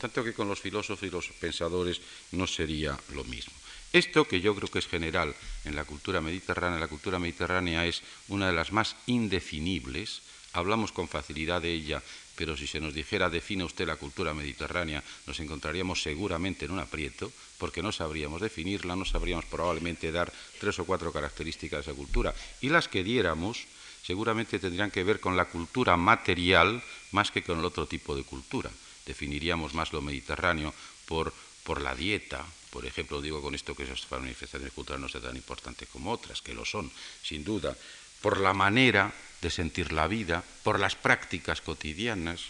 Tanto 0.00 0.24
que 0.24 0.34
con 0.34 0.48
los 0.48 0.60
filósofos 0.60 1.06
y 1.06 1.10
los 1.10 1.28
pensadores 1.40 2.00
no 2.32 2.46
sería 2.46 2.98
lo 3.14 3.24
mismo. 3.24 3.54
Esto, 3.92 4.26
que 4.26 4.40
yo 4.40 4.54
creo 4.56 4.68
que 4.68 4.80
es 4.80 4.88
general 4.88 5.34
en 5.64 5.76
la 5.76 5.84
cultura 5.84 6.20
mediterránea, 6.20 6.80
la 6.80 6.88
cultura 6.88 7.20
mediterránea 7.20 7.86
es 7.86 8.02
una 8.26 8.48
de 8.48 8.52
las 8.52 8.72
más 8.72 8.96
indefinibles, 9.06 10.22
hablamos 10.52 10.90
con 10.90 11.06
facilidad 11.06 11.62
de 11.62 11.72
ella, 11.72 12.02
pero 12.34 12.56
si 12.56 12.66
se 12.66 12.80
nos 12.80 12.92
dijera 12.92 13.30
define 13.30 13.62
usted 13.62 13.86
la 13.86 13.94
cultura 13.94 14.34
mediterránea, 14.34 15.02
nos 15.26 15.38
encontraríamos 15.38 16.02
seguramente 16.02 16.64
en 16.64 16.72
un 16.72 16.80
aprieto, 16.80 17.30
porque 17.58 17.82
no 17.82 17.92
sabríamos 17.92 18.40
definirla, 18.40 18.96
no 18.96 19.04
sabríamos 19.04 19.44
probablemente 19.44 20.10
dar 20.10 20.32
tres 20.58 20.76
o 20.80 20.84
cuatro 20.84 21.12
características 21.12 21.86
de 21.86 21.92
esa 21.92 21.96
cultura, 21.96 22.34
y 22.60 22.70
las 22.70 22.88
que 22.88 23.04
diéramos 23.04 23.66
seguramente 24.04 24.58
tendrían 24.58 24.90
que 24.90 25.04
ver 25.04 25.20
con 25.20 25.36
la 25.36 25.46
cultura 25.46 25.96
material 25.96 26.82
más 27.12 27.30
que 27.30 27.42
con 27.42 27.60
el 27.60 27.64
otro 27.64 27.86
tipo 27.86 28.16
de 28.16 28.24
cultura. 28.24 28.70
Definiríamos 29.06 29.74
más 29.74 29.92
lo 29.92 30.00
mediterráneo 30.00 30.74
por, 31.06 31.32
por 31.62 31.80
la 31.80 31.94
dieta, 31.94 32.44
por 32.70 32.86
ejemplo, 32.86 33.22
digo 33.22 33.40
con 33.40 33.54
esto 33.54 33.76
que 33.76 33.84
esas 33.84 34.10
manifestaciones 34.10 34.72
culturales 34.72 35.02
no 35.02 35.08
sean 35.08 35.22
tan 35.22 35.36
importantes 35.36 35.88
como 35.88 36.10
otras, 36.10 36.42
que 36.42 36.54
lo 36.54 36.64
son, 36.64 36.90
sin 37.22 37.44
duda, 37.44 37.76
por 38.20 38.40
la 38.40 38.52
manera 38.52 39.14
de 39.40 39.50
sentir 39.50 39.92
la 39.92 40.08
vida, 40.08 40.42
por 40.62 40.80
las 40.80 40.96
prácticas 40.96 41.60
cotidianas, 41.60 42.40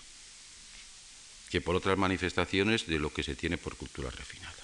que 1.51 1.61
por 1.61 1.77
otras 1.77 1.99
manifestaciones 1.99 2.87
de 2.87 2.99
lo 2.99 3.13
que 3.13 3.23
se 3.23 3.37
tiene 3.37 3.59
por 3.59 3.77
cultura 3.77 4.11
refinada. 4.11 4.55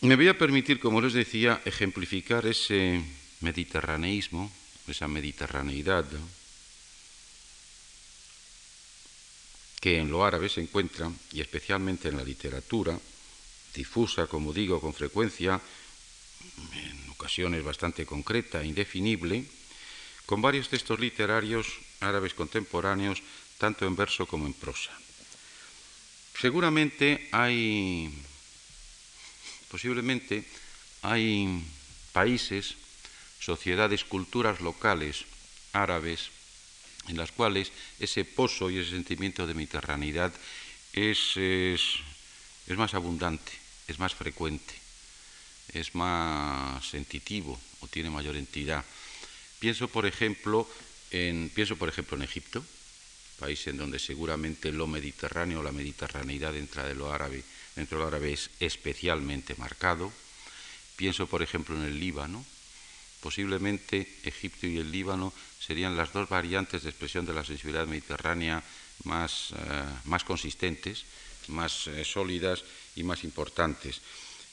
Me 0.00 0.16
voy 0.16 0.28
a 0.28 0.36
permitir, 0.36 0.80
como 0.80 1.00
les 1.00 1.12
decía, 1.12 1.62
ejemplificar 1.64 2.46
ese 2.46 3.00
mediterraneísmo, 3.40 4.52
esa 4.88 5.08
mediterraneidad, 5.08 6.04
que 9.86 10.00
en 10.00 10.10
lo 10.10 10.24
árabe 10.24 10.48
se 10.48 10.60
encuentra, 10.60 11.08
y 11.30 11.40
especialmente 11.40 12.08
en 12.08 12.16
la 12.16 12.24
literatura, 12.24 12.98
difusa, 13.72 14.26
como 14.26 14.52
digo, 14.52 14.80
con 14.80 14.92
frecuencia, 14.92 15.60
en 16.74 17.10
ocasiones 17.10 17.62
bastante 17.62 18.02
concreta 18.04 18.58
e 18.58 18.66
indefinible, 18.66 19.46
con 20.26 20.42
varios 20.42 20.66
textos 20.74 20.98
literarios 20.98 21.78
árabes 22.00 22.34
contemporáneos, 22.34 23.22
tanto 23.62 23.86
en 23.86 23.94
verso 23.94 24.26
como 24.26 24.50
en 24.50 24.58
prosa. 24.58 24.90
Seguramente 26.34 27.28
hay, 27.30 28.10
posiblemente 29.70 30.42
hay 31.02 31.62
países, 32.10 32.74
sociedades, 33.38 34.02
culturas 34.02 34.60
locales 34.60 35.30
árabes 35.70 36.34
en 37.08 37.16
las 37.16 37.32
cuales 37.32 37.72
ese 37.98 38.24
pozo 38.24 38.70
y 38.70 38.78
ese 38.78 38.90
sentimiento 38.90 39.46
de 39.46 39.54
mediterraneidad 39.54 40.32
es, 40.92 41.36
es 41.36 42.76
más 42.76 42.94
abundante 42.94 43.66
es 43.88 43.98
más 43.98 44.14
frecuente, 44.14 44.74
es 45.72 45.94
más 45.94 46.84
sentitivo 46.84 47.58
o 47.80 47.86
tiene 47.86 48.10
mayor 48.10 48.36
entidad. 48.36 48.84
Pienso, 49.58 49.88
por 49.88 50.06
ejemplo, 50.06 50.68
en, 51.10 51.50
pienso, 51.54 51.76
por 51.76 51.88
ejemplo, 51.88 52.16
en 52.16 52.24
Egipto, 52.24 52.64
país 53.38 53.66
en 53.66 53.76
donde 53.76 53.98
seguramente 53.98 54.72
lo 54.72 54.86
mediterráneo, 54.86 55.62
la 55.62 55.72
mediterraneidad 55.72 56.52
dentro 56.52 56.84
de 56.84 56.94
lo 56.94 57.12
árabe, 57.12 57.44
dentro 57.74 57.98
de 57.98 58.02
lo 58.02 58.08
árabe 58.08 58.32
es 58.32 58.50
especialmente 58.60 59.54
marcado. 59.56 60.12
Pienso, 60.96 61.26
por 61.26 61.42
ejemplo, 61.42 61.76
en 61.76 61.82
el 61.82 62.00
Líbano. 62.00 62.44
Posiblemente 63.26 64.06
Egipto 64.22 64.68
y 64.68 64.78
el 64.78 64.92
Líbano 64.92 65.32
serían 65.58 65.96
las 65.96 66.12
dos 66.12 66.28
variantes 66.28 66.84
de 66.84 66.90
expresión 66.90 67.26
de 67.26 67.34
la 67.34 67.42
sensibilidad 67.42 67.84
mediterránea 67.84 68.62
más, 69.02 69.50
eh, 69.50 69.82
más 70.04 70.22
consistentes, 70.22 71.02
más 71.48 71.88
eh, 71.88 72.04
sólidas 72.04 72.62
y 72.94 73.02
más 73.02 73.24
importantes. 73.24 74.00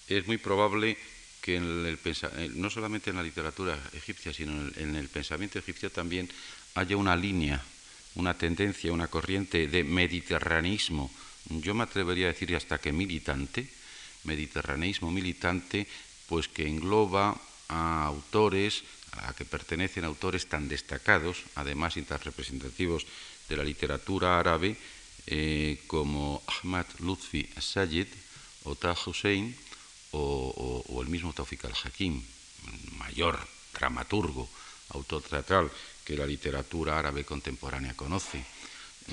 Es 0.09 0.25
muy 0.25 0.39
probable 0.39 0.97
que 1.39 1.57
en 1.57 1.85
el, 1.85 1.99
eh, 2.03 2.49
no 2.55 2.71
solamente 2.71 3.11
en 3.11 3.17
la 3.17 3.21
literatura 3.21 3.77
egipcia, 3.93 4.33
sino 4.33 4.53
en 4.75 4.95
el, 4.95 5.07
pensamiento 5.07 5.59
egipcio 5.59 5.91
también 5.91 6.27
haya 6.73 6.97
una 6.97 7.15
línea, 7.15 7.61
una 8.15 8.33
tendencia, 8.33 8.91
una 8.91 9.05
corriente 9.05 9.67
de 9.67 9.83
mediterraneismo, 9.83 11.13
yo 11.61 11.75
me 11.75 11.83
atrevería 11.83 12.25
a 12.25 12.33
decir 12.33 12.55
hasta 12.55 12.79
que 12.79 12.91
militante, 12.91 13.69
mediterraneismo 14.23 15.11
militante, 15.11 15.85
pues 16.25 16.47
que 16.47 16.67
engloba 16.67 17.39
a 17.73 18.05
autores 18.05 18.85
a 19.25 19.33
que 19.33 19.45
pertenecen 19.45 20.05
autores 20.05 20.45
tan 20.45 20.69
destacados, 20.69 21.41
además 21.57 21.97
y 21.97 22.05
tan 22.05 22.21
representativos 22.21 23.05
de 23.49 23.57
la 23.57 23.65
literatura 23.65 24.39
árabe, 24.39 24.77
eh, 25.25 25.81
como 25.87 26.41
Ahmad 26.45 26.85
Lutfi 26.99 27.45
Sayed, 27.57 28.09
o 28.63 28.77
Hussein 29.05 29.55
o, 30.11 31.01
el 31.01 31.09
mismo 31.09 31.33
Taufik 31.33 31.65
al-Hakim, 31.65 32.21
mayor 32.97 33.39
dramaturgo, 33.73 34.47
autor 34.93 35.23
teatral 35.23 35.71
que 36.05 36.15
la 36.15 36.25
literatura 36.25 36.99
árabe 36.99 37.25
contemporánea 37.25 37.97
conoce. 37.97 38.45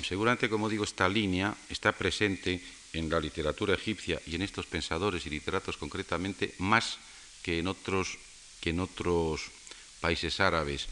Seguramente, 0.03 0.49
como 0.49 0.69
digo, 0.69 0.83
esta 0.83 1.09
línea 1.09 1.55
está 1.69 1.91
presente 1.91 2.61
en 2.93 3.09
la 3.09 3.19
literatura 3.19 3.73
egipcia 3.73 4.21
y 4.27 4.35
en 4.35 4.41
estos 4.41 4.67
pensadores 4.67 5.25
y 5.25 5.29
literatos 5.29 5.77
concretamente 5.77 6.53
más 6.59 6.97
que 7.41 7.59
en 7.59 7.67
otros, 7.67 8.17
que 8.61 8.69
en 8.69 8.79
otros 8.79 9.41
países 9.99 10.39
árabes. 10.39 10.87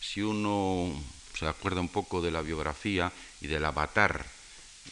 Si 0.00 0.22
uno 0.22 0.92
se 1.36 1.46
acuerda 1.46 1.80
un 1.80 1.88
poco 1.88 2.22
de 2.22 2.30
la 2.30 2.42
biografía 2.42 3.10
y 3.40 3.48
del 3.48 3.64
avatar 3.64 4.24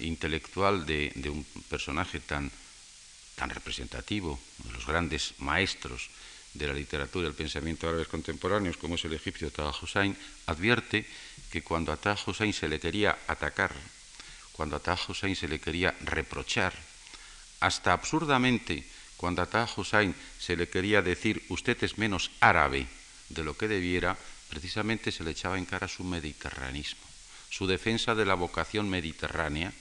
intelectual 0.00 0.86
de 0.86 1.12
un 1.30 1.44
personaje 1.68 2.18
tan 2.18 2.50
tan 3.36 3.50
representativo, 3.50 4.38
de 4.64 4.72
los 4.72 4.86
grandes 4.86 5.34
maestros 5.38 6.10
de 6.54 6.66
la 6.66 6.74
literatura 6.74 7.26
y 7.26 7.30
el 7.30 7.34
pensamiento 7.34 7.88
árabes 7.88 8.08
contemporáneos, 8.08 8.76
como 8.76 8.96
es 8.96 9.04
el 9.04 9.14
egipcio 9.14 9.50
Taha 9.50 9.74
Hussein, 9.80 10.16
advierte 10.46 11.06
que 11.50 11.62
cuando 11.62 11.92
a 11.92 11.96
Taha 11.96 12.18
Hussein 12.26 12.52
se 12.52 12.68
le 12.68 12.78
quería 12.78 13.18
atacar, 13.26 13.72
cuando 14.52 14.76
a 14.76 14.80
Taha 14.80 15.00
Hussein 15.08 15.34
se 15.34 15.48
le 15.48 15.60
quería 15.60 15.94
reprochar, 16.04 16.74
hasta 17.60 17.92
absurdamente 17.92 18.84
cuando 19.22 19.38
a 19.38 19.46
Taha 19.46 19.70
Hussein 19.78 20.10
se 20.42 20.58
le 20.58 20.66
quería 20.66 20.98
decir 20.98 21.46
usted 21.46 21.78
es 21.86 21.94
menos 21.94 22.34
árabe 22.42 22.90
de 23.30 23.46
lo 23.46 23.54
que 23.56 23.70
debiera, 23.70 24.18
precisamente 24.50 25.14
se 25.14 25.22
le 25.22 25.30
echaba 25.30 25.58
en 25.58 25.64
cara 25.64 25.86
su 25.86 26.02
mediterranismo, 26.02 27.06
su 27.46 27.70
defensa 27.70 28.18
de 28.18 28.26
la 28.26 28.34
vocación 28.34 28.90
mediterránea 28.90 29.72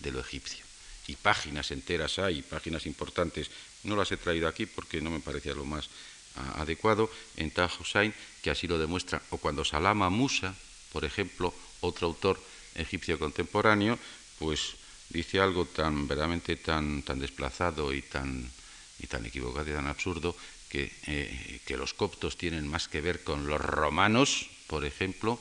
de 0.00 0.10
lo 0.10 0.18
egipcio 0.18 0.66
y 1.06 1.14
páginas 1.14 1.70
enteras 1.70 2.18
hay, 2.18 2.42
páginas 2.42 2.86
importantes. 2.86 3.50
No 3.84 3.94
las 3.94 4.10
he 4.10 4.18
traído 4.18 4.46
aquí 4.46 4.66
porque 4.66 5.00
no 5.00 5.10
me 5.10 5.20
parecía 5.20 5.54
lo 5.54 5.64
más 5.64 5.88
ah, 6.34 6.62
adecuado 6.62 7.08
en 7.36 7.50
Taj 7.50 7.80
Hussein, 7.80 8.12
que 8.42 8.50
así 8.50 8.66
lo 8.66 8.78
demuestra, 8.78 9.22
o 9.30 9.38
cuando 9.38 9.64
Salama 9.64 10.10
Musa, 10.10 10.54
por 10.92 11.04
ejemplo, 11.04 11.54
otro 11.80 12.08
autor 12.08 12.38
egipcio 12.74 13.18
contemporáneo, 13.18 13.98
pues 14.38 14.74
dice 15.08 15.40
algo 15.40 15.64
tan 15.64 16.06
verdaderamente 16.06 16.56
tan, 16.56 17.02
tan 17.02 17.18
desplazado 17.18 17.94
y 17.94 18.02
tan, 18.02 18.50
y 18.98 19.06
tan 19.06 19.24
equivocado 19.26 19.70
y 19.70 19.74
tan 19.74 19.86
absurdo 19.86 20.36
que, 20.68 20.92
eh, 21.06 21.60
que 21.66 21.76
los 21.76 21.94
coptos 21.94 22.36
tienen 22.36 22.66
más 22.68 22.88
que 22.88 23.00
ver 23.00 23.24
con 23.24 23.46
los 23.46 23.60
romanos, 23.60 24.50
por 24.66 24.84
ejemplo, 24.84 25.40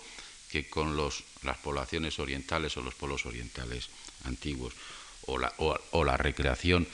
que 0.50 0.70
con 0.70 0.96
los, 0.96 1.24
las 1.44 1.58
poblaciones 1.58 2.20
orientales 2.20 2.78
o 2.78 2.82
los 2.82 2.96
pueblos 2.96 3.26
orientales 3.26 3.90
antiguos 4.24 4.74
o 5.28 5.38
la, 6.06 6.18
recreación 6.18 6.88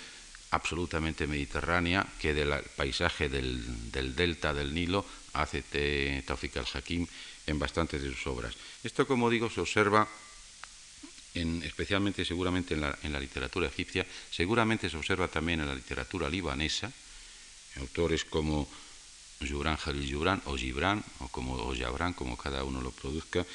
absolutamente 0.52 1.28
mediterránea 1.28 2.06
que 2.20 2.34
del 2.34 2.52
paisaje 2.76 3.30
del, 3.30 3.92
delta 4.16 4.54
del 4.54 4.74
Nilo 4.74 5.06
hace 5.34 5.62
Taufik 6.26 6.58
al-Hakim 6.58 7.08
en 7.46 7.60
bastantes 7.60 8.02
de 8.02 8.10
sus 8.10 8.28
obras. 8.28 8.56
Esto, 8.84 9.06
como 9.06 9.30
digo, 9.30 9.50
se 9.50 9.62
observa 9.62 10.08
en, 11.36 11.64
especialmente 11.64 12.26
seguramente 12.26 12.74
en 12.74 12.82
la, 12.82 13.20
literatura 13.20 13.68
egipcia, 13.68 14.06
seguramente 14.32 14.90
se 14.90 14.98
observa 14.98 15.28
también 15.28 15.62
en 15.62 15.68
la 15.68 15.76
literatura 15.76 16.30
libanesa, 16.30 16.92
autores 17.78 18.26
como 18.26 18.70
Jubran 19.42 19.78
Jalil 19.78 20.14
Jubran 20.14 20.42
o 20.46 20.56
Gibran 20.56 21.04
o 21.20 21.28
como 21.28 21.56
o 21.56 22.14
como 22.16 22.38
cada 22.38 22.64
uno 22.64 22.82
lo 22.82 22.92
produzca. 22.92 23.46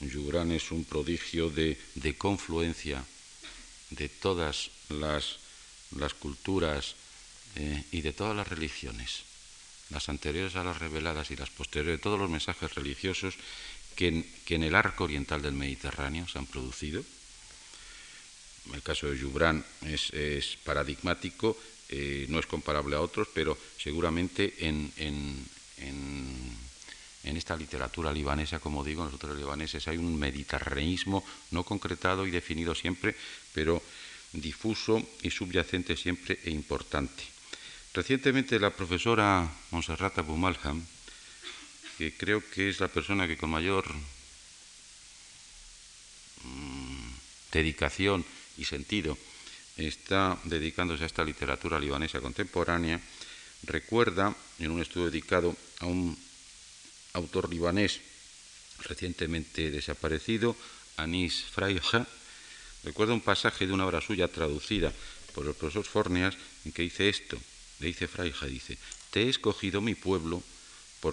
Jubran 0.00 0.52
es 0.52 0.70
un 0.70 0.84
prodigio 0.84 1.50
de, 1.50 1.78
de 1.94 2.16
confluencia 2.16 3.04
de 3.90 4.08
todas 4.08 4.70
las, 4.88 5.38
culturas 6.18 6.94
eh, 7.56 7.84
y 7.92 8.00
de 8.02 8.12
todas 8.12 8.36
las 8.36 8.48
religiones, 8.48 9.22
las 9.90 10.08
anteriores 10.08 10.56
a 10.56 10.64
las 10.64 10.78
reveladas 10.78 11.30
y 11.30 11.36
las 11.36 11.50
posteriores, 11.50 12.00
todos 12.00 12.18
los 12.18 12.30
mensajes 12.30 12.74
religiosos 12.74 13.34
que 13.94 14.08
en, 14.08 14.62
el 14.62 14.74
arco 14.74 15.04
oriental 15.04 15.42
del 15.42 15.54
Mediterráneo 15.54 16.26
se 16.26 16.38
han 16.38 16.46
producido. 16.46 17.04
El 18.72 18.82
caso 18.82 19.10
de 19.10 19.18
Jubran 19.18 19.64
es, 19.82 20.56
paradigmático, 20.64 21.56
eh, 21.88 22.26
no 22.28 22.38
es 22.38 22.46
comparable 22.46 22.96
a 22.96 23.00
otros, 23.00 23.28
pero 23.34 23.58
seguramente 23.78 24.54
en, 24.66 24.90
en, 24.96 25.44
en, 25.78 27.36
esta 27.36 27.56
literatura 27.56 28.12
libanesa, 28.12 28.60
como 28.60 28.84
digo, 28.84 29.04
nosotros 29.04 29.36
libaneses 29.36 29.88
hay 29.88 29.98
un 29.98 30.16
mediterraneismo 30.16 31.24
no 31.50 31.64
concretado 31.64 32.26
y 32.26 32.30
definido 32.30 32.74
siempre, 32.74 33.16
pero 33.52 33.82
difuso 34.32 35.02
y 35.22 35.30
subyacente 35.30 35.96
siempre 35.96 36.38
e 36.44 36.50
importante. 36.50 37.24
Recientemente 37.92 38.58
la 38.58 38.70
profesora 38.70 39.50
Monserrata 39.70 40.22
Bumalham, 40.22 40.84
que 41.98 42.16
creo 42.16 42.42
que 42.50 42.70
es 42.70 42.80
la 42.80 42.88
persona 42.88 43.26
que 43.26 43.36
con 43.36 43.50
mayor 43.50 43.84
mm, 46.42 47.10
dedicación 47.52 48.24
y 48.58 48.64
sentido 48.64 49.16
está 49.76 50.38
dedicándose 50.44 51.02
a 51.02 51.06
esta 51.06 51.24
literatura 51.24 51.80
libanesa 51.80 52.20
contemporánea, 52.20 53.00
recuerda 53.64 54.34
en 54.58 54.70
un 54.70 54.80
estudio 54.80 55.10
dedicado 55.10 55.56
a 55.80 55.86
un 55.86 56.16
autor 57.14 57.50
libanés 57.50 58.00
recientemente 58.84 59.70
desaparecido, 59.70 60.56
Anis 60.96 61.44
Fraija, 61.50 62.06
recuerda 62.84 63.14
un 63.14 63.20
pasaje 63.20 63.66
de 63.66 63.72
una 63.72 63.86
obra 63.86 64.00
suya 64.00 64.28
traducida 64.28 64.92
por 65.34 65.46
el 65.46 65.54
profesor 65.54 65.84
Forneas 65.84 66.36
en 66.64 66.72
que 66.72 66.82
dice 66.82 67.08
esto, 67.08 67.38
le 67.80 67.88
dice 67.88 68.06
Fraija, 68.06 68.46
dice, 68.46 68.78
te 69.10 69.22
he 69.24 69.28
escogido 69.28 69.80
mi 69.80 69.94
pueblo, 69.94 70.42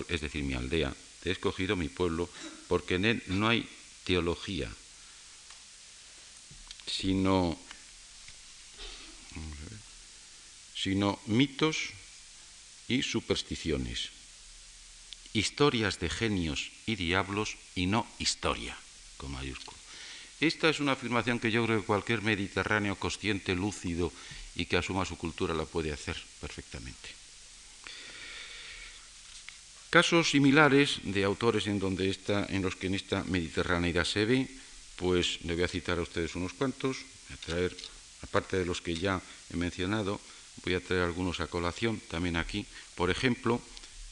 es 0.07 0.21
decir, 0.21 0.43
mi 0.43 0.53
aldea, 0.53 0.93
te 1.21 1.29
he 1.29 1.31
escogido 1.31 1.75
mi 1.75 1.89
pueblo, 1.89 2.29
porque 2.67 2.95
en 2.95 3.05
él 3.05 3.23
no 3.27 3.49
hay 3.49 3.67
teología, 4.03 4.71
sino, 6.91 7.57
sino 10.75 11.19
mitos 11.27 11.77
y 12.87 13.01
supersticiones, 13.03 14.09
historias 15.33 15.99
de 15.99 16.09
genios 16.09 16.71
y 16.85 16.95
diablos 16.95 17.55
y 17.75 17.85
no 17.85 18.05
historia, 18.19 18.77
con. 19.17 19.31
Esta 20.41 20.69
es 20.69 20.79
una 20.79 20.93
afirmación 20.93 21.39
que 21.39 21.51
yo 21.51 21.63
creo 21.65 21.79
que 21.79 21.85
cualquier 21.85 22.23
mediterráneo 22.23 22.95
consciente, 22.95 23.55
lúcido 23.55 24.11
y 24.55 24.65
que 24.65 24.75
asuma 24.75 25.05
su 25.05 25.15
cultura 25.15 25.53
la 25.53 25.65
puede 25.65 25.93
hacer 25.93 26.17
perfectamente. 26.41 27.09
Casos 29.91 30.31
similares 30.31 30.99
de 31.03 31.23
autores 31.23 31.67
en, 31.67 31.77
donde 31.77 32.09
está, 32.09 32.47
en 32.49 32.63
los 32.63 32.75
que 32.75 32.87
en 32.87 32.95
esta 32.95 33.23
mediterraneidad 33.25 34.03
se 34.03 34.25
ve, 34.25 34.49
pues 35.01 35.41
le 35.43 35.55
voy 35.55 35.63
a 35.63 35.67
citar 35.67 35.97
a 35.97 36.03
ustedes 36.03 36.35
unos 36.35 36.53
cuantos, 36.53 36.97
voy 37.27 37.33
a 37.33 37.45
traer, 37.45 37.77
aparte 38.21 38.57
de 38.57 38.65
los 38.65 38.81
que 38.81 38.93
ya 38.93 39.19
he 39.51 39.57
mencionado, 39.57 40.21
voy 40.63 40.75
a 40.75 40.79
traer 40.79 41.01
algunos 41.01 41.39
a 41.39 41.47
colación 41.47 41.99
también 42.07 42.35
aquí. 42.35 42.67
Por 42.93 43.09
ejemplo, 43.09 43.59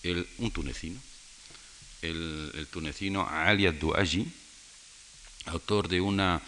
el, 0.02 0.28
un 0.40 0.50
tunecino, 0.50 1.00
el, 2.02 2.68
tunecino 2.72 3.30
Ali 3.30 3.70
Douaji, 3.70 4.26
autor 5.46 5.88
de 5.88 6.02
una 6.02 6.42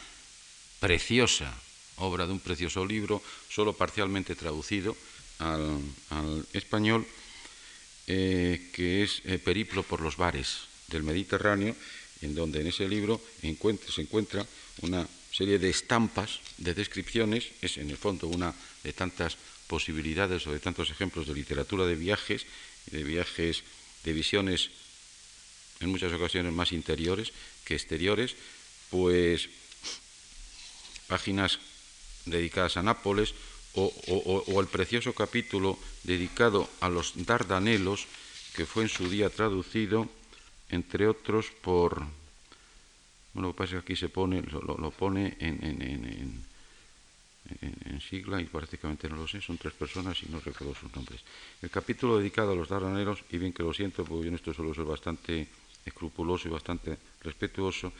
preciosa 0.79 1.53
obra, 1.97 2.25
de 2.25 2.33
un 2.33 2.39
precioso 2.39 2.83
libro, 2.83 3.21
solo 3.47 3.73
parcialmente 3.73 4.33
traducido 4.33 4.97
al, 5.37 5.77
español, 6.53 7.05
eh, 8.07 8.71
que 8.73 9.03
es 9.03 9.21
eh, 9.25 9.37
Periplo 9.37 9.83
por 9.83 10.01
los 10.01 10.17
bares 10.17 10.65
del 10.87 11.03
Mediterráneo, 11.03 11.75
en 12.21 12.35
donde 12.35 12.61
en 12.61 12.67
ese 12.67 12.87
libro 12.87 13.21
se 13.41 14.01
encuentra 14.01 14.45
una 14.81 15.07
serie 15.31 15.59
de 15.59 15.69
estampas, 15.69 16.39
de 16.57 16.73
descripciones, 16.73 17.51
es 17.61 17.77
en 17.77 17.89
el 17.89 17.97
fondo 17.97 18.27
una 18.27 18.53
de 18.83 18.93
tantas 18.93 19.37
posibilidades 19.67 20.45
o 20.47 20.51
de 20.51 20.59
tantos 20.59 20.89
ejemplos 20.91 21.27
de 21.27 21.33
literatura 21.33 21.85
de 21.85 21.95
viajes, 21.95 22.45
de 22.91 23.03
viajes, 23.03 23.63
de 24.03 24.13
visiones 24.13 24.69
en 25.79 25.89
muchas 25.89 26.13
ocasiones 26.13 26.53
más 26.53 26.71
interiores 26.71 27.31
que 27.65 27.75
exteriores, 27.75 28.35
pues 28.89 29.49
páginas 31.07 31.59
dedicadas 32.25 32.77
a 32.77 32.83
Nápoles 32.83 33.33
o, 33.73 34.59
el 34.59 34.67
precioso 34.67 35.13
capítulo 35.13 35.79
dedicado 36.03 36.69
a 36.81 36.89
los 36.89 37.13
Dardanelos, 37.15 38.05
que 38.55 38.65
fue 38.65 38.83
en 38.83 38.89
su 38.89 39.09
día 39.09 39.29
traducido, 39.29 40.09
entre 40.71 41.07
otros, 41.07 41.51
por... 41.51 42.03
Bueno, 43.33 43.47
lo 43.47 43.53
que 43.53 43.57
pasa 43.57 43.77
es 43.77 43.83
que 43.83 43.93
aquí 43.93 43.95
se 43.95 44.09
pone, 44.09 44.41
lo, 44.41 44.91
pone 44.91 45.37
en, 45.39 45.63
en, 45.63 46.43
sigla 48.01 48.41
y 48.41 48.45
prácticamente 48.45 49.07
no 49.07 49.15
lo 49.15 49.27
sé, 49.27 49.41
son 49.41 49.57
tres 49.57 49.73
personas 49.73 50.21
y 50.23 50.29
no 50.29 50.39
recuerdo 50.39 50.75
sus 50.75 50.93
nombres. 50.93 51.21
El 51.61 51.69
capítulo 51.69 52.17
dedicado 52.17 52.51
a 52.51 52.55
los 52.55 52.67
Dardanelos, 52.67 53.23
y 53.29 53.37
bien 53.37 53.53
que 53.53 53.63
lo 53.63 53.73
siento, 53.73 54.03
porque 54.03 54.23
yo 54.23 54.29
en 54.29 54.35
esto 54.35 54.53
suelo 54.53 54.73
ser 54.73 54.85
bastante 54.85 55.47
escrupuloso 55.85 56.47
y 56.47 56.51
bastante 56.51 56.97
respetuoso, 57.23 57.93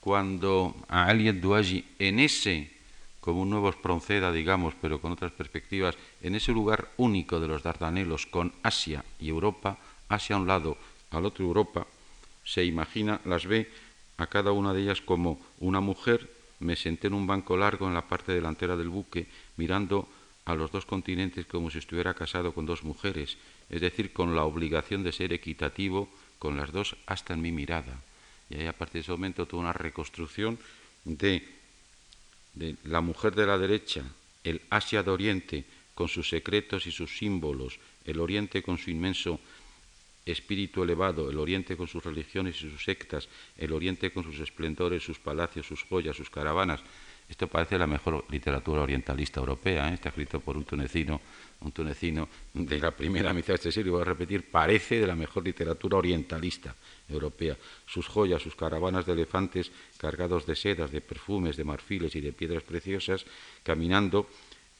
cuando 0.00 0.76
a 0.88 1.06
alguien 1.06 1.40
Duagi 1.40 1.84
en 1.98 2.20
ese, 2.20 2.70
como 3.20 3.42
un 3.42 3.50
nuevo 3.50 3.70
Espronceda, 3.70 4.32
digamos, 4.32 4.74
pero 4.80 5.00
con 5.00 5.12
otras 5.12 5.32
perspectivas, 5.32 5.96
en 6.20 6.34
ese 6.34 6.52
lugar 6.52 6.90
único 6.98 7.40
de 7.40 7.48
los 7.48 7.62
Dardanelos 7.62 8.26
con 8.26 8.52
Asia 8.62 9.04
y 9.18 9.30
Europa, 9.30 9.78
Asia 10.08 10.36
a 10.36 10.40
un 10.40 10.46
lado, 10.46 10.76
al 11.10 11.24
otro 11.24 11.44
Europa, 11.44 11.86
se 12.44 12.64
imagina, 12.64 13.20
las 13.24 13.46
ve 13.46 13.70
a 14.16 14.26
cada 14.26 14.52
una 14.52 14.72
de 14.72 14.82
ellas 14.82 15.00
como 15.00 15.40
una 15.58 15.80
mujer, 15.80 16.30
me 16.60 16.76
senté 16.76 17.08
en 17.08 17.14
un 17.14 17.26
banco 17.26 17.56
largo 17.56 17.88
en 17.88 17.94
la 17.94 18.08
parte 18.08 18.32
delantera 18.32 18.76
del 18.76 18.88
buque, 18.88 19.26
mirando 19.56 20.08
a 20.44 20.54
los 20.54 20.70
dos 20.70 20.84
continentes 20.84 21.46
como 21.46 21.70
si 21.70 21.78
estuviera 21.78 22.14
casado 22.14 22.52
con 22.52 22.66
dos 22.66 22.84
mujeres, 22.84 23.36
es 23.70 23.80
decir, 23.80 24.12
con 24.12 24.36
la 24.36 24.44
obligación 24.44 25.02
de 25.02 25.12
ser 25.12 25.32
equitativo 25.32 26.08
con 26.38 26.56
las 26.56 26.70
dos 26.70 26.96
hasta 27.06 27.34
en 27.34 27.40
mi 27.40 27.50
mirada. 27.50 28.00
Y 28.50 28.56
ahí 28.56 28.66
a 28.66 28.76
partir 28.76 28.94
de 28.94 29.00
ese 29.00 29.12
momento 29.12 29.46
toda 29.46 29.62
una 29.62 29.72
reconstrucción 29.72 30.58
de, 31.04 31.48
de 32.52 32.76
la 32.84 33.00
mujer 33.00 33.34
de 33.34 33.46
la 33.46 33.56
derecha, 33.56 34.04
el 34.44 34.60
Asia 34.68 35.02
de 35.02 35.10
Oriente 35.10 35.64
con 35.94 36.08
sus 36.08 36.28
secretos 36.28 36.86
y 36.86 36.92
sus 36.92 37.16
símbolos, 37.16 37.78
el 38.04 38.20
Oriente 38.20 38.62
con 38.62 38.76
su 38.76 38.90
inmenso 38.90 39.40
espíritu 40.26 40.82
elevado, 40.82 41.30
el 41.30 41.38
Oriente 41.38 41.76
con 41.76 41.86
sus 41.86 42.04
religiones 42.04 42.56
y 42.56 42.70
sus 42.70 42.84
sectas, 42.84 43.28
el 43.56 43.72
Oriente 43.72 44.12
con 44.12 44.24
sus 44.24 44.40
esplendores, 44.40 45.02
sus 45.02 45.18
palacios, 45.18 45.66
sus 45.66 45.82
joyas, 45.82 46.16
sus 46.16 46.30
caravanas, 46.30 46.82
esto 47.28 47.48
parece 47.48 47.78
la 47.78 47.86
mejor 47.86 48.26
literatura 48.28 48.82
orientalista 48.82 49.40
europea, 49.40 49.90
¿eh? 49.90 49.94
está 49.94 50.10
escrito 50.10 50.40
por 50.40 50.56
un 50.58 50.64
tunecino, 50.64 51.20
un 51.60 51.72
tunecino 51.72 52.28
de 52.52 52.78
la 52.78 52.90
primera 52.90 53.32
mitad 53.32 53.48
de 53.48 53.54
este 53.54 53.72
siglo, 53.72 53.92
voy 53.92 54.02
a 54.02 54.04
repetir, 54.04 54.50
parece 54.50 55.00
de 55.00 55.06
la 55.06 55.16
mejor 55.16 55.42
literatura 55.42 55.96
orientalista 55.96 56.74
europea. 57.08 57.56
Sus 57.86 58.06
joyas, 58.08 58.42
sus 58.42 58.54
caravanas 58.54 59.06
de 59.06 59.12
elefantes 59.12 59.72
cargados 59.96 60.44
de 60.44 60.54
sedas, 60.54 60.90
de 60.90 61.00
perfumes, 61.00 61.56
de 61.56 61.64
marfiles 61.64 62.14
y 62.14 62.20
de 62.20 62.32
piedras 62.32 62.62
preciosas, 62.62 63.24
caminando 63.62 64.28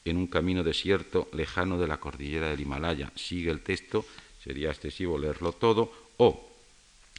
en 0.05 0.19
un 0.19 0.27
camino 0.27 0.63
desierto 0.63 1.29
lejano 1.33 1.79
de 1.79 1.89
la 1.89 1.97
cordillera 1.97 2.51
del 2.51 2.61
Himalaya. 2.61 3.11
Sigue 3.15 3.51
el 3.51 3.61
texto, 3.63 4.05
sería 4.45 4.71
excesivo 4.71 5.17
leerlo 5.19 5.53
todo, 5.53 5.91
o 6.19 6.49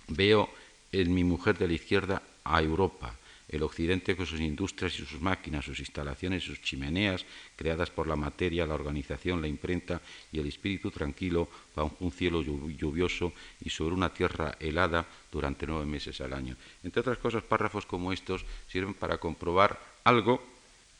veo 0.08 0.48
en 0.92 1.14
mi 1.14 1.24
mujer 1.24 1.58
de 1.58 1.68
la 1.68 1.74
izquierda 1.74 2.22
a 2.44 2.62
Europa 2.62 3.18
el 3.48 3.64
occidente 3.64 4.16
con 4.16 4.26
sus 4.26 4.40
industrias 4.40 4.94
y 4.96 5.06
sus 5.06 5.22
máquinas, 5.22 5.66
sus 5.66 5.80
instalaciones, 5.80 6.44
sus 6.44 6.62
chimeneas, 6.62 7.26
creadas 7.56 7.90
por 7.90 8.08
la 8.08 8.16
materia, 8.16 8.66
la 8.66 8.74
organización, 8.74 9.42
la 9.42 9.48
imprenta 9.48 10.02
y 10.32 10.40
el 10.40 10.48
espíritu 10.48 10.90
tranquilo 10.92 11.48
bajo 11.76 11.96
un 12.00 12.12
cielo 12.12 12.42
lluvioso 12.42 13.34
y 13.62 13.70
sobre 13.70 13.96
una 13.96 14.14
tierra 14.14 14.58
helada 14.60 15.06
durante 15.32 15.68
nueve 15.68 15.86
meses 15.86 16.20
al 16.22 16.34
año. 16.34 16.56
Entre 16.84 17.02
otras 17.02 17.18
cosas, 17.18 17.44
párrafos 17.44 17.86
como 17.86 18.12
estos 18.12 18.46
sirven 18.68 18.94
para 18.94 19.18
comprobar 19.20 19.80
algo 20.04 20.44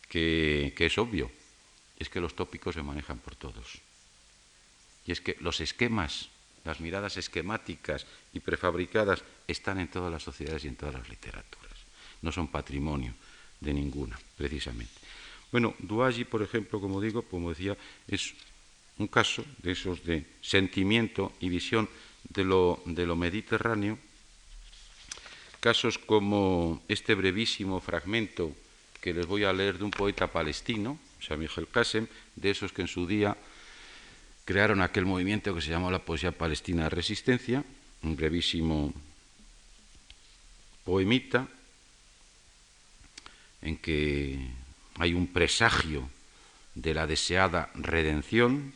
que, 0.10 0.74
que 0.78 0.86
es 0.86 0.98
obvio, 0.98 1.32
es 1.98 2.10
que 2.10 2.22
los 2.22 2.36
tópicos 2.36 2.76
se 2.76 2.84
manejan 2.84 3.18
por 3.18 3.36
todos. 3.36 3.82
Y 5.06 5.12
es 5.12 5.22
que 5.22 5.38
los 5.40 5.62
esquemas, 5.62 6.30
las 6.64 6.80
miradas 6.80 7.18
esquemáticas 7.18 8.06
y 8.34 8.40
prefabricadas 8.40 9.24
están 9.48 9.80
en 9.80 9.88
todas 9.88 10.12
las 10.12 10.24
sociedades 10.24 10.66
y 10.66 10.68
en 10.68 10.76
todas 10.76 10.96
las 10.96 11.10
literaturas 11.10 11.66
no 12.26 12.32
son 12.34 12.50
patrimonio 12.50 13.14
de 13.62 13.72
ninguna, 13.72 14.20
precisamente. 14.36 14.92
Bueno, 15.52 15.76
Duagi, 15.80 16.26
por 16.26 16.42
ejemplo, 16.42 16.82
como 16.82 17.00
digo, 17.00 17.22
como 17.22 17.54
decía, 17.54 17.78
es 18.08 18.34
un 18.98 19.08
caso 19.08 19.46
de 19.62 19.72
esos 19.72 20.04
de 20.04 20.26
sentimiento 20.42 21.32
y 21.40 21.50
visión 21.50 21.88
de 22.28 22.44
lo, 22.44 22.82
mediterráneo, 23.16 23.98
casos 25.60 25.98
como 25.98 26.84
este 26.90 27.14
brevísimo 27.14 27.80
fragmento 27.80 28.52
que 29.00 29.14
les 29.14 29.26
voy 29.28 29.44
a 29.44 29.54
leer 29.54 29.78
de 29.78 29.86
un 29.86 29.92
poeta 29.92 30.28
palestino, 30.28 30.98
Samuel 31.22 31.70
Qasem, 31.72 32.08
de 32.36 32.50
esos 32.50 32.74
que 32.74 32.82
en 32.82 32.88
su 32.88 33.06
día 33.06 33.38
crearon 34.46 34.82
aquel 34.82 35.06
movimiento 35.06 35.54
que 35.54 35.62
se 35.62 35.72
llamó 35.72 35.92
la 35.92 36.06
poesía 36.06 36.32
palestina 36.32 36.84
de 36.84 36.90
resistencia, 36.90 37.64
un 38.04 38.16
brevísimo 38.16 38.94
poemita 40.84 41.48
en 43.62 43.78
que 43.78 44.40
hay 45.00 45.14
un 45.14 45.28
presagio 45.28 46.08
de 46.76 46.94
la 46.94 47.08
deseada 47.08 47.72
redención, 47.74 48.74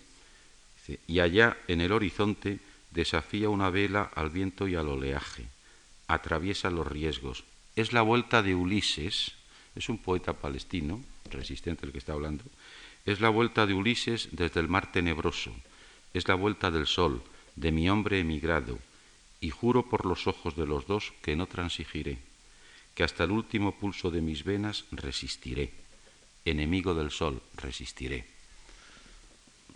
y 1.05 1.19
allá 1.19 1.55
en 1.67 1.81
el 1.81 1.91
horizonte 1.91 2.59
desafía 2.89 3.49
una 3.49 3.69
vela 3.69 4.09
al 4.15 4.31
viento 4.31 4.67
y 4.67 4.73
al 4.73 4.87
oleaje, 4.87 5.45
atraviesa 6.07 6.71
los 6.71 6.87
riesgos. 6.87 7.43
Es 7.75 7.93
la 7.93 8.01
vuelta 8.01 8.41
de 8.41 8.55
Ulises, 8.55 9.33
es 9.75 9.89
un 9.89 9.99
poeta 9.99 10.33
palestino, 10.33 11.03
resistente 11.29 11.85
el 11.85 11.91
que 11.91 11.99
está 11.99 12.13
hablando, 12.13 12.43
es 13.11 13.21
la 13.21 13.29
vuelta 13.29 13.65
de 13.65 13.73
Ulises 13.73 14.29
desde 14.31 14.59
el 14.59 14.67
mar 14.67 14.91
tenebroso, 14.91 15.55
es 16.13 16.27
la 16.27 16.35
vuelta 16.35 16.69
del 16.69 16.85
sol, 16.85 17.23
de 17.55 17.71
mi 17.71 17.89
hombre 17.89 18.19
emigrado, 18.19 18.77
y 19.41 19.49
juro 19.49 19.89
por 19.89 20.05
los 20.05 20.27
ojos 20.27 20.55
de 20.55 20.67
los 20.67 20.85
dos 20.85 21.11
que 21.23 21.35
no 21.35 21.47
transigiré, 21.47 22.19
que 22.93 23.03
hasta 23.03 23.23
el 23.23 23.31
último 23.31 23.73
pulso 23.73 24.11
de 24.11 24.21
mis 24.21 24.43
venas 24.43 24.85
resistiré, 24.91 25.71
enemigo 26.45 26.93
del 26.93 27.09
sol 27.09 27.41
resistiré. 27.55 28.25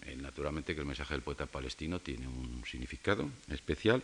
Eh, 0.04 0.16
naturalmente 0.16 0.76
que 0.76 0.82
el 0.82 0.88
mensaje 0.88 1.16
del 1.16 1.24
poeta 1.24 1.48
palestino 1.48 2.00
tiene 2.00 2.28
un 2.28 2.64
significado 2.70 3.30
especial, 3.50 4.04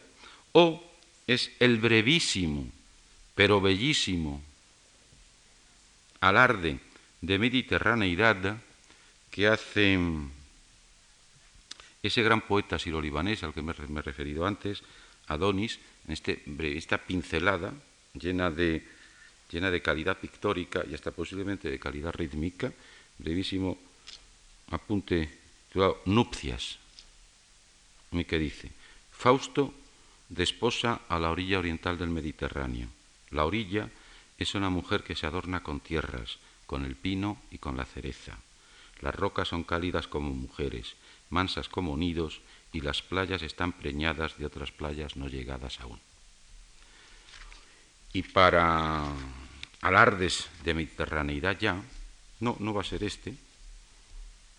o 0.54 0.84
es 1.28 1.52
el 1.60 1.78
brevísimo, 1.78 2.68
pero 3.36 3.62
bellísimo 3.62 4.42
alarde 6.20 6.80
de 7.22 7.38
mediterraneidad 7.38 8.60
que 9.32 9.48
hace 9.48 9.98
ese 12.02 12.24
gran 12.24 12.42
poeta 12.42 12.80
siro-libanés 12.80 13.44
al 13.44 13.54
que 13.54 13.62
me, 13.62 13.72
he 13.72 14.02
referido 14.02 14.46
antes, 14.46 14.84
Adonis, 15.28 15.80
en 16.08 16.14
este, 16.14 16.44
esta 16.78 16.98
pincelada 16.98 17.74
llena 18.14 18.50
de, 18.50 18.84
calidad 19.84 20.18
pictórica 20.18 20.84
y 20.90 20.94
hasta 20.94 21.12
posiblemente 21.12 21.70
de 21.70 21.80
calidad 21.80 22.14
rítmica, 22.14 22.72
brevísimo 23.18 23.78
apunte 24.72 25.30
titulado 25.68 26.02
Nupcias, 26.06 26.80
que 28.28 28.40
dice, 28.40 28.72
Fausto 29.12 29.74
desposa 30.30 31.02
a 31.10 31.20
la 31.20 31.30
orilla 31.30 31.60
oriental 31.60 31.98
del 31.98 32.10
Mediterráneo. 32.10 32.88
La 33.32 33.46
orilla 33.46 33.90
es 34.38 34.56
una 34.56 34.70
mujer 34.70 35.04
que 35.04 35.16
se 35.16 35.28
adorna 35.28 35.62
con 35.62 35.80
tierras, 35.80 36.38
con 36.66 36.86
el 36.86 36.96
pino 36.96 37.42
y 37.52 37.58
con 37.58 37.76
la 37.78 37.86
cereza. 37.86 38.38
Las 39.02 39.16
rocas 39.16 39.48
son 39.48 39.64
cálidas 39.64 40.08
como 40.08 40.32
mujeres, 40.32 40.96
mansas 41.30 41.70
como 41.70 41.96
nidos, 41.96 42.42
y 42.74 42.82
las 42.82 43.02
playas 43.02 43.42
están 43.42 43.74
preñadas 43.74 44.38
de 44.38 44.46
otras 44.46 44.72
playas 44.72 45.16
no 45.16 45.28
llegadas 45.28 45.80
aún. 45.80 46.00
Y 48.14 48.24
para 48.24 49.06
alardes 49.82 50.50
de 50.64 50.74
mediterraneidad 50.74 51.58
ya, 51.60 51.82
no, 52.40 52.58
no 52.60 52.74
va 52.74 52.82
a 52.82 52.86
ser 52.86 53.04
este, 53.04 53.36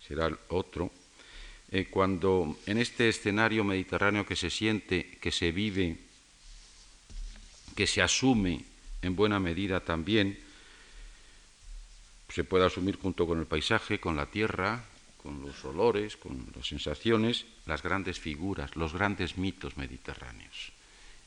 será 0.07 0.27
el 0.27 0.37
otro, 0.49 0.91
eh, 1.71 1.87
cuando 1.89 2.57
en 2.65 2.77
este 2.77 3.07
escenario 3.07 3.63
mediterráneo 3.63 4.25
que 4.25 4.35
se 4.35 4.49
siente, 4.49 5.17
que 5.21 5.31
se 5.31 5.51
vive, 5.51 5.97
que 7.75 7.87
se 7.87 8.01
asume 8.01 8.65
en 9.01 9.15
buena 9.15 9.39
medida 9.39 9.79
también, 9.79 10.37
se 12.31 12.43
puede 12.43 12.65
asumir 12.65 12.97
junto 12.97 13.27
con 13.27 13.39
el 13.39 13.45
paisaje, 13.45 13.99
con 13.99 14.15
la 14.15 14.25
tierra, 14.25 14.83
con 15.21 15.41
los 15.41 15.63
olores, 15.65 16.17
con 16.17 16.47
las 16.55 16.67
sensaciones, 16.67 17.45
las 17.65 17.83
grandes 17.83 18.19
figuras, 18.19 18.75
los 18.75 18.93
grandes 18.93 19.37
mitos 19.37 19.77
mediterráneos. 19.77 20.71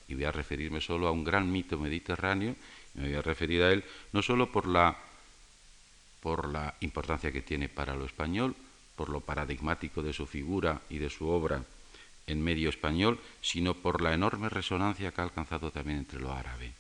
Y 0.09 0.15
voy 0.15 0.25
a 0.25 0.33
referirme 0.33 0.81
solo 0.81 1.07
a 1.07 1.13
un 1.13 1.25
gran 1.25 1.51
mito 1.51 1.79
mediterráneo, 1.79 2.57
y 2.95 2.99
me 2.99 3.09
voy 3.09 3.17
a 3.17 3.23
referir 3.23 3.63
a 3.63 3.73
él 3.73 3.85
no 4.13 4.23
solo 4.23 4.51
por 4.51 4.67
la, 4.67 4.97
por 6.21 6.51
la 6.51 6.75
importancia 6.81 7.33
que 7.33 7.43
tiene 7.43 7.69
para 7.69 7.95
lo 7.95 8.05
español, 8.07 8.55
por 8.97 9.09
lo 9.09 9.21
paradigmático 9.21 10.03
de 10.03 10.13
su 10.13 10.27
figura 10.27 10.81
y 10.89 10.99
de 10.99 11.11
su 11.11 11.29
obra 11.29 11.65
en 12.27 12.43
medio 12.43 12.69
español, 12.69 13.21
sino 13.43 13.75
por 13.75 14.01
la 14.01 14.15
enorme 14.15 14.49
resonancia 14.49 15.13
que 15.13 15.21
ha 15.21 15.25
alcanzado 15.25 15.71
también 15.71 15.99
entre 15.99 16.21
lo 16.21 16.33
árabe. 16.33 16.73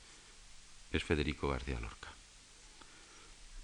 Es 0.91 1.05
Federico 1.05 1.49
García 1.49 1.81
Lorca. 1.81 2.14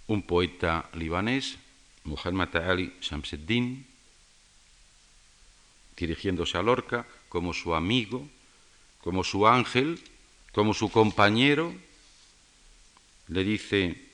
Un 0.07 0.23
poeta 0.23 0.89
libanés 0.93 1.57
Muhammad 2.03 2.55
Ali 2.55 2.93
Shamseddin, 3.01 3.85
dirigiéndose 5.95 6.57
a 6.57 6.63
Lorca 6.63 7.05
como 7.29 7.53
su 7.53 7.75
amigo, 7.75 8.27
como 9.01 9.23
su 9.23 9.47
ángel, 9.47 9.99
como 10.51 10.73
su 10.73 10.89
compañero, 10.89 11.73
le 13.27 13.43
dice, 13.43 14.09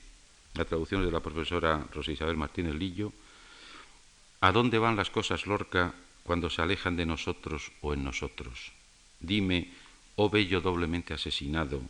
la 0.53 0.65
traducción 0.65 1.05
de 1.05 1.11
la 1.11 1.21
profesora 1.21 1.87
Rosa 1.93 2.11
Isabel 2.11 2.37
Martínez 2.37 2.75
Lillo, 2.75 3.13
¿a 4.41 4.51
dónde 4.51 4.77
van 4.79 4.95
las 4.95 5.09
cosas, 5.09 5.47
Lorca, 5.47 5.95
cuando 6.23 6.49
se 6.49 6.61
alejan 6.61 6.97
de 6.97 7.05
nosotros 7.05 7.71
o 7.81 7.93
en 7.93 8.03
nosotros? 8.03 8.73
Dime, 9.19 9.73
oh 10.17 10.29
bello 10.29 10.61
doblemente 10.61 11.13
asesinado, 11.13 11.81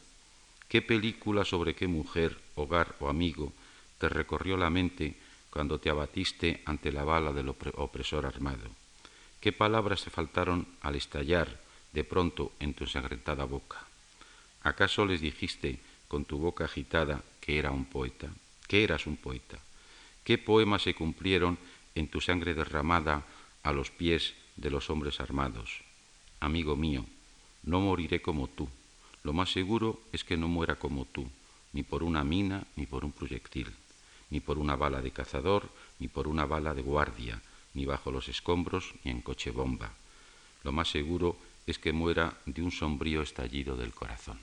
¿qué 0.70 0.82
película 0.82 1.44
sobre 1.44 1.76
qué 1.76 1.88
mujer, 1.88 2.38
hogar 2.56 2.96
o 3.00 3.10
amigo 3.10 3.52
te 3.98 4.10
recorrió 4.10 4.58
la 4.58 4.70
mente 4.70 5.16
cuando 5.50 5.80
te 5.80 5.90
abatiste 5.90 6.62
ante 6.66 6.92
la 6.92 7.04
bala 7.04 7.34
del 7.34 7.50
opresor 7.50 8.26
armado? 8.26 8.70
¿Qué 9.42 9.52
palabras 9.52 10.04
te 10.04 10.10
faltaron 10.10 10.68
al 10.82 10.96
estallar 10.96 11.60
de 11.94 12.04
pronto 12.04 12.52
en 12.60 12.74
tu 12.74 12.84
ensangrentada 12.84 13.46
boca? 13.46 13.86
¿Acaso 14.62 15.06
les 15.06 15.22
dijiste 15.22 15.80
con 16.08 16.26
tu 16.26 16.38
boca 16.38 16.66
agitada 16.66 17.24
que 17.42 17.58
era 17.58 17.72
un 17.72 17.86
poeta? 17.86 18.30
¿Que 18.68 18.84
eras 18.84 19.08
un 19.08 19.18
poeta? 19.18 19.58
¿Qué 20.24 20.38
poemas 20.38 20.84
se 20.84 20.94
cumplieron 20.94 21.58
en 21.96 22.08
tu 22.08 22.22
sangre 22.22 22.54
derramada 22.54 23.26
a 23.64 23.72
los 23.72 23.92
pies 23.92 24.34
de 24.58 24.70
los 24.70 24.90
hombres 24.90 25.20
armados? 25.20 25.82
Amigo 26.40 26.76
mío, 26.76 27.06
no 27.64 27.80
moriré 27.80 28.22
como 28.22 28.48
tú. 28.48 28.68
Lo 29.24 29.34
más 29.34 29.52
seguro 29.52 30.02
es 30.12 30.24
que 30.24 30.38
no 30.38 30.48
muera 30.48 30.76
como 30.76 31.06
tú, 31.06 31.28
ni 31.74 31.84
por 31.84 32.04
una 32.04 32.24
mina 32.24 32.68
ni 32.76 32.86
por 32.86 33.06
un 33.06 33.12
proyectil 33.12 33.74
ni 34.30 34.40
por 34.40 34.58
una 34.58 34.76
bala 34.76 35.02
de 35.02 35.12
cazador, 35.12 35.70
ni 36.00 36.08
por 36.08 36.28
una 36.28 36.46
bala 36.46 36.74
de 36.74 36.82
guardia, 36.82 37.42
ni 37.74 37.86
bajo 37.86 38.12
los 38.12 38.28
escombros, 38.28 38.94
ni 39.04 39.12
en 39.12 39.22
coche 39.22 39.52
bomba. 39.52 39.92
Lo 40.64 40.72
más 40.72 40.90
seguro 40.90 41.38
es 41.66 41.80
que 41.80 41.94
muera 41.94 42.34
de 42.46 42.62
un 42.62 42.72
sombrío 42.72 43.22
estallido 43.22 43.76
del 43.76 43.94
corazón. 43.94 44.40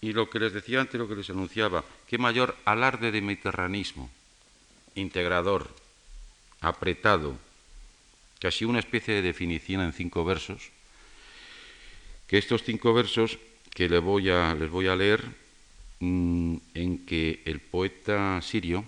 Y 0.00 0.12
lo 0.12 0.30
que 0.30 0.38
les 0.38 0.52
decía 0.52 0.80
antes, 0.80 0.98
lo 0.98 1.08
que 1.08 1.16
les 1.16 1.30
anunciaba, 1.30 1.84
qué 2.06 2.18
mayor 2.18 2.56
alarde 2.64 3.10
de 3.10 3.20
mediterranismo, 3.20 4.10
integrador, 4.94 5.74
apretado, 6.60 7.36
casi 8.38 8.64
una 8.64 8.78
especie 8.78 9.14
de 9.14 9.22
definición 9.22 9.80
en 9.80 9.92
cinco 9.92 10.24
versos, 10.24 10.70
que 12.28 12.38
estos 12.38 12.62
cinco 12.62 12.94
versos 12.94 13.38
que 13.74 13.88
les 13.88 14.00
voy 14.00 14.30
a, 14.30 14.54
les 14.54 14.70
voy 14.70 14.86
a 14.86 14.94
leer 14.94 15.24
Mm, 16.00 16.56
en 16.74 17.04
que 17.06 17.42
el 17.44 17.58
poeta 17.58 18.40
sirio 18.40 18.84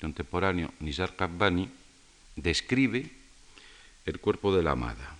contemporáneo 0.00 0.72
Nizar 0.78 1.16
Qabbani 1.16 1.68
describe 2.36 3.10
el 4.06 4.20
cuerpo 4.20 4.54
de 4.54 4.62
la 4.62 4.72
amada. 4.72 5.16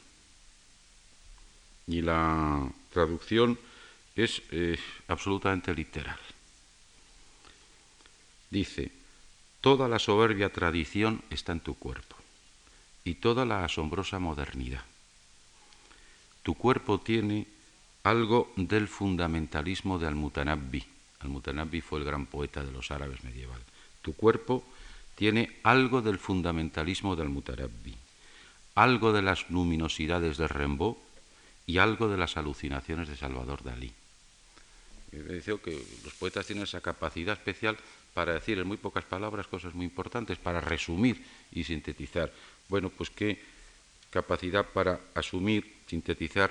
Y 1.88 2.02
la 2.02 2.70
traducción 2.92 3.58
es 4.14 4.42
eh, 4.52 4.78
absolutamente 5.08 5.74
literal. 5.74 6.18
Dice, 8.50 8.92
toda 9.60 9.88
la 9.88 9.98
soberbia 9.98 10.52
tradición 10.52 11.22
está 11.30 11.52
en 11.52 11.60
tu 11.60 11.74
cuerpo 11.74 12.16
y 13.02 13.14
toda 13.14 13.44
la 13.44 13.64
asombrosa 13.64 14.20
modernidad. 14.20 14.84
Tu 16.44 16.54
cuerpo 16.54 17.00
tiene 17.00 17.46
algo 18.04 18.52
del 18.56 18.88
fundamentalismo 18.88 19.98
de 19.98 20.06
Al-Mutanabbi, 20.06 20.84
al-Mutanabbi 21.20 21.80
fue 21.80 22.00
el 22.00 22.04
gran 22.04 22.26
poeta 22.26 22.64
de 22.64 22.72
los 22.72 22.90
árabes 22.90 23.22
medieval. 23.24 23.60
Tu 24.02 24.14
cuerpo 24.14 24.64
tiene 25.14 25.58
algo 25.62 26.02
del 26.02 26.18
fundamentalismo 26.18 27.14
del 27.16 27.28
Mutanabbi, 27.28 27.94
algo 28.74 29.12
de 29.12 29.22
las 29.22 29.50
luminosidades 29.50 30.38
de 30.38 30.48
Rimbaud 30.48 30.96
y 31.66 31.78
algo 31.78 32.08
de 32.08 32.16
las 32.16 32.36
alucinaciones 32.36 33.08
de 33.08 33.16
Salvador 33.16 33.62
Dalí. 33.62 33.92
Dicho 35.12 35.60
que 35.60 35.84
los 36.04 36.14
poetas 36.14 36.46
tienen 36.46 36.64
esa 36.64 36.80
capacidad 36.80 37.34
especial 37.34 37.76
para 38.14 38.34
decir 38.34 38.58
en 38.58 38.66
muy 38.66 38.76
pocas 38.76 39.04
palabras 39.04 39.46
cosas 39.46 39.74
muy 39.74 39.84
importantes, 39.84 40.38
para 40.38 40.60
resumir 40.60 41.22
y 41.52 41.64
sintetizar. 41.64 42.32
Bueno, 42.68 42.90
pues 42.90 43.10
qué 43.10 43.40
capacidad 44.10 44.66
para 44.66 45.00
asumir, 45.14 45.82
sintetizar 45.86 46.50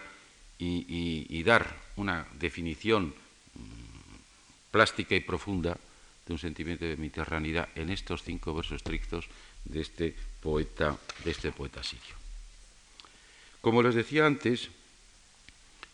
y 0.58 1.44
dar 1.44 1.74
una 1.96 2.28
definición 2.38 3.14
plástica 4.72 5.16
y 5.16 5.22
profunda 5.22 5.78
de 6.26 6.34
un 6.34 6.40
sentimiento 6.40 6.86
de 6.86 6.98
mediterraneidad 6.98 7.70
en 7.76 7.90
estos 7.90 8.24
cinco 8.24 8.54
versos 8.54 8.78
estrictos 8.78 9.28
de 9.66 9.82
este 9.82 10.16
poeta, 10.42 10.98
de 11.26 11.32
este 11.32 11.52
poeta 11.52 11.84
sirio. 11.84 12.16
Como 13.62 13.82
les 13.84 13.96
decía 13.96 14.26
antes, 14.26 14.70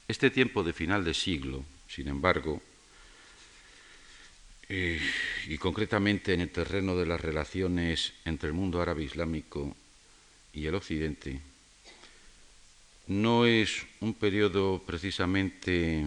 este 0.07 0.29
tiempo 0.29 0.63
de 0.63 0.73
final 0.73 1.03
de 1.03 1.13
siglo, 1.13 1.65
sin 1.87 2.07
embargo, 2.07 2.61
eh, 4.67 4.99
y 5.47 5.57
concretamente 5.57 6.33
en 6.33 6.41
el 6.41 6.49
terreno 6.49 6.95
de 6.95 7.05
las 7.05 7.21
relaciones 7.21 8.13
entre 8.25 8.49
el 8.49 8.53
mundo 8.53 8.81
árabe 8.81 9.03
islámico 9.03 9.75
y 10.53 10.65
el 10.65 10.75
occidente, 10.75 11.39
no 13.07 13.45
es 13.45 13.85
un 13.99 14.15
periodo 14.15 14.81
precisamente 14.85 16.05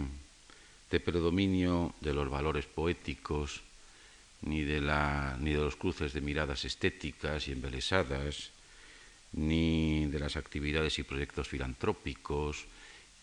de 0.91 1.01
predominio 1.01 1.95
de 2.01 2.15
los 2.15 2.31
valores 2.31 2.67
poéticos, 2.67 3.63
ni 4.43 4.63
de, 4.63 4.81
la, 4.81 5.37
ni 5.41 5.53
de 5.53 5.59
los 5.61 5.77
cruces 5.77 6.13
de 6.13 6.21
miradas 6.21 6.65
estéticas 6.65 7.49
y 7.49 7.53
embelesadas, 7.53 8.51
ni 9.33 10.07
de 10.07 10.19
las 10.19 10.37
actividades 10.37 10.99
y 10.99 11.03
proyectos 11.03 11.49
filantrópicos 11.49 12.65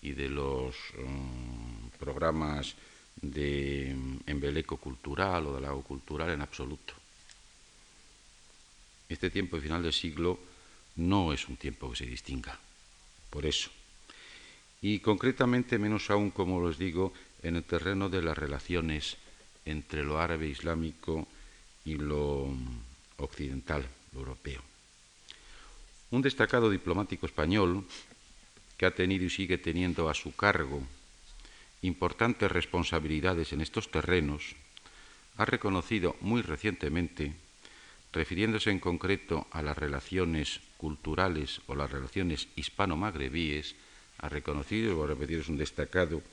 y 0.01 0.11
de 0.11 0.29
los 0.29 0.75
um, 0.99 1.89
programas 1.97 2.75
de 3.21 3.95
embeleco 4.27 4.77
cultural 4.77 5.47
o 5.47 5.55
de 5.55 5.61
lago 5.61 5.81
cultural 5.81 6.29
en 6.29 6.41
absoluto. 6.41 6.93
Este 9.09 9.29
tiempo 9.29 9.55
de 9.55 9.63
final 9.63 9.81
del 9.81 9.93
siglo 9.93 10.37
no 10.97 11.33
es 11.33 11.47
un 11.47 11.57
tiempo 11.57 11.89
que 11.89 11.97
se 11.97 12.05
distinga, 12.05 12.59
por 13.29 13.45
eso. 13.45 13.69
Y 14.81 14.99
concretamente, 14.99 15.79
menos 15.79 16.09
aún, 16.09 16.29
como 16.29 16.67
les 16.67 16.77
digo, 16.77 17.13
en 17.45 17.55
el 17.55 17.63
terreno 17.63 18.09
de 18.09 18.23
las 18.23 18.37
relaciones 18.37 19.17
entre 19.65 20.03
lo 20.03 20.19
árabe 20.19 20.47
islámico 20.47 21.27
y 21.85 21.95
lo 21.95 22.49
occidental, 23.17 23.85
lo 24.13 24.19
europeo. 24.19 24.61
Un 26.09 26.23
destacado 26.23 26.71
diplomático 26.71 27.27
español 27.27 27.85
que 28.77 28.87
ha 28.87 28.95
tenido 28.95 29.25
y 29.25 29.29
sigue 29.29 29.59
teniendo 29.59 30.09
a 30.09 30.15
su 30.15 30.35
cargo 30.35 30.81
importantes 31.81 32.51
responsabilidades 32.51 33.53
en 33.53 33.61
estos 33.61 33.91
terrenos, 33.91 34.55
ha 35.37 35.45
reconocido 35.45 36.15
muy 36.21 36.41
recientemente, 36.41 37.33
refiriéndose 38.11 38.71
en 38.71 38.79
concreto 38.79 39.45
a 39.51 39.61
las 39.61 39.77
relaciones 39.77 40.61
culturales 40.77 41.61
o 41.67 41.75
las 41.75 41.91
relaciones 41.91 42.47
hispano-magrebíes, 42.55 43.75
ha 44.17 44.29
reconocido, 44.29 44.95
voy 44.95 45.05
a 45.05 45.07
repetir, 45.09 45.39
es 45.39 45.49
un 45.49 45.57
destacado 45.57 46.23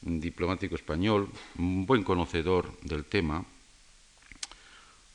diplomático 0.00 0.74
español, 0.74 1.30
un 1.58 1.86
buen 1.86 2.02
conocedor 2.02 2.78
del 2.82 3.04
tema, 3.04 3.44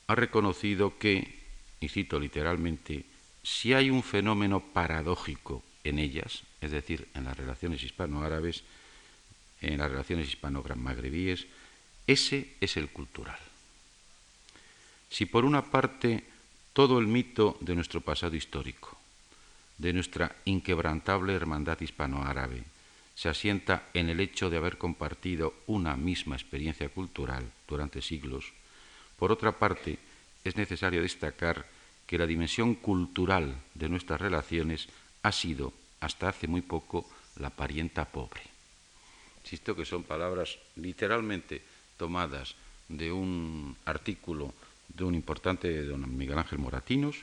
ha 0.08 0.16
reconocido 0.16 0.98
que, 0.98 1.40
y 1.80 1.88
cito 1.88 2.20
literalmente, 2.20 3.06
si 3.44 3.74
hay 3.74 3.90
un 3.90 4.04
fenómeno 4.04 4.60
paradójico 4.60 5.64
en 5.84 6.00
ellas, 6.00 6.44
es 6.60 6.72
decir, 6.72 7.08
en 7.16 7.24
las 7.24 7.38
relaciones 7.38 7.82
hispano-árabes, 7.84 8.64
en 9.62 9.78
las 9.78 9.90
relaciones 9.90 10.28
hispano-magrebíes, 10.28 11.48
ese 12.08 12.54
es 12.60 12.78
el 12.78 12.90
cultural. 12.90 13.40
Si 15.10 15.26
por 15.26 15.46
una 15.46 15.64
parte 15.64 16.24
todo 16.74 17.00
el 17.00 17.08
mito 17.08 17.58
de 17.62 17.76
nuestro 17.76 18.02
pasado 18.02 18.36
histórico, 18.36 18.98
de 19.78 19.94
nuestra 19.94 20.36
inquebrantable 20.46 21.34
hermandad 21.34 21.80
hispano-árabe, 21.80 22.64
se 23.16 23.30
asienta 23.30 23.90
en 23.94 24.10
el 24.10 24.20
hecho 24.20 24.50
de 24.50 24.58
haber 24.58 24.78
compartido 24.78 25.54
una 25.68 25.96
misma 25.96 26.36
experiencia 26.36 26.90
cultural 26.90 27.52
durante 27.68 28.02
siglos, 28.02 28.54
por 29.22 29.32
otra 29.32 29.52
parte, 29.52 30.00
es 30.44 30.58
necesario 30.58 31.04
destacar 31.04 31.68
que 32.08 32.18
la 32.18 32.26
dimensión 32.26 32.74
cultural 32.74 33.56
de 33.76 33.88
nuestras 33.88 34.20
relaciones 34.20 34.88
ha 35.22 35.32
sido, 35.32 35.74
hasta 36.00 36.30
hace 36.30 36.48
muy 36.48 36.62
poco, 36.62 37.08
la 37.36 37.52
parienta 37.52 38.06
pobre. 38.06 38.42
Insisto 39.44 39.76
que 39.76 39.86
son 39.86 40.02
palabras 40.02 40.58
literalmente 40.76 41.62
tomadas 41.98 42.56
de 42.90 43.12
un 43.12 43.78
artículo 43.86 44.56
de 44.90 45.04
un 45.04 45.14
importante 45.14 45.84
don 45.84 46.18
Miguel 46.18 46.40
Ángel 46.40 46.58
Moratinos, 46.58 47.18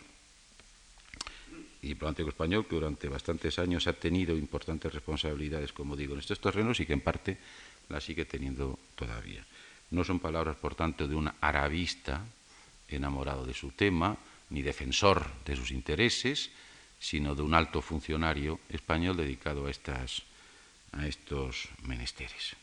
diplomático 1.82 2.28
español 2.28 2.66
que 2.66 2.74
durante 2.74 3.08
bastantes 3.08 3.58
años 3.58 3.86
ha 3.86 3.92
tenido 3.92 4.36
importantes 4.36 4.92
responsabilidades, 4.92 5.72
como 5.72 5.96
digo, 5.96 6.14
en 6.14 6.20
estos 6.20 6.40
terrenos 6.40 6.80
y 6.80 6.86
que 6.86 6.92
en 6.92 7.00
parte 7.00 7.38
las 7.88 8.04
sigue 8.04 8.24
teniendo 8.24 8.78
todavía. 8.94 9.44
No 9.90 10.04
son 10.04 10.18
palabras, 10.18 10.56
por 10.56 10.74
tanto, 10.74 11.08
de 11.08 11.14
un 11.14 11.30
arabista 11.40 12.24
enamorado 12.88 13.46
de 13.46 13.54
su 13.54 13.70
tema, 13.70 14.16
ni 14.50 14.62
defensor 14.62 15.26
de 15.44 15.56
sus 15.56 15.70
intereses, 15.70 16.50
sino 16.98 17.34
de 17.34 17.42
un 17.42 17.54
alto 17.54 17.80
funcionario 17.80 18.60
español 18.68 19.16
dedicado 19.16 19.66
a, 19.66 19.70
estas, 19.70 20.22
a 20.92 21.06
estos 21.06 21.68
menesteres. 21.82 22.56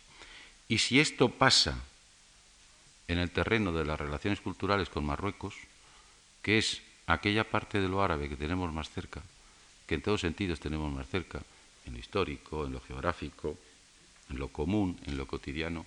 Y 0.67 0.79
si 0.79 0.99
esto 0.99 1.29
pasa 1.29 1.79
en 3.07 3.19
el 3.19 3.31
terreno 3.31 3.71
de 3.71 3.85
las 3.85 3.99
relaciones 3.99 4.41
culturales 4.41 4.89
con 4.89 5.05
Marruecos, 5.05 5.55
que 6.41 6.57
es 6.57 6.81
aquella 7.07 7.43
parte 7.43 7.79
de 7.79 7.87
lo 7.87 8.01
árabe 8.01 8.29
que 8.29 8.35
tenemos 8.35 8.71
más 8.73 8.89
cerca, 8.89 9.21
que 9.87 9.95
en 9.95 10.01
todos 10.01 10.21
sentidos 10.21 10.59
tenemos 10.59 10.91
más 10.91 11.07
cerca, 11.07 11.41
en 11.85 11.93
lo 11.93 11.99
histórico, 11.99 12.65
en 12.65 12.73
lo 12.73 12.81
geográfico, 12.81 13.57
en 14.29 14.39
lo 14.39 14.47
común, 14.49 14.97
en 15.05 15.17
lo 15.17 15.27
cotidiano, 15.27 15.85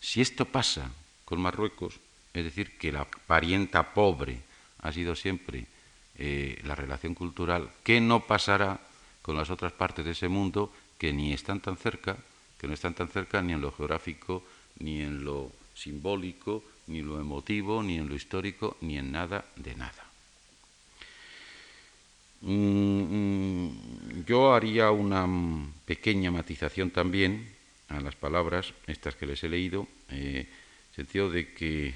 si 0.00 0.20
esto 0.20 0.44
pasa 0.44 0.90
con 1.24 1.40
Marruecos, 1.40 1.98
es 2.34 2.44
decir, 2.44 2.76
que 2.76 2.92
la 2.92 3.06
parienta 3.06 3.94
pobre 3.94 4.42
ha 4.82 4.92
sido 4.92 5.16
siempre 5.16 5.66
eh, 6.18 6.60
la 6.64 6.74
relación 6.74 7.14
cultural, 7.14 7.70
¿qué 7.82 8.00
no 8.00 8.26
pasará 8.26 8.80
con 9.22 9.34
las 9.34 9.48
otras 9.48 9.72
partes 9.72 10.04
de 10.04 10.10
ese 10.10 10.28
mundo 10.28 10.70
que 10.98 11.12
ni 11.12 11.32
están 11.32 11.60
tan 11.60 11.78
cerca, 11.78 12.18
que 12.58 12.66
no 12.66 12.74
están 12.74 12.92
tan 12.92 13.08
cerca 13.08 13.40
ni 13.40 13.54
en 13.54 13.62
lo 13.62 13.72
geográfico, 13.72 14.44
ni 14.78 15.00
en 15.00 15.24
lo 15.24 15.50
simbólico, 15.74 16.62
ni 16.86 16.98
en 16.98 17.08
lo 17.08 17.18
emotivo, 17.18 17.82
ni 17.82 17.96
en 17.96 18.08
lo 18.08 18.14
histórico, 18.14 18.76
ni 18.82 18.98
en 18.98 19.10
nada 19.10 19.46
de 19.56 19.74
nada? 19.74 20.03
Mm, 22.46 23.70
mm, 24.20 24.24
yo 24.26 24.52
haría 24.52 24.90
una 24.90 25.26
pequeña 25.86 26.30
matización 26.30 26.90
también 26.90 27.48
a 27.88 28.00
las 28.00 28.16
palabras, 28.16 28.74
estas 28.86 29.16
que 29.16 29.24
les 29.24 29.42
he 29.44 29.48
leído, 29.48 29.88
eh, 30.10 30.46
en 30.90 30.94
sentido 30.94 31.30
de 31.30 31.54
que 31.54 31.94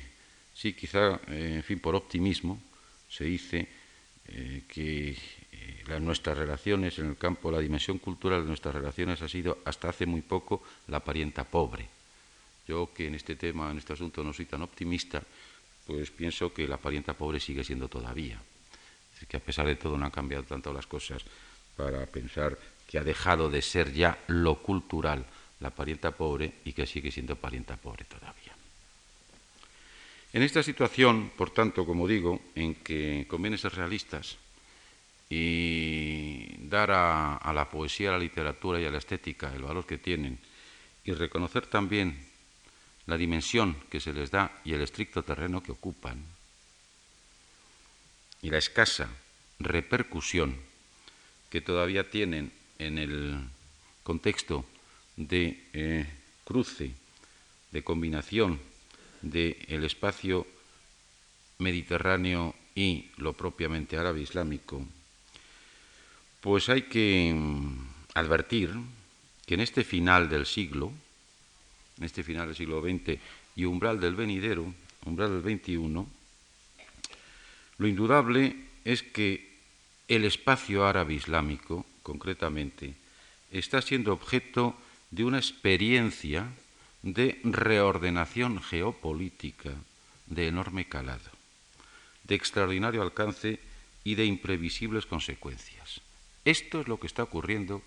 sí, 0.54 0.72
quizá, 0.72 1.20
eh, 1.28 1.56
en 1.56 1.62
fin, 1.62 1.80
por 1.80 1.94
optimismo, 1.94 2.58
se 3.10 3.24
dice 3.24 3.68
eh, 4.28 4.62
que 4.68 5.16
nuestras 6.00 6.38
relaciones 6.38 6.98
en 6.98 7.06
el 7.06 7.16
campo, 7.16 7.50
la 7.50 7.60
dimensión 7.60 7.98
cultural 7.98 8.42
de 8.42 8.48
nuestras 8.48 8.74
relaciones 8.74 9.20
ha 9.22 9.28
sido 9.28 9.58
hasta 9.64 9.88
hace 9.88 10.06
muy 10.06 10.22
poco 10.22 10.62
la 10.86 11.00
parienta 11.00 11.44
pobre. 11.44 11.88
Yo 12.66 12.90
que 12.94 13.06
en 13.06 13.14
este 13.14 13.36
tema, 13.36 13.70
en 13.70 13.78
este 13.78 13.94
asunto 13.94 14.22
no 14.22 14.32
soy 14.32 14.46
tan 14.46 14.62
optimista, 14.62 15.22
pues 15.86 16.10
pienso 16.10 16.52
que 16.52 16.68
la 16.68 16.76
parienta 16.76 17.14
pobre 17.14 17.40
sigue 17.40 17.64
siendo 17.64 17.88
todavía 17.88 18.40
que 19.26 19.36
a 19.36 19.40
pesar 19.40 19.66
de 19.66 19.76
todo 19.76 19.96
no 19.96 20.04
han 20.04 20.10
cambiado 20.10 20.44
tanto 20.44 20.72
las 20.72 20.86
cosas 20.86 21.24
para 21.76 22.06
pensar 22.06 22.58
que 22.86 22.98
ha 22.98 23.04
dejado 23.04 23.50
de 23.50 23.62
ser 23.62 23.92
ya 23.92 24.18
lo 24.28 24.56
cultural 24.56 25.24
la 25.60 25.70
parienta 25.70 26.12
pobre 26.12 26.54
y 26.64 26.72
que 26.72 26.86
sigue 26.86 27.10
siendo 27.10 27.36
parienta 27.36 27.76
pobre 27.76 28.04
todavía. 28.04 28.54
En 30.32 30.42
esta 30.42 30.62
situación, 30.62 31.32
por 31.36 31.50
tanto, 31.50 31.86
como 31.86 32.06
digo, 32.06 32.40
en 32.54 32.76
que 32.76 33.26
conviene 33.28 33.58
ser 33.58 33.74
realistas 33.74 34.36
y 35.30 36.68
dar 36.68 36.90
a, 36.90 37.52
la 37.52 37.68
poesía, 37.70 38.10
a 38.10 38.12
la 38.12 38.18
literatura 38.18 38.80
y 38.80 38.84
a 38.84 38.90
la 38.90 38.98
estética 38.98 39.52
el 39.54 39.62
valor 39.62 39.86
que 39.86 39.98
tienen 39.98 40.38
y 41.04 41.12
reconocer 41.12 41.66
también 41.66 42.26
la 43.06 43.16
dimensión 43.16 43.76
que 43.90 44.00
se 44.00 44.12
les 44.12 44.30
da 44.30 44.60
y 44.64 44.74
el 44.74 44.82
estricto 44.82 45.22
terreno 45.22 45.62
que 45.62 45.72
ocupan, 45.72 46.22
y 48.42 48.50
la 48.50 48.58
escasa 48.58 49.08
repercusión 49.58 50.56
que 51.50 51.60
todavía 51.60 52.10
tienen 52.10 52.52
en 52.78 52.98
el 52.98 53.38
contexto 54.02 54.64
de 55.16 55.64
eh, 55.72 56.06
cruce, 56.44 56.92
de 57.72 57.82
combinación 57.82 58.60
del 59.22 59.84
espacio 59.84 60.46
mediterráneo 61.58 62.54
y 62.74 63.10
lo 63.16 63.32
propiamente 63.32 63.96
árabe 63.96 64.20
islámico, 64.20 64.86
pues 66.40 66.68
hay 66.68 66.82
que 66.82 67.34
mm, 67.34 67.78
advertir 68.14 68.70
que 69.44 69.54
en 69.54 69.60
este 69.60 69.82
final 69.82 70.28
del 70.28 70.46
siglo, 70.46 70.92
en 71.98 72.04
este 72.04 72.22
final 72.22 72.46
del 72.46 72.56
siglo 72.56 72.80
XX 72.80 73.18
y 73.56 73.64
umbral 73.64 73.98
del 73.98 74.14
venidero, 74.14 74.72
umbral 75.04 75.42
del 75.42 75.58
XXI, 75.58 76.06
lo 77.78 77.86
indudable 77.86 78.56
es 78.84 79.02
que 79.02 79.48
el 80.08 80.24
espacio 80.24 80.86
árabe 80.86 81.14
islámico, 81.14 81.86
concretamente, 82.02 82.94
está 83.50 83.80
siendo 83.82 84.12
objeto 84.12 84.76
de 85.10 85.24
una 85.24 85.38
experiencia 85.38 86.46
de 87.02 87.40
reordenación 87.44 88.60
geopolítica 88.62 89.70
de 90.26 90.48
enorme 90.48 90.88
calado, 90.88 91.30
de 92.24 92.34
extraordinario 92.34 93.02
alcance 93.02 93.60
y 94.04 94.14
de 94.14 94.26
imprevisibles 94.26 95.06
consecuencias. 95.06 96.00
Esto 96.44 96.80
es 96.80 96.88
lo 96.88 96.98
que 96.98 97.06
está 97.06 97.22
ocurriendo 97.22 97.82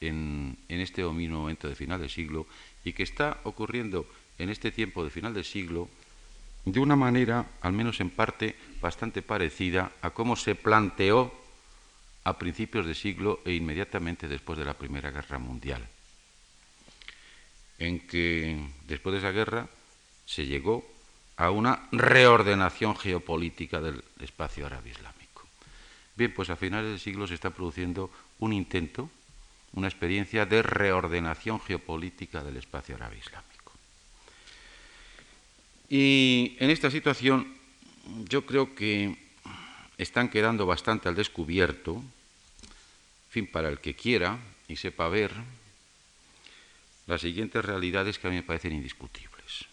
en, 0.00 0.56
este 0.68 1.04
mismo 1.04 1.40
momento 1.40 1.68
de 1.68 1.74
final 1.74 2.00
del 2.00 2.10
siglo 2.10 2.46
y 2.84 2.92
que 2.92 3.02
está 3.02 3.40
ocurriendo 3.44 4.06
en 4.38 4.50
este 4.50 4.70
tiempo 4.70 5.04
de 5.04 5.10
final 5.10 5.34
de 5.34 5.44
siglo 5.44 5.88
de 6.64 6.80
una 6.80 6.96
manera, 6.96 7.46
al 7.60 7.72
menos 7.72 8.00
en 8.00 8.10
parte, 8.10 8.56
bastante 8.80 9.22
parecida 9.22 9.92
a 10.00 10.10
cómo 10.10 10.36
se 10.36 10.54
planteó 10.54 11.32
a 12.24 12.38
principios 12.38 12.86
de 12.86 12.94
siglo 12.94 13.40
e 13.44 13.52
inmediatamente 13.52 14.28
después 14.28 14.58
de 14.58 14.64
la 14.64 14.74
Primera 14.74 15.10
Guerra 15.10 15.38
Mundial, 15.38 15.86
en 17.78 18.06
que 18.06 18.58
después 18.86 19.12
de 19.12 19.18
esa 19.18 19.30
guerra 19.30 19.68
se 20.24 20.46
llegó 20.46 20.88
a 21.36 21.50
una 21.50 21.86
reordenación 21.92 22.96
geopolítica 22.96 23.80
del 23.80 24.02
espacio 24.20 24.66
árabe 24.66 24.90
islámico. 24.90 25.42
Bien, 26.16 26.32
pues 26.32 26.48
a 26.48 26.56
finales 26.56 26.90
del 26.90 27.00
siglo 27.00 27.26
se 27.26 27.34
está 27.34 27.50
produciendo 27.50 28.10
un 28.38 28.52
intento, 28.52 29.10
una 29.72 29.88
experiencia 29.88 30.46
de 30.46 30.62
reordenación 30.62 31.60
geopolítica 31.60 32.42
del 32.42 32.56
espacio 32.56 32.94
árabe 32.94 33.18
islámico. 33.18 33.53
Y 35.88 36.56
en 36.58 36.70
esta 36.70 36.90
situación 36.90 37.54
yo 38.28 38.46
creo 38.46 38.74
que 38.74 39.16
están 39.98 40.28
quedando 40.28 40.66
bastante 40.66 41.08
al 41.08 41.14
descubierto, 41.14 41.96
en 41.96 43.30
fin, 43.30 43.46
para 43.46 43.68
el 43.68 43.80
que 43.80 43.94
quiera 43.94 44.38
y 44.68 44.76
sepa 44.76 45.08
ver, 45.08 45.32
las 47.06 47.20
siguientes 47.20 47.64
realidades 47.64 48.18
que 48.18 48.26
a 48.26 48.30
mí 48.30 48.36
me 48.36 48.42
parecen 48.42 48.72
indiscutibles. 48.72 49.66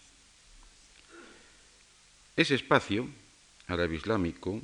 Ese 2.36 2.54
espacio 2.54 3.08
árabe 3.68 3.96
islámico 3.96 4.60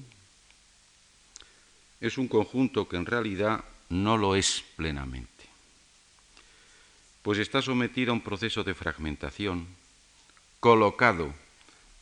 es 2.00 2.18
un 2.18 2.28
conjunto 2.28 2.88
que 2.88 2.96
en 2.96 3.06
realidad 3.06 3.64
no 3.88 4.16
lo 4.16 4.36
es 4.36 4.64
plenamente, 4.76 5.44
pues 7.22 7.38
está 7.38 7.62
sometido 7.62 8.12
a 8.12 8.14
un 8.14 8.20
proceso 8.20 8.62
de 8.64 8.74
fragmentación, 8.74 9.66
colocado 10.60 11.32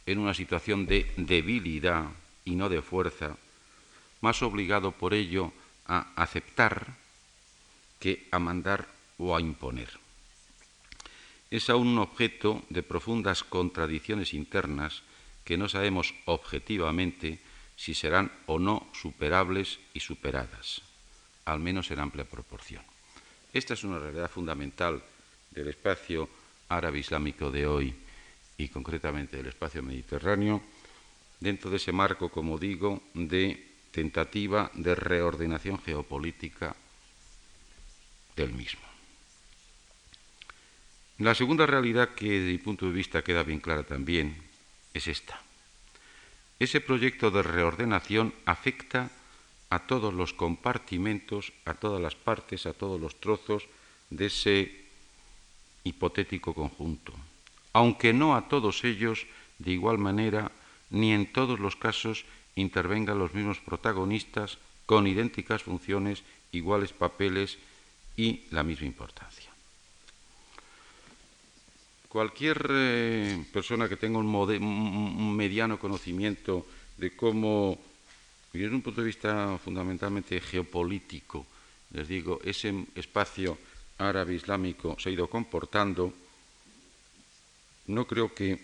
en 0.07 0.19
una 0.19 0.35
situación 0.35 0.87
de 0.87 1.13
debilidad 1.17 2.07
y 2.45 2.55
no 2.55 2.69
de 2.69 2.81
fuerza, 2.81 3.37
más 4.21 4.43
obligado 4.43 4.93
por 4.93 5.15
ello 5.15 5.53
a 5.87 6.13
aceptar 6.17 6.95
que 8.01 8.27
a 8.31 8.39
mandar 8.39 8.89
o 9.19 9.37
a 9.37 9.41
imponer. 9.41 9.91
Es 11.51 11.71
aún 11.71 11.89
un 11.89 11.99
objeto 11.99 12.63
de 12.71 12.83
profundas 12.83 13.45
contradicciones 13.45 14.35
internas 14.35 15.03
que 15.45 15.57
no 15.57 15.69
sabemos 15.69 16.15
objetivamente 16.25 17.39
si 17.77 17.95
serán 17.95 18.33
o 18.47 18.59
no 18.59 18.89
superables 18.93 19.79
y 19.95 20.01
superadas, 20.01 20.83
al 21.45 21.61
menos 21.61 21.91
en 21.91 22.01
amplia 22.01 22.25
proporción. 22.25 22.83
Esta 23.53 23.75
es 23.75 23.85
una 23.85 23.99
realidad 23.99 24.31
fundamental 24.31 25.03
del 25.51 25.69
espacio 25.69 26.29
árabe 26.69 26.99
islámico 26.99 27.51
de 27.51 27.67
hoy 27.67 27.95
y 28.59 28.69
concretamente 28.69 29.37
del 29.37 29.47
espacio 29.47 29.83
mediterráneo, 29.83 30.63
dentro 31.41 31.71
de 31.71 31.77
ese 31.77 31.93
marco, 31.93 32.31
como 32.31 32.59
digo, 32.59 33.03
de 33.15 33.67
tentativa 33.91 34.71
de 34.75 34.95
reordenación 34.95 35.79
geopolítica 35.79 36.75
del 38.37 38.53
mismo. 38.53 38.83
La 41.19 41.35
segunda 41.35 41.65
realidad 41.65 42.15
que, 42.15 42.29
desde 42.29 42.53
mi 42.53 42.59
punto 42.59 42.87
de 42.87 42.93
vista, 42.93 43.23
queda 43.23 43.43
bien 43.43 43.61
clara 43.61 43.85
también 43.85 44.37
es 44.93 45.09
esta. 45.09 45.41
Ese 46.59 46.81
proyecto 46.81 47.31
de 47.31 47.43
reordenación 47.43 48.35
afecta 48.45 49.11
a 49.71 49.87
todos 49.87 50.13
los 50.13 50.33
compartimentos, 50.33 51.53
a 51.65 51.75
todas 51.75 52.01
las 52.01 52.15
partes, 52.15 52.67
a 52.67 52.73
todos 52.73 53.01
los 53.01 53.19
trozos 53.21 53.65
de 54.11 54.27
ese 54.27 54.85
hipotético 55.85 56.55
conjunto, 56.55 57.13
aunque 57.77 58.15
no 58.15 58.35
a 58.35 58.49
todos 58.49 58.85
ellos 58.89 59.27
de 59.59 59.73
igual 59.73 59.99
manera, 59.99 60.51
ni 60.89 61.13
en 61.13 61.31
todos 61.31 61.61
los 61.61 61.77
casos 61.77 62.25
intervengan 62.55 63.19
los 63.19 63.35
mismos 63.35 63.61
protagonistas 63.61 64.57
con 64.87 65.07
idénticas 65.07 65.63
funciones, 65.63 66.25
iguales 66.53 66.95
papeles 66.97 67.59
y 68.17 68.49
la 68.49 68.63
misma 68.63 68.87
importancia. 68.87 69.53
Cualquier 72.09 72.65
eh, 72.71 73.45
persona 73.53 73.91
que 73.91 74.01
tenga 74.01 74.25
un, 74.25 75.37
mediano 75.37 75.79
conocimiento 75.79 76.65
de 76.97 77.15
cómo, 77.15 77.77
desde 78.55 78.75
un 78.75 78.81
punto 78.81 79.03
de 79.03 79.13
vista 79.13 79.61
fundamentalmente 79.63 80.41
geopolítico, 80.41 81.45
les 81.93 82.09
digo, 82.09 82.41
ese 82.43 82.73
espacio 82.95 83.59
árabe 83.99 84.33
islámico 84.33 84.97
se 84.99 85.11
ha 85.11 85.13
ido 85.13 85.29
comportando, 85.29 86.25
no 87.87 88.07
creo 88.07 88.35
que 88.35 88.59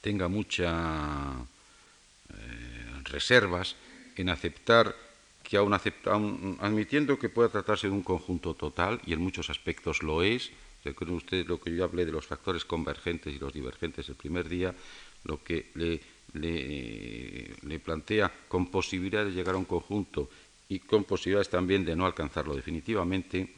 tenga 0.00 0.28
muchas 0.28 1.36
eh, 2.30 3.02
reservas 3.04 3.76
en 4.16 4.28
aceptar 4.28 4.94
que 5.42 5.56
aun, 5.56 5.72
admitiendo 6.60 7.18
que 7.18 7.28
pueda 7.28 7.48
tratarse 7.48 7.86
de 7.86 7.92
un 7.92 8.02
conjunto 8.02 8.54
total, 8.54 9.00
y 9.06 9.12
en 9.12 9.20
muchos 9.20 9.50
aspectos 9.50 10.02
lo 10.02 10.22
es, 10.22 10.50
recuerden 10.84 11.16
ustedes 11.16 11.46
lo 11.46 11.60
que 11.60 11.74
yo 11.74 11.84
hablé 11.84 12.04
de 12.04 12.12
los 12.12 12.26
factores 12.26 12.64
convergentes 12.64 13.34
y 13.34 13.38
los 13.38 13.52
divergentes 13.52 14.08
el 14.08 14.14
primer 14.14 14.48
día, 14.48 14.74
lo 15.24 15.42
que 15.42 15.70
le, 15.74 16.00
le 16.34 17.78
plantea 17.78 18.32
con 18.48 18.70
posibilidad 18.70 19.24
de 19.24 19.32
llegar 19.32 19.54
a 19.54 19.58
un 19.58 19.64
conjunto 19.64 20.28
y 20.68 20.80
con 20.80 21.04
posibilidades 21.04 21.50
también 21.50 21.84
de 21.84 21.96
no 21.96 22.06
alcanzarlo 22.06 22.54
definitivamente, 22.54 23.54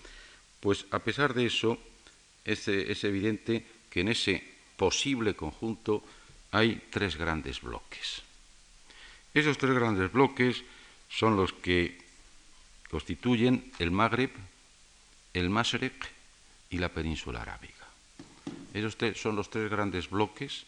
pues 0.61 0.87
a 0.91 0.99
pesar 0.99 1.35
de 1.35 1.47
eso 1.47 1.79
es, 2.45 2.67
es 2.69 3.05
evidente 3.05 3.65
que 3.91 4.01
en 4.01 4.09
ese 4.09 4.43
posible 4.77 5.35
conjunto 5.35 6.03
hay 6.53 6.83
tres 6.91 7.17
grandes 7.17 7.61
bloques. 7.61 8.23
Esos 9.35 9.59
tres 9.59 9.75
grandes 9.75 10.13
bloques 10.13 10.65
son 11.09 11.37
los 11.37 11.53
que 11.53 11.99
constituyen 12.91 13.73
el 13.79 13.91
Magreb, 13.91 14.31
el 15.35 15.51
Masrek 15.51 16.13
y 16.71 16.79
la 16.79 16.89
península 16.89 17.43
arábiga. 17.43 17.75
Esos 18.73 18.97
son 19.17 19.37
los 19.37 19.51
tres 19.51 19.71
grandes 19.71 20.09
bloques 20.09 20.65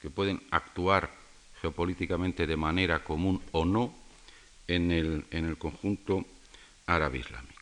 que 0.00 0.10
pueden 0.10 0.42
actuar 0.50 1.10
geopolíticamente 1.60 2.46
de 2.46 2.56
manera 2.56 3.02
común 3.02 3.42
o 3.52 3.64
no 3.64 3.94
en 4.66 4.92
el, 4.92 5.24
en 5.30 5.44
el 5.46 5.58
conjunto 5.58 6.24
árabe 6.86 7.18
islámico. 7.18 7.57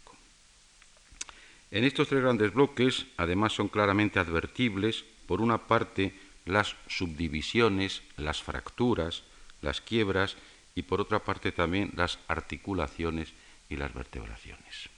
En 1.71 1.85
estos 1.85 2.09
tres 2.09 2.23
grandes 2.23 2.53
bloques, 2.55 3.07
además, 3.17 3.53
son 3.53 3.69
claramente 3.69 4.19
advertibles, 4.19 5.05
por 5.27 5.41
una 5.41 5.67
parte, 5.67 6.15
las 6.45 6.77
subdivisiones, 6.87 8.03
las 8.17 8.43
fracturas, 8.43 9.25
las 9.63 9.81
quiebras 9.81 10.37
y 10.75 10.83
por 10.83 11.01
otra 11.01 11.21
parte 11.25 11.51
también 11.51 11.93
las 11.97 12.19
articulaciones 12.29 13.33
y 13.69 13.77
las 13.77 13.93
vertebraciones. 13.93 14.89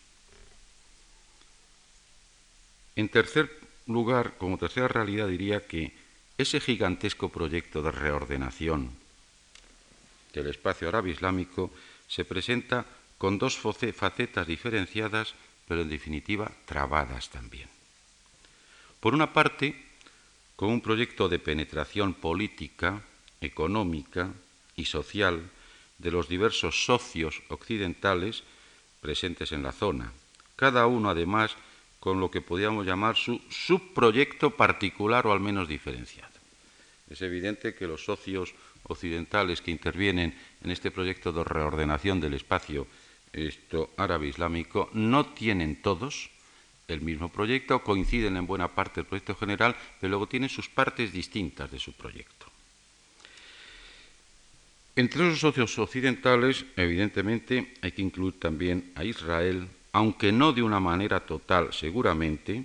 En 2.96 3.08
tercer 3.08 3.50
lugar, 3.86 4.36
como 4.36 4.58
tercera 4.58 4.88
realidad, 4.88 5.28
diría 5.28 5.66
que 5.66 5.92
ese 6.36 6.60
gigantesco 6.60 7.30
proyecto 7.30 7.82
de 7.82 7.92
reordenación 7.92 8.90
del 10.32 10.48
espacio 10.48 10.88
árabe 10.88 11.10
islámico 11.10 11.70
se 12.06 12.24
presenta 12.24 12.86
con 13.16 13.38
dos 13.38 13.56
facetas 13.58 14.46
diferenciadas, 14.46 15.34
pero 15.68 15.82
en 15.82 15.88
definitiva 15.88 16.50
trabadas 16.64 17.28
también. 17.28 17.68
Por 18.98 19.14
una 19.14 19.32
parte, 19.32 19.76
con 20.56 20.70
un 20.70 20.80
proyecto 20.80 21.28
de 21.28 21.38
penetración 21.38 22.14
política, 22.14 23.04
económica 23.40 24.32
y 24.74 24.86
social 24.86 25.50
de 25.98 26.10
los 26.10 26.28
diversos 26.28 26.84
socios 26.84 27.42
occidentales 27.48 28.42
presentes 29.00 29.52
en 29.52 29.62
la 29.62 29.70
zona, 29.70 30.12
cada 30.56 30.86
uno 30.86 31.10
además 31.10 31.54
con 32.00 32.18
lo 32.18 32.30
que 32.30 32.40
podríamos 32.40 32.86
llamar 32.86 33.16
su 33.16 33.40
subproyecto 33.50 34.56
particular 34.56 35.26
o 35.26 35.32
al 35.32 35.40
menos 35.40 35.68
diferenciado. 35.68 36.32
Es 37.10 37.22
evidente 37.22 37.74
que 37.74 37.86
los 37.86 38.04
socios 38.04 38.54
occidentales 38.84 39.60
que 39.60 39.70
intervienen 39.70 40.36
en 40.62 40.70
este 40.70 40.90
proyecto 40.90 41.32
de 41.32 41.44
reordenación 41.44 42.20
del 42.20 42.34
espacio 42.34 42.86
árabe 43.96 44.28
islámico 44.28 44.90
no 44.92 45.26
tienen 45.26 45.80
todos 45.82 46.30
el 46.88 47.02
mismo 47.02 47.28
proyecto, 47.28 47.82
coinciden 47.84 48.36
en 48.36 48.46
buena 48.46 48.68
parte 48.68 49.00
del 49.00 49.06
proyecto 49.06 49.34
general, 49.36 49.76
pero 50.00 50.10
luego 50.10 50.26
tienen 50.26 50.48
sus 50.48 50.68
partes 50.68 51.12
distintas 51.12 51.70
de 51.70 51.78
su 51.78 51.92
proyecto. 51.92 52.46
Entre 54.96 55.22
los 55.22 55.38
socios 55.38 55.78
occidentales, 55.78 56.64
evidentemente, 56.76 57.74
hay 57.82 57.92
que 57.92 58.02
incluir 58.02 58.40
también 58.40 58.90
a 58.96 59.04
Israel, 59.04 59.68
aunque 59.92 60.32
no 60.32 60.52
de 60.52 60.62
una 60.62 60.80
manera 60.80 61.20
total, 61.20 61.72
seguramente, 61.72 62.64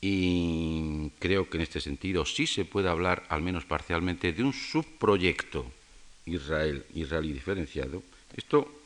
y 0.00 1.10
creo 1.18 1.50
que 1.50 1.56
en 1.56 1.62
este 1.62 1.80
sentido 1.80 2.24
sí 2.24 2.46
se 2.46 2.64
puede 2.64 2.88
hablar, 2.88 3.24
al 3.28 3.42
menos 3.42 3.64
parcialmente, 3.64 4.32
de 4.32 4.44
un 4.44 4.52
subproyecto 4.52 5.66
Israel, 6.26 6.84
israelí 6.94 7.32
diferenciado. 7.32 8.02
Esto 8.36 8.80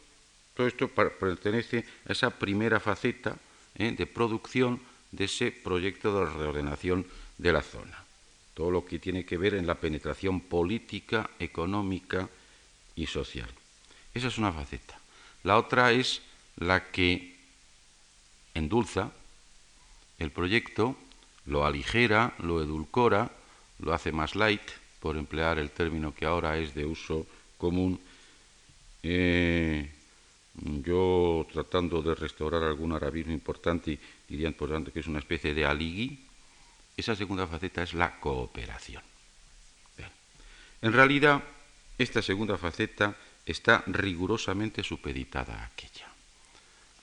todo 0.55 0.69
esto 0.69 0.89
pertenece 0.89 1.85
a 2.07 2.13
esa 2.13 2.31
primera 2.31 2.79
faceta 2.79 3.37
¿eh? 3.75 3.91
de 3.91 4.07
producción 4.07 4.81
de 5.11 5.25
ese 5.25 5.51
proyecto 5.51 6.15
de 6.15 6.31
reordenación 6.31 7.07
de 7.39 7.53
la 7.53 7.63
zona. 7.63 8.05
Todo 8.55 8.71
lo 8.71 8.85
que 8.85 9.01
tiene 9.01 9.25
que 9.25 9.37
ver 9.37 9.55
en 9.55 9.67
la 9.67 9.75
penetración 9.75 10.41
política, 10.41 11.29
económica 11.41 12.29
y 12.95 13.07
social. 13.07 13.51
Esa 14.15 14.29
es 14.29 14.39
una 14.39 14.53
faceta. 14.53 14.99
La 15.43 15.59
otra 15.59 15.91
es 15.91 16.23
la 16.57 16.91
que 16.91 17.35
endulza 18.55 19.11
el 20.21 20.31
proyecto, 20.31 20.97
lo 21.47 21.67
aligera, 21.67 22.35
lo 22.39 22.63
edulcora, 22.63 23.33
lo 23.81 23.93
hace 23.93 24.13
más 24.13 24.37
light, 24.37 24.63
por 25.05 25.19
emplear 25.19 25.59
el 25.59 25.69
término 25.69 26.15
que 26.15 26.25
ahora 26.25 26.57
es 26.57 26.75
de 26.75 26.87
uso 26.87 27.27
común. 27.59 28.01
Eh, 29.03 29.87
yo 30.81 31.47
tratando 31.53 32.01
de 32.01 32.15
restaurar 32.15 32.63
algún 32.63 32.91
arabismo 32.93 33.35
importante, 33.35 33.99
dirían 34.27 34.55
por 34.55 34.71
tanto 34.71 34.91
que 34.91 35.01
es 35.01 35.07
una 35.07 35.19
especie 35.19 35.53
de 35.53 35.67
aligui, 35.67 36.25
esa 36.97 37.15
segunda 37.15 37.47
faceta 37.47 37.83
es 37.83 37.93
la 37.93 38.19
cooperación. 38.19 39.03
En 40.81 40.93
realidad, 40.95 41.43
esta 41.99 42.23
segunda 42.23 42.57
faceta 42.57 43.15
está 43.45 43.85
rigurosamente 43.89 44.83
supeditada 44.83 45.61
a 45.61 45.67
aquella. 45.67 46.09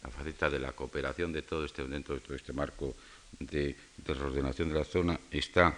La 0.02 0.10
faceta 0.10 0.50
de 0.50 0.58
la 0.58 0.72
cooperación 0.72 1.32
de 1.32 1.44
todo 1.44 1.66
este, 1.66 1.86
dentro 1.86 2.16
de 2.16 2.22
todo 2.22 2.34
este 2.34 2.52
marco 2.52 2.96
de, 3.38 3.76
de 3.98 4.14
reordenación 4.16 4.70
de 4.70 4.80
la 4.80 4.86
zona 4.86 5.20
está, 5.30 5.78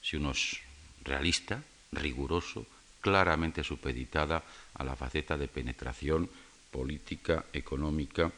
si 0.00 0.16
uno 0.16 0.30
es 0.30 0.63
realista, 1.04 1.62
riguroso, 1.92 2.66
claramente 3.00 3.62
supeditada 3.62 4.42
a 4.74 4.84
la 4.84 4.96
faceta 4.96 5.36
de 5.36 5.48
penetración 5.48 6.28
política, 6.70 7.44
económica 7.52 8.32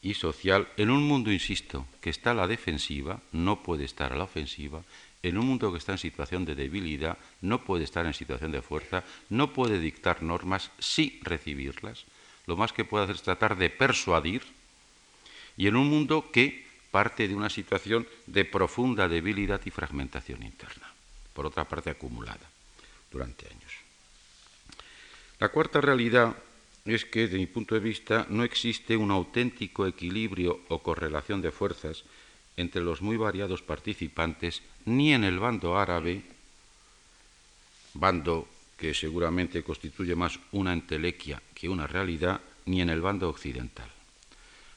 y 0.00 0.14
social. 0.14 0.68
En 0.76 0.90
un 0.90 1.02
mundo, 1.02 1.32
insisto, 1.32 1.86
que 2.00 2.10
está 2.10 2.30
a 2.30 2.34
la 2.34 2.46
defensiva, 2.46 3.20
no 3.32 3.62
puede 3.62 3.84
estar 3.84 4.12
a 4.12 4.16
la 4.16 4.24
ofensiva, 4.24 4.82
en 5.22 5.38
un 5.38 5.46
mundo 5.46 5.72
que 5.72 5.78
está 5.78 5.92
en 5.92 5.98
situación 5.98 6.44
de 6.44 6.54
debilidad, 6.54 7.18
no 7.40 7.64
puede 7.64 7.84
estar 7.84 8.06
en 8.06 8.14
situación 8.14 8.52
de 8.52 8.62
fuerza, 8.62 9.02
no 9.28 9.52
puede 9.52 9.80
dictar 9.80 10.22
normas, 10.22 10.70
sí 10.78 11.18
recibirlas, 11.22 12.04
lo 12.46 12.56
más 12.56 12.72
que 12.72 12.84
puede 12.84 13.04
hacer 13.04 13.16
es 13.16 13.22
tratar 13.22 13.56
de 13.56 13.70
persuadir, 13.70 14.42
y 15.56 15.66
en 15.66 15.74
un 15.74 15.88
mundo 15.88 16.30
que 16.30 16.64
parte 16.92 17.26
de 17.26 17.34
una 17.34 17.50
situación 17.50 18.06
de 18.26 18.44
profunda 18.44 19.08
debilidad 19.08 19.60
y 19.64 19.70
fragmentación 19.70 20.44
interna, 20.44 20.92
por 21.36 21.44
otra 21.44 21.68
parte 21.68 21.90
acumulada 21.90 22.48
durante 23.12 23.46
años. 23.46 23.72
La 25.38 25.50
cuarta 25.50 25.82
realidad 25.82 26.34
es 26.86 27.04
que, 27.04 27.28
desde 27.28 27.36
mi 27.36 27.46
punto 27.46 27.74
de 27.74 27.84
vista, 27.84 28.26
no 28.30 28.42
existe 28.42 28.96
un 28.96 29.10
auténtico 29.10 29.86
equilibrio 29.86 30.64
o 30.72 30.80
correlación 30.80 31.42
de 31.44 31.52
fuerzas 31.52 32.04
entre 32.56 32.80
los 32.80 33.02
muy 33.02 33.18
variados 33.18 33.60
participantes, 33.60 34.62
ni 34.86 35.12
en 35.12 35.24
el 35.24 35.38
bando 35.38 35.76
árabe, 35.76 36.24
bando 37.92 38.48
que 38.78 38.94
seguramente 38.94 39.62
constituye 39.62 40.16
más 40.16 40.40
una 40.52 40.72
entelequia 40.72 41.42
que 41.52 41.68
una 41.68 41.86
realidad, 41.86 42.40
ni 42.64 42.80
en 42.80 42.88
el 42.88 43.02
bando 43.02 43.28
occidental. 43.28 43.90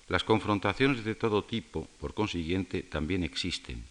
Las 0.09 0.25
confrontaciones 0.25 1.05
de 1.05 1.15
todo 1.15 1.43
tipo, 1.43 1.87
por 1.99 2.13
consiguiente, 2.13 2.83
también 2.83 3.23
existen, 3.23 3.83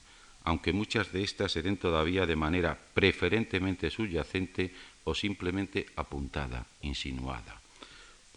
aunque 0.49 0.72
muchas 0.72 1.12
de 1.12 1.22
estas 1.22 1.53
se 1.53 1.62
den 1.62 1.76
todavía 1.76 2.24
de 2.24 2.36
manera 2.36 2.72
preferentemente 2.74 3.92
subyacente 3.92 4.72
o 5.05 5.14
simplemente 5.14 5.86
apuntada, 5.96 6.64
insinuada 6.80 7.61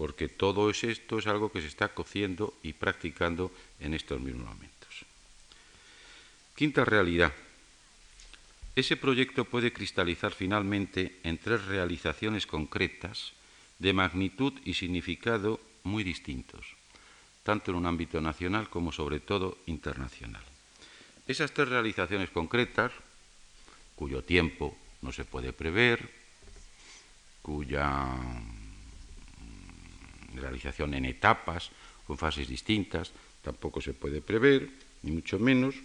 porque 0.02 0.28
todo 0.28 0.72
esto 0.72 1.20
es 1.20 1.28
algo 1.28 1.52
que 1.52 1.62
se 1.62 1.68
está 1.68 1.90
cociendo 1.90 2.58
y 2.64 2.74
practicando 2.74 3.52
en 3.80 3.94
estos 3.94 4.20
mismos 4.20 4.48
momentos. 4.48 5.06
Quinta 6.56 6.84
realidad. 6.84 7.32
Ese 8.76 8.98
proyecto 8.98 9.46
puede 9.46 9.72
cristalizar 9.72 10.34
finalmente 10.34 11.20
en 11.22 11.38
tres 11.38 11.66
realizaciones 11.66 12.48
concretas 12.48 13.34
de 13.78 13.94
magnitud 13.94 14.54
y 14.66 14.74
significado 14.74 15.60
muy 15.84 16.04
distintos, 16.04 16.66
tanto 17.44 17.70
en 17.70 17.78
un 17.78 17.86
ámbito 17.86 18.22
nacional 18.22 18.72
como 18.72 18.92
sobre 18.92 19.20
todo 19.20 19.60
internacional. 19.68 20.51
Esas 21.28 21.52
tres 21.52 21.70
realizaciones 21.70 22.30
concretas, 22.30 22.92
cuyo 23.96 24.24
tiempo 24.24 24.76
no 25.02 25.12
se 25.12 25.26
puede 25.26 25.54
prever, 25.54 26.10
cuya 27.42 28.18
realización 30.36 30.94
en 30.94 31.06
etapas, 31.06 31.72
con 32.08 32.18
fases 32.18 32.48
distintas, 32.48 33.12
tampoco 33.44 33.82
se 33.82 33.94
puede 33.94 34.22
prever, 34.22 34.70
ni 35.04 35.12
mucho 35.12 35.40
menos, 35.40 35.76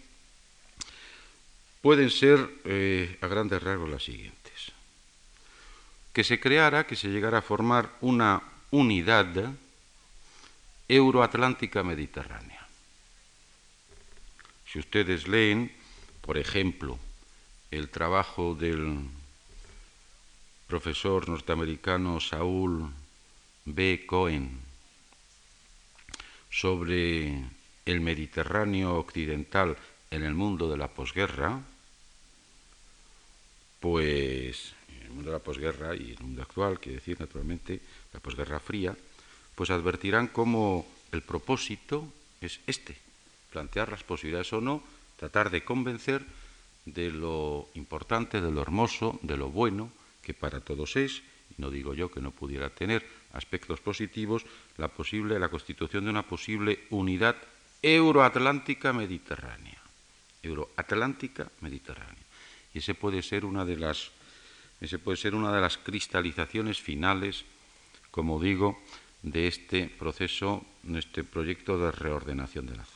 pueden 1.82 2.10
ser 2.10 2.50
eh, 2.64 3.18
a 3.20 3.26
grandes 3.26 3.62
rasgos 3.62 3.90
las 3.90 4.02
siguientes. 4.02 4.72
Que 6.12 6.24
se 6.24 6.40
creara, 6.40 6.86
que 6.86 6.96
se 6.96 7.08
llegara 7.08 7.38
a 7.38 7.42
formar 7.42 7.92
una 8.00 8.42
unidad 8.70 9.52
euroatlántica 10.88 11.82
mediterránea. 11.82 12.55
Si 14.66 14.78
ustedes 14.78 15.28
leen, 15.28 15.72
por 16.20 16.38
ejemplo, 16.38 16.98
el 17.70 17.88
trabajo 17.88 18.54
del 18.54 19.08
profesor 20.66 21.28
norteamericano 21.28 22.20
Saúl 22.20 22.90
B. 23.64 24.04
Cohen 24.06 24.58
sobre 26.50 27.44
el 27.84 28.00
Mediterráneo 28.00 28.96
occidental 28.96 29.76
en 30.10 30.24
el 30.24 30.34
mundo 30.34 30.68
de 30.68 30.76
la 30.76 30.88
posguerra, 30.88 31.62
pues 33.78 34.74
en 34.88 35.02
el 35.02 35.10
mundo 35.10 35.30
de 35.30 35.36
la 35.38 35.44
posguerra 35.44 35.94
y 35.94 36.10
el 36.10 36.20
mundo 36.20 36.42
actual, 36.42 36.80
quiere 36.80 36.98
decir 36.98 37.20
naturalmente 37.20 37.80
la 38.12 38.20
posguerra 38.20 38.58
fría, 38.58 38.96
pues 39.54 39.70
advertirán 39.70 40.26
cómo 40.26 40.86
el 41.12 41.22
propósito 41.22 42.12
es 42.40 42.60
este, 42.66 43.05
plantear 43.56 43.88
las 43.88 44.04
posibilidades 44.04 44.52
o 44.52 44.60
no, 44.60 44.84
tratar 45.16 45.48
de 45.48 45.64
convencer 45.64 46.20
de 46.84 47.08
lo 47.08 47.72
importante, 47.72 48.44
de 48.44 48.52
lo 48.52 48.60
hermoso, 48.60 49.18
de 49.22 49.40
lo 49.40 49.48
bueno 49.48 49.88
que 50.20 50.34
para 50.34 50.60
todos 50.60 50.94
es, 50.96 51.24
y 51.56 51.56
no 51.56 51.70
digo 51.70 51.94
yo 51.94 52.12
que 52.12 52.20
no 52.20 52.32
pudiera 52.36 52.68
tener 52.68 53.00
aspectos 53.32 53.80
positivos, 53.80 54.44
la, 54.76 54.88
posible, 54.88 55.38
la 55.38 55.48
constitución 55.48 56.04
de 56.04 56.10
una 56.10 56.28
posible 56.28 56.84
unidad 56.90 57.36
euroatlántica 57.80 58.92
mediterránea. 58.92 59.80
Euroatlántica 60.42 61.48
mediterránea. 61.62 62.24
Y 62.74 62.84
ese 62.84 62.92
puede 62.92 63.22
ser 63.22 63.46
una 63.46 63.64
de 63.64 63.78
las, 63.78 64.10
ese 64.82 64.98
puede 64.98 65.16
ser 65.16 65.34
una 65.34 65.50
de 65.50 65.62
las 65.62 65.78
cristalizaciones 65.78 66.78
finales, 66.78 67.46
como 68.10 68.38
digo, 68.38 68.76
de 69.22 69.48
este 69.48 69.88
proceso, 69.88 70.62
de 70.82 70.98
este 70.98 71.24
proyecto 71.24 71.78
de 71.78 71.90
reordenación 71.90 72.66
de 72.66 72.76
la 72.76 72.84
zona. 72.84 72.95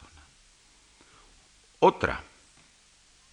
Otra 1.80 2.22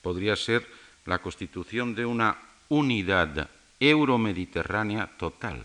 podría 0.02 0.36
ser 0.36 0.68
la 1.06 1.20
constitución 1.20 1.96
de 1.96 2.06
una 2.06 2.38
unidad 2.70 3.50
euromediterránea 3.80 5.08
total 5.18 5.64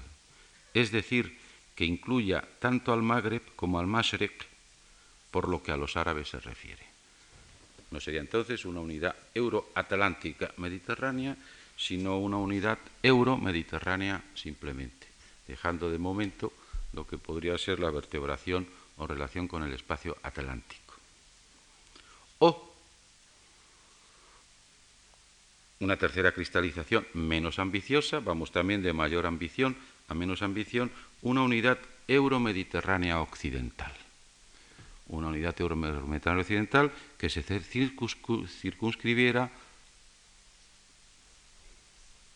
es 0.75 0.91
decir, 0.91 1.39
que 1.75 1.85
incluya 1.85 2.45
tanto 2.59 2.93
al 2.93 3.03
Magreb 3.03 3.43
como 3.57 3.79
al 3.79 3.87
Mashrek, 3.87 4.47
por 5.31 5.49
lo 5.49 5.63
que 5.63 5.73
a 5.73 5.77
los 5.77 5.97
árabes 5.97 6.29
se 6.29 6.41
refiere. 6.41 6.85
No 7.91 8.01
sería 8.01 8.21
entonces 8.21 8.65
una 8.65 8.81
unidad 8.81 9.15
euroatlántica 9.35 10.53
mediterránea, 10.57 11.37
sino 11.77 12.19
una 12.19 12.37
unidad 12.37 12.79
euro-mediterránea 13.03 14.23
simplemente, 14.35 15.07
dejando 15.47 15.91
de 15.91 15.99
momento 15.99 16.53
lo 16.93 17.07
que 17.07 17.19
podría 17.19 17.57
ser 17.59 17.81
la 17.81 17.91
vertebración 17.91 18.67
o 18.97 19.07
relación 19.07 19.49
con 19.49 19.63
el 19.63 19.73
espacio 19.73 20.17
atlántico. 20.23 20.95
O 22.39 22.72
una 25.83 25.97
tercera 25.97 26.31
cristalización 26.31 27.05
menos 27.13 27.59
ambiciosa, 27.59 28.21
vamos 28.21 28.53
también 28.53 28.83
de 28.83 28.93
mayor 28.93 29.27
ambición, 29.27 29.77
a 30.07 30.15
menos 30.15 30.43
ambición, 30.43 30.93
una 31.23 31.43
unidad 31.43 31.77
euromediterránea 32.07 33.21
occidental. 33.21 33.93
Una 35.09 35.27
unidad 35.27 35.57
euromediterránea 35.59 36.43
occidental 36.43 36.93
que 37.19 37.29
se 37.29 37.43
circunscribiera 37.43 39.51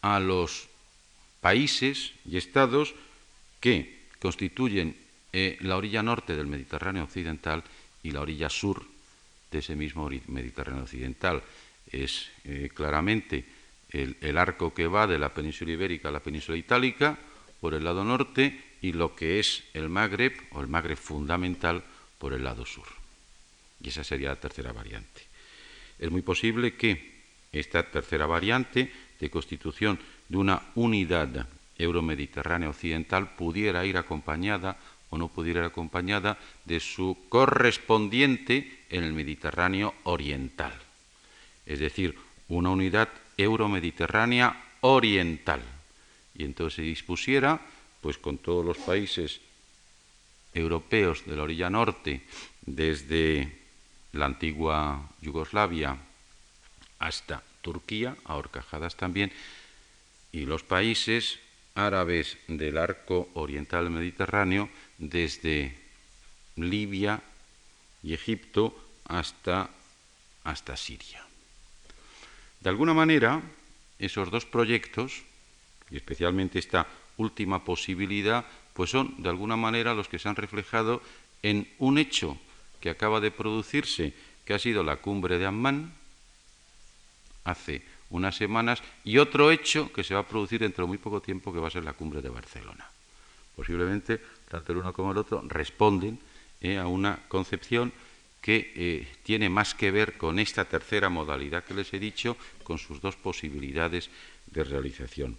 a 0.03 0.19
los 0.19 0.67
países 1.41 2.15
y 2.25 2.39
estados 2.39 2.97
que 3.61 4.09
constituyen 4.19 4.97
eh, 5.33 5.57
la 5.61 5.77
orilla 5.77 6.03
norte 6.03 6.35
del 6.35 6.49
Mediterráneo 6.49 7.05
occidental 7.05 7.63
y 8.03 8.11
la 8.11 8.23
orilla 8.23 8.51
sur 8.51 8.85
de 9.53 9.61
ese 9.61 9.77
mismo 9.77 10.11
Mediterráneo 10.27 10.83
occidental. 10.83 11.45
Es 12.03 12.29
eh, 12.45 12.71
claramente 12.75 13.45
el, 13.91 14.17
el 14.21 14.39
arco 14.39 14.75
que 14.75 14.87
va 14.87 15.07
de 15.07 15.19
la 15.19 15.33
península 15.33 15.73
ibérica 15.73 16.09
a 16.09 16.13
la 16.13 16.21
península 16.21 16.59
itálica, 16.59 17.19
por 17.61 17.75
el 17.75 17.85
lado 17.85 18.05
norte 18.05 18.77
y 18.83 18.93
lo 18.93 19.17
que 19.17 19.41
es 19.41 19.65
el 19.75 19.89
Magreb 19.89 20.33
o 20.53 20.61
el 20.61 20.69
Magreb 20.69 20.99
fundamental 20.99 21.83
por 22.19 22.33
el 22.33 22.45
lado 22.45 22.67
sur. 22.67 22.87
Y 23.83 23.89
esa 23.89 24.05
sería 24.05 24.29
la 24.29 24.41
tercera 24.41 24.73
variante. 24.73 25.23
Es 25.99 26.11
muy 26.11 26.23
posible 26.23 26.77
que 26.77 27.17
esta 27.53 27.83
tercera 27.91 28.27
variante 28.27 28.93
de 29.19 29.31
constitución 29.31 29.99
de 30.29 30.37
una 30.37 30.63
unidad 30.75 31.49
euromediterránea 31.79 32.71
occidental 32.71 33.35
pudiera 33.35 33.85
ir 33.85 33.97
acompañada 33.97 34.77
o 35.11 35.19
no 35.19 35.29
pudiera 35.29 35.61
ir 35.61 35.67
acompañada 35.67 36.39
de 36.65 36.81
su 36.81 37.17
correspondiente 37.29 38.85
en 38.91 39.05
el 39.05 39.13
Mediterráneo 39.13 39.95
oriental. 40.05 40.86
Es 41.67 41.81
decir, 41.81 42.17
una 42.49 42.71
unidad 42.71 43.09
euromediterránea 43.37 44.63
oriental. 44.81 45.61
Y 46.35 46.45
entonces 46.45 46.77
se 46.77 46.83
dispusiera, 46.83 47.61
pues 48.01 48.19
con 48.19 48.39
todos 48.39 48.65
los 48.65 48.79
países 48.79 49.41
europeos 50.55 51.27
de 51.27 51.37
la 51.37 51.43
orilla 51.43 51.69
norte, 51.69 52.23
desde 52.65 53.59
la 54.13 54.27
antigua 54.27 55.11
Yugoslavia 55.21 55.99
hasta 56.99 57.43
Turquía, 57.63 58.17
a 58.25 58.37
horcajadas 58.37 58.97
también, 58.97 59.33
y 60.33 60.47
los 60.47 60.63
países 60.63 61.39
árabes 61.75 62.39
del 62.49 62.79
arco 62.79 63.29
oriental 63.35 63.91
mediterráneo, 63.91 64.69
desde 64.99 65.77
Libia 66.57 67.23
y 68.03 68.15
Egipto 68.15 68.75
hasta, 69.05 69.71
hasta 70.45 70.77
Siria. 70.77 71.26
De 72.67 72.71
alguna 72.71 72.95
manera, 72.95 73.41
esos 74.01 74.29
dos 74.29 74.45
proyectos, 74.45 75.23
y 75.89 75.95
especialmente 75.95 76.59
esta 76.59 76.89
última 77.17 77.63
posibilidad, 77.63 78.45
pues 78.75 78.91
son 78.91 79.23
de 79.23 79.29
alguna 79.29 79.55
manera 79.55 79.95
los 79.95 80.09
que 80.09 80.19
se 80.19 80.29
han 80.29 80.35
reflejado 80.35 81.01
en 81.45 81.71
un 81.79 81.97
hecho 81.97 82.37
que 82.81 82.91
acaba 82.91 83.21
de 83.21 83.31
producirse, 83.31 84.15
que 84.45 84.53
ha 84.53 84.59
sido 84.59 84.83
la 84.83 84.97
cumbre 84.97 85.39
de 85.39 85.47
Ammán 85.47 85.95
hace 87.45 87.83
unas 88.11 88.35
semanas, 88.35 88.83
y 89.05 89.19
otro 89.19 89.53
hecho 89.53 89.93
que 89.93 90.03
se 90.03 90.15
va 90.15 90.23
a 90.23 90.27
producir 90.27 90.59
dentro 90.59 90.87
de 90.87 90.89
muy 90.89 90.99
poco 90.99 91.23
tiempo, 91.23 91.53
que 91.53 91.61
va 91.61 91.69
a 91.69 91.71
ser 91.71 91.85
la 91.85 91.93
cumbre 91.93 92.21
de 92.21 92.31
Barcelona. 92.31 92.91
Posiblemente, 93.55 94.21
tanto 94.51 94.73
el 94.73 94.79
uno 94.79 94.93
como 94.93 95.13
el 95.13 95.19
otro 95.19 95.41
responden 95.47 96.19
eh, 96.61 96.79
a 96.79 96.89
una 96.89 97.29
concepción 97.29 97.93
que 98.41 98.73
eh, 98.75 99.07
tiene 99.23 99.49
más 99.49 99.75
que 99.75 99.91
ver 99.91 100.17
con 100.17 100.39
esta 100.39 100.65
tercera 100.65 101.09
modalidad 101.09 101.65
que 101.65 101.75
les 101.75 101.93
he 101.93 101.99
dicho, 101.99 102.37
con 102.63 102.79
sus 102.79 103.01
dos 103.01 103.17
posibilidades 103.17 104.11
de 104.47 104.65
realización. 104.65 105.37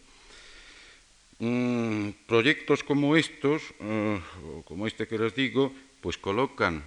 Mm, 1.39 2.09
proyectos 2.25 2.83
como 2.83 3.15
estos, 3.15 3.61
eh, 3.79 4.19
como 4.65 4.87
este 4.87 5.07
que 5.07 5.19
les 5.19 5.35
digo, 5.35 5.73
pues 6.01 6.17
colocan, 6.17 6.83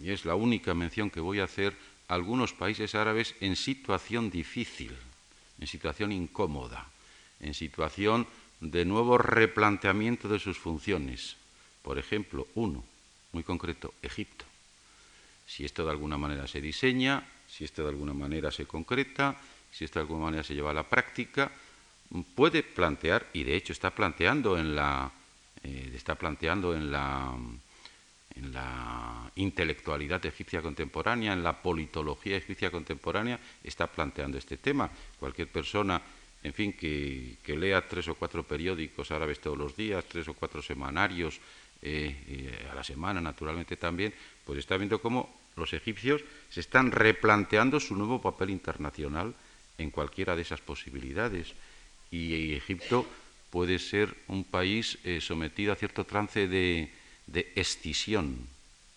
y 0.00 0.10
es 0.10 0.24
la 0.24 0.34
única 0.34 0.74
mención 0.74 1.10
que 1.10 1.20
voy 1.20 1.40
a 1.40 1.44
hacer, 1.44 1.74
algunos 2.06 2.52
países 2.52 2.94
árabes 2.94 3.34
en 3.40 3.54
situación 3.54 4.30
difícil, 4.30 4.94
en 5.60 5.66
situación 5.66 6.10
incómoda, 6.10 6.88
en 7.40 7.54
situación 7.54 8.26
de 8.60 8.84
nuevo 8.84 9.18
replanteamiento 9.18 10.28
de 10.28 10.38
sus 10.38 10.58
funciones. 10.58 11.36
Por 11.82 11.98
ejemplo, 11.98 12.46
uno, 12.54 12.84
muy 13.32 13.42
concreto, 13.42 13.94
Egipto. 14.02 14.49
Si 15.50 15.64
esto 15.64 15.84
de 15.84 15.90
alguna 15.90 16.16
manera 16.16 16.46
se 16.46 16.60
diseña, 16.60 17.26
si 17.48 17.64
esto 17.64 17.82
de 17.82 17.88
alguna 17.88 18.14
manera 18.14 18.52
se 18.52 18.66
concreta, 18.66 19.34
si 19.72 19.84
esto 19.84 19.98
de 19.98 20.02
alguna 20.02 20.26
manera 20.26 20.44
se 20.44 20.54
lleva 20.54 20.70
a 20.70 20.74
la 20.74 20.88
práctica, 20.88 21.50
puede 22.36 22.62
plantear, 22.62 23.26
y 23.32 23.42
de 23.42 23.56
hecho 23.56 23.72
está 23.72 23.90
planteando 23.90 24.56
en 24.56 24.76
la, 24.76 25.10
eh, 25.64 25.90
está 25.92 26.14
planteando 26.14 26.72
en 26.72 26.92
la, 26.92 27.34
en 28.36 28.52
la 28.52 29.28
intelectualidad 29.34 30.24
egipcia 30.24 30.62
contemporánea, 30.62 31.32
en 31.32 31.42
la 31.42 31.60
politología 31.60 32.36
egipcia 32.36 32.70
contemporánea, 32.70 33.40
está 33.64 33.88
planteando 33.88 34.38
este 34.38 34.56
tema. 34.56 34.88
Cualquier 35.18 35.48
persona, 35.48 36.00
en 36.44 36.54
fin, 36.54 36.74
que, 36.74 37.38
lea 37.44 37.88
tres 37.88 38.06
o 38.06 38.14
cuatro 38.14 38.44
periódicos 38.44 39.10
árabes 39.10 39.40
todos 39.40 39.58
los 39.58 39.76
días, 39.76 40.04
tres 40.06 40.28
o 40.28 40.34
cuatro 40.34 40.62
semanarios 40.62 41.40
eh, 41.82 42.68
a 42.70 42.74
la 42.76 42.84
semana, 42.84 43.20
naturalmente 43.20 43.76
también, 43.76 44.14
pues 44.44 44.60
está 44.60 44.76
viendo 44.76 45.02
cómo 45.02 45.39
los 45.56 45.72
egipcios 45.72 46.22
se 46.48 46.60
están 46.60 46.90
replanteando 46.90 47.80
su 47.80 47.96
nuevo 47.96 48.20
papel 48.20 48.50
internacional 48.50 49.34
en 49.78 49.90
cualquiera 49.90 50.36
de 50.36 50.42
esas 50.42 50.60
posibilidades 50.60 51.54
y 52.10 52.54
Egipto 52.54 53.06
puede 53.50 53.78
ser 53.78 54.14
un 54.28 54.44
país 54.44 54.98
eh, 55.04 55.20
sometido 55.20 55.72
a 55.72 55.76
cierto 55.76 56.04
trance 56.04 56.46
de, 56.46 56.90
de 57.26 57.52
escisión. 57.54 58.46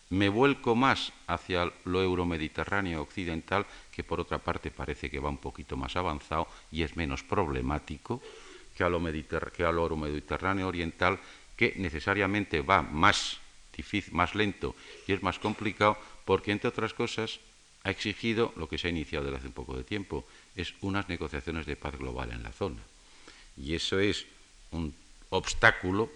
Me 0.10 0.30
vuelco 0.30 0.76
más 0.76 1.12
hacia 1.26 1.72
lo 1.86 2.04
euromediterráneo 2.04 3.02
occidental, 3.02 3.66
que 3.92 4.04
por 4.04 4.20
otra 4.20 4.38
parte 4.38 4.70
parece 4.70 5.10
que 5.10 5.20
va 5.20 5.30
un 5.30 5.42
poquito 5.42 5.76
más 5.76 5.96
avanzado 5.96 6.48
y 6.72 6.84
es 6.84 6.96
menos 6.96 7.24
problemático 7.24 8.22
que 8.78 8.84
a 8.84 8.90
lo, 8.90 9.02
que 9.02 9.64
a 9.64 9.72
lo 9.72 9.82
euromediterráneo 9.82 10.68
oriental, 10.68 11.20
que 11.58 11.74
necesariamente 11.78 12.62
va 12.62 12.82
más 12.82 13.40
difícil, 13.76 14.14
más 14.14 14.36
lento 14.36 14.76
y 15.08 15.14
es 15.14 15.24
más 15.24 15.40
complicado, 15.40 15.98
porque 16.26 16.52
entre 16.52 16.70
otras 16.70 16.94
cosas 16.94 17.40
ha 17.84 17.92
exigido 17.92 18.54
lo 18.56 18.70
que 18.70 18.78
se 18.78 18.88
ha 18.88 18.92
iniciado 18.92 19.26
desde 19.26 19.38
hace 19.38 19.48
un 19.48 19.54
poco 19.54 19.76
de 19.76 19.84
tiempo, 19.84 20.26
es 20.56 20.74
unas 20.82 21.10
negociaciones 21.10 21.66
de 21.66 21.76
paz 21.76 21.98
global 21.98 22.32
en 22.32 22.44
la 22.44 22.52
zona. 22.52 22.82
Y 23.58 23.76
eso 23.76 24.00
es 24.00 24.26
un 24.72 24.96
obstáculo 25.30 26.10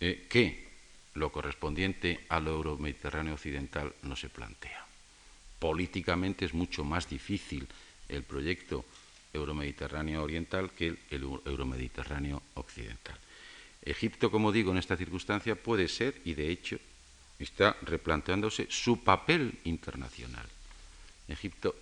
eh, 0.00 0.26
que 0.28 0.68
lo 1.14 1.30
correspondiente 1.30 2.26
al 2.28 2.46
euromediterráneo 2.46 3.34
occidental 3.34 3.94
no 4.02 4.16
se 4.16 4.28
plantea. 4.28 4.86
Políticamente 5.58 6.44
es 6.44 6.54
mucho 6.54 6.84
más 6.84 7.08
difícil 7.08 7.66
el 8.08 8.22
proyecto 8.22 8.84
euromediterráneo 9.32 10.22
oriental 10.22 10.70
que 10.70 10.88
el, 10.88 10.98
el 11.10 11.22
euromediterráneo 11.44 12.42
occidental. 12.54 13.16
Egipto, 13.82 14.30
como 14.30 14.52
digo, 14.52 14.72
en 14.72 14.78
esta 14.78 14.96
circunstancia 14.96 15.54
puede 15.54 15.88
ser, 15.88 16.20
y 16.24 16.34
de 16.34 16.50
hecho 16.50 16.78
está 17.38 17.76
replanteándose 17.82 18.66
su 18.70 19.02
papel 19.02 19.58
internacional. 19.64 20.46
Egipto 21.28 21.74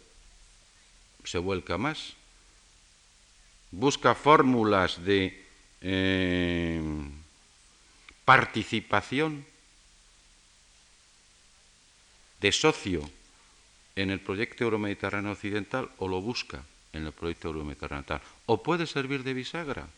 se 1.24 1.38
vuelca 1.38 1.78
más 1.78 2.14
busca 3.70 4.14
fórmulas 4.14 5.04
de 5.04 5.44
eh, 5.80 6.80
participación 8.24 9.44
de 12.40 12.52
socio 12.52 13.08
en 13.96 14.10
el 14.10 14.20
proyecto 14.20 14.64
euromediterráneo 14.64 15.32
occidental 15.32 15.90
o 15.98 16.08
lo 16.08 16.20
busca 16.20 16.62
en 16.92 17.06
el 17.06 17.12
proyecto 17.12 17.48
euromediterráneo 17.48 18.00
occidental. 18.02 18.28
O 18.46 18.62
puede 18.62 18.86
servir 18.86 19.22
de 19.24 19.34
bisagra, 19.34 19.88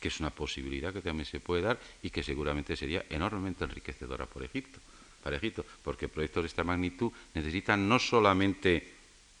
que 0.00 0.08
es 0.08 0.20
una 0.20 0.30
posibilidad 0.30 0.92
que 0.92 1.02
también 1.02 1.26
se 1.26 1.40
puede 1.40 1.62
dar 1.62 1.78
y 2.02 2.10
que 2.10 2.22
seguramente 2.22 2.76
sería 2.76 3.04
enormemente 3.08 3.64
enriquecedora 3.64 4.26
por 4.26 4.42
Egipto, 4.42 4.78
para 5.22 5.36
Egipto, 5.36 5.64
porque 5.82 6.08
proyectos 6.08 6.44
de 6.44 6.48
esta 6.48 6.64
magnitud 6.64 7.10
necesitan 7.34 7.88
no 7.88 7.98
solamente, 7.98 8.94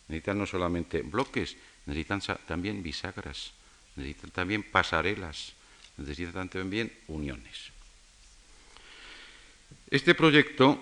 necesitan 0.08 0.38
no 0.38 0.46
solamente 0.46 1.02
bloques, 1.02 1.56
necesitan 1.86 2.20
también 2.46 2.82
bisagras, 2.82 3.52
necesitan 3.96 4.30
también 4.30 4.62
pasarelas, 4.64 5.52
necesitan 5.96 6.48
también 6.48 6.92
uniones. 7.08 7.70
Este 9.90 10.14
proyecto 10.14 10.80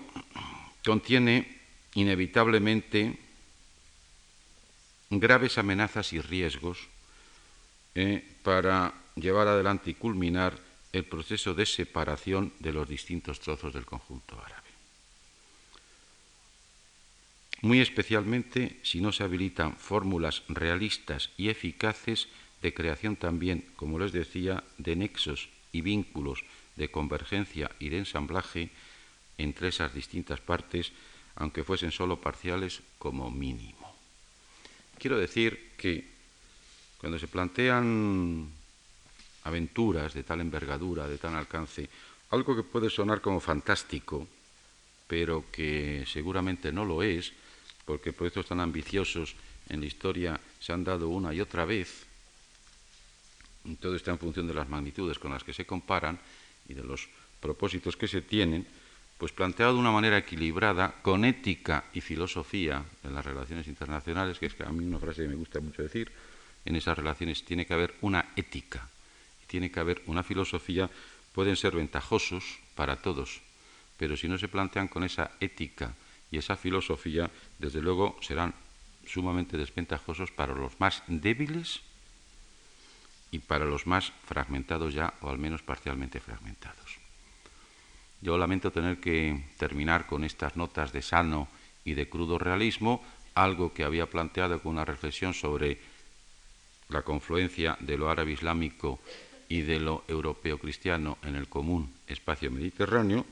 contiene 0.83 1.59
inevitablemente 1.93 3.17
graves 5.09 5.57
amenazas 5.57 6.13
y 6.13 6.21
riesgos 6.21 6.79
eh, 7.93 8.23
para 8.43 8.93
llevar 9.15 9.47
adelante 9.47 9.91
y 9.91 9.95
culminar 9.95 10.57
el 10.93 11.05
proceso 11.05 11.53
de 11.53 11.65
separación 11.65 12.53
de 12.59 12.73
los 12.73 12.87
distintos 12.87 13.39
trozos 13.39 13.73
del 13.73 13.85
conjunto 13.85 14.39
árabe 14.39 14.65
muy 17.65 17.81
especialmente 17.81 18.77
si 18.83 19.01
no 19.01 19.11
se 19.11 19.23
habilitan 19.23 19.75
fórmulas 19.75 20.43
realistas 20.47 21.31
y 21.35 21.49
eficaces 21.49 22.27
de 22.61 22.73
creación 22.73 23.15
también, 23.15 23.65
como 23.75 23.97
les 23.97 24.11
decía, 24.11 24.63
de 24.77 24.95
nexos 24.95 25.49
y 25.71 25.81
vínculos 25.81 26.43
de 26.75 26.91
convergencia 26.91 27.71
y 27.79 27.89
de 27.89 27.99
ensamblaje 27.99 28.69
entre 29.37 29.69
esas 29.69 29.93
distintas 29.93 30.41
partes, 30.41 30.91
aunque 31.35 31.63
fuesen 31.63 31.91
solo 31.91 32.21
parciales 32.21 32.81
como 32.99 33.31
mínimo. 33.31 33.95
Quiero 34.99 35.17
decir 35.17 35.71
que 35.77 36.05
cuando 36.99 37.19
se 37.19 37.27
plantean 37.27 38.49
aventuras 39.45 40.13
de 40.13 40.23
tal 40.23 40.41
envergadura, 40.41 41.07
de 41.07 41.17
tal 41.17 41.35
alcance, 41.35 41.87
algo 42.31 42.55
que 42.55 42.63
puede 42.63 42.89
sonar 42.89 43.21
como 43.21 43.39
fantástico, 43.39 44.27
pero 45.07 45.45
que 45.51 46.03
seguramente 46.05 46.71
no 46.71 46.83
lo 46.83 47.01
es, 47.01 47.31
porque 47.85 48.13
proyectos 48.13 48.47
tan 48.47 48.59
ambiciosos 48.59 49.35
en 49.69 49.79
la 49.79 49.85
historia 49.85 50.39
se 50.59 50.73
han 50.73 50.83
dado 50.83 51.09
una 51.09 51.33
y 51.33 51.41
otra 51.41 51.65
vez, 51.65 52.05
todo 53.79 53.95
está 53.95 54.11
en 54.11 54.19
función 54.19 54.47
de 54.47 54.53
las 54.53 54.69
magnitudes 54.69 55.17
con 55.17 55.31
las 55.31 55.43
que 55.43 55.53
se 55.53 55.65
comparan 55.65 56.19
y 56.67 56.73
de 56.73 56.83
los 56.83 57.07
propósitos 57.39 57.95
que 57.95 58.07
se 58.07 58.21
tienen, 58.21 58.65
pues 59.17 59.31
planteado 59.31 59.73
de 59.73 59.79
una 59.79 59.91
manera 59.91 60.17
equilibrada, 60.17 61.01
con 61.01 61.23
ética 61.23 61.85
y 61.93 62.01
filosofía 62.01 62.83
en 63.03 63.13
las 63.13 63.25
relaciones 63.25 63.67
internacionales, 63.67 64.39
que 64.39 64.47
es 64.47 64.59
a 64.61 64.71
mí 64.71 64.85
una 64.85 64.99
frase 64.99 65.21
que 65.21 65.29
me 65.29 65.35
gusta 65.35 65.59
mucho 65.59 65.83
decir, 65.83 66.11
en 66.65 66.75
esas 66.75 66.97
relaciones 66.97 67.45
tiene 67.45 67.65
que 67.65 67.73
haber 67.73 67.93
una 68.01 68.33
ética, 68.35 68.89
tiene 69.47 69.71
que 69.71 69.79
haber 69.79 70.01
una 70.05 70.23
filosofía, 70.23 70.89
pueden 71.33 71.55
ser 71.55 71.75
ventajosos 71.75 72.59
para 72.75 72.97
todos, 72.97 73.41
pero 73.97 74.17
si 74.17 74.27
no 74.27 74.37
se 74.37 74.47
plantean 74.47 74.87
con 74.87 75.03
esa 75.03 75.31
ética 75.39 75.93
y 76.31 76.37
esa 76.37 76.55
filosofía, 76.55 77.29
desde 77.59 77.81
luego 77.81 78.17
serán 78.21 78.53
sumamente 79.05 79.57
desventajosos 79.57 80.31
para 80.31 80.53
los 80.53 80.79
más 80.79 81.03
débiles 81.07 81.81
y 83.31 83.39
para 83.39 83.65
los 83.65 83.85
más 83.85 84.11
fragmentados 84.25 84.93
ya, 84.93 85.13
o 85.21 85.29
al 85.29 85.37
menos 85.37 85.61
parcialmente 85.61 86.19
fragmentados. 86.19 86.97
Yo 88.21 88.37
lamento 88.37 88.71
tener 88.71 88.99
que 88.99 89.45
terminar 89.57 90.07
con 90.07 90.23
estas 90.23 90.55
notas 90.55 90.91
de 90.91 91.01
sano 91.01 91.47
y 91.83 91.93
de 91.93 92.09
crudo 92.09 92.39
realismo, 92.39 93.03
algo 93.35 93.73
que 93.73 93.83
había 93.83 94.09
planteado 94.09 94.61
con 94.61 94.73
una 94.73 94.85
reflexión 94.85 95.33
sobre 95.33 95.79
la 96.89 97.01
confluencia 97.01 97.77
de 97.81 97.97
lo 97.97 98.09
árabe 98.09 98.31
islámico 98.31 98.99
y 99.49 99.61
de 99.61 99.79
lo 99.79 100.03
europeo 100.07 100.57
cristiano 100.57 101.17
en 101.23 101.35
el 101.35 101.47
común 101.47 101.91
espacio 102.07 102.51
mediterráneo 102.51 103.25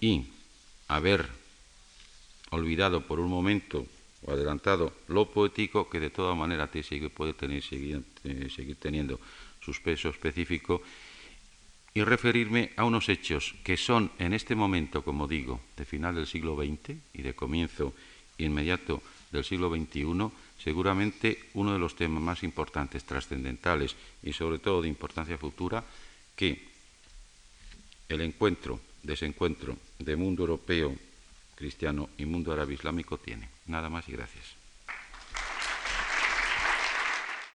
y 0.00 0.26
haber 0.88 1.28
olvidado 2.50 3.06
por 3.06 3.20
un 3.20 3.30
momento 3.30 3.86
o 4.26 4.32
adelantado 4.32 4.92
lo 5.08 5.30
poético 5.30 5.88
que 5.90 6.00
de 6.00 6.10
toda 6.10 6.34
manera 6.34 6.70
puede 7.14 7.34
tener, 7.34 7.62
seguir, 7.62 8.02
seguir 8.54 8.76
teniendo 8.76 9.20
sus 9.60 9.80
peso 9.80 10.08
específico 10.08 10.82
y 11.94 12.02
referirme 12.02 12.72
a 12.76 12.84
unos 12.84 13.08
hechos 13.08 13.54
que 13.62 13.76
son 13.76 14.10
en 14.18 14.34
este 14.34 14.54
momento, 14.54 15.04
como 15.04 15.28
digo, 15.28 15.60
de 15.76 15.84
final 15.84 16.16
del 16.16 16.26
siglo 16.26 16.56
XX 16.56 16.98
y 17.14 17.22
de 17.22 17.34
comienzo 17.34 17.94
inmediato 18.36 19.00
del 19.30 19.44
siglo 19.44 19.70
XXI, 19.70 20.30
seguramente 20.64 21.50
uno 21.52 21.74
de 21.74 21.78
los 21.78 21.94
temas 21.94 22.22
más 22.22 22.42
importantes, 22.42 23.04
trascendentales 23.04 23.94
y 24.22 24.32
sobre 24.32 24.58
todo 24.58 24.80
de 24.80 24.88
importancia 24.88 25.36
futura 25.36 25.84
que 26.34 26.72
el 28.08 28.22
encuentro, 28.22 28.80
desencuentro 29.02 29.76
de 29.98 30.16
mundo 30.16 30.42
europeo 30.42 30.96
cristiano 31.54 32.08
y 32.16 32.24
mundo 32.24 32.50
árabe 32.52 32.72
islámico 32.72 33.18
tiene. 33.18 33.50
Nada 33.66 33.90
más 33.90 34.08
y 34.08 34.12
gracias. 34.12 34.53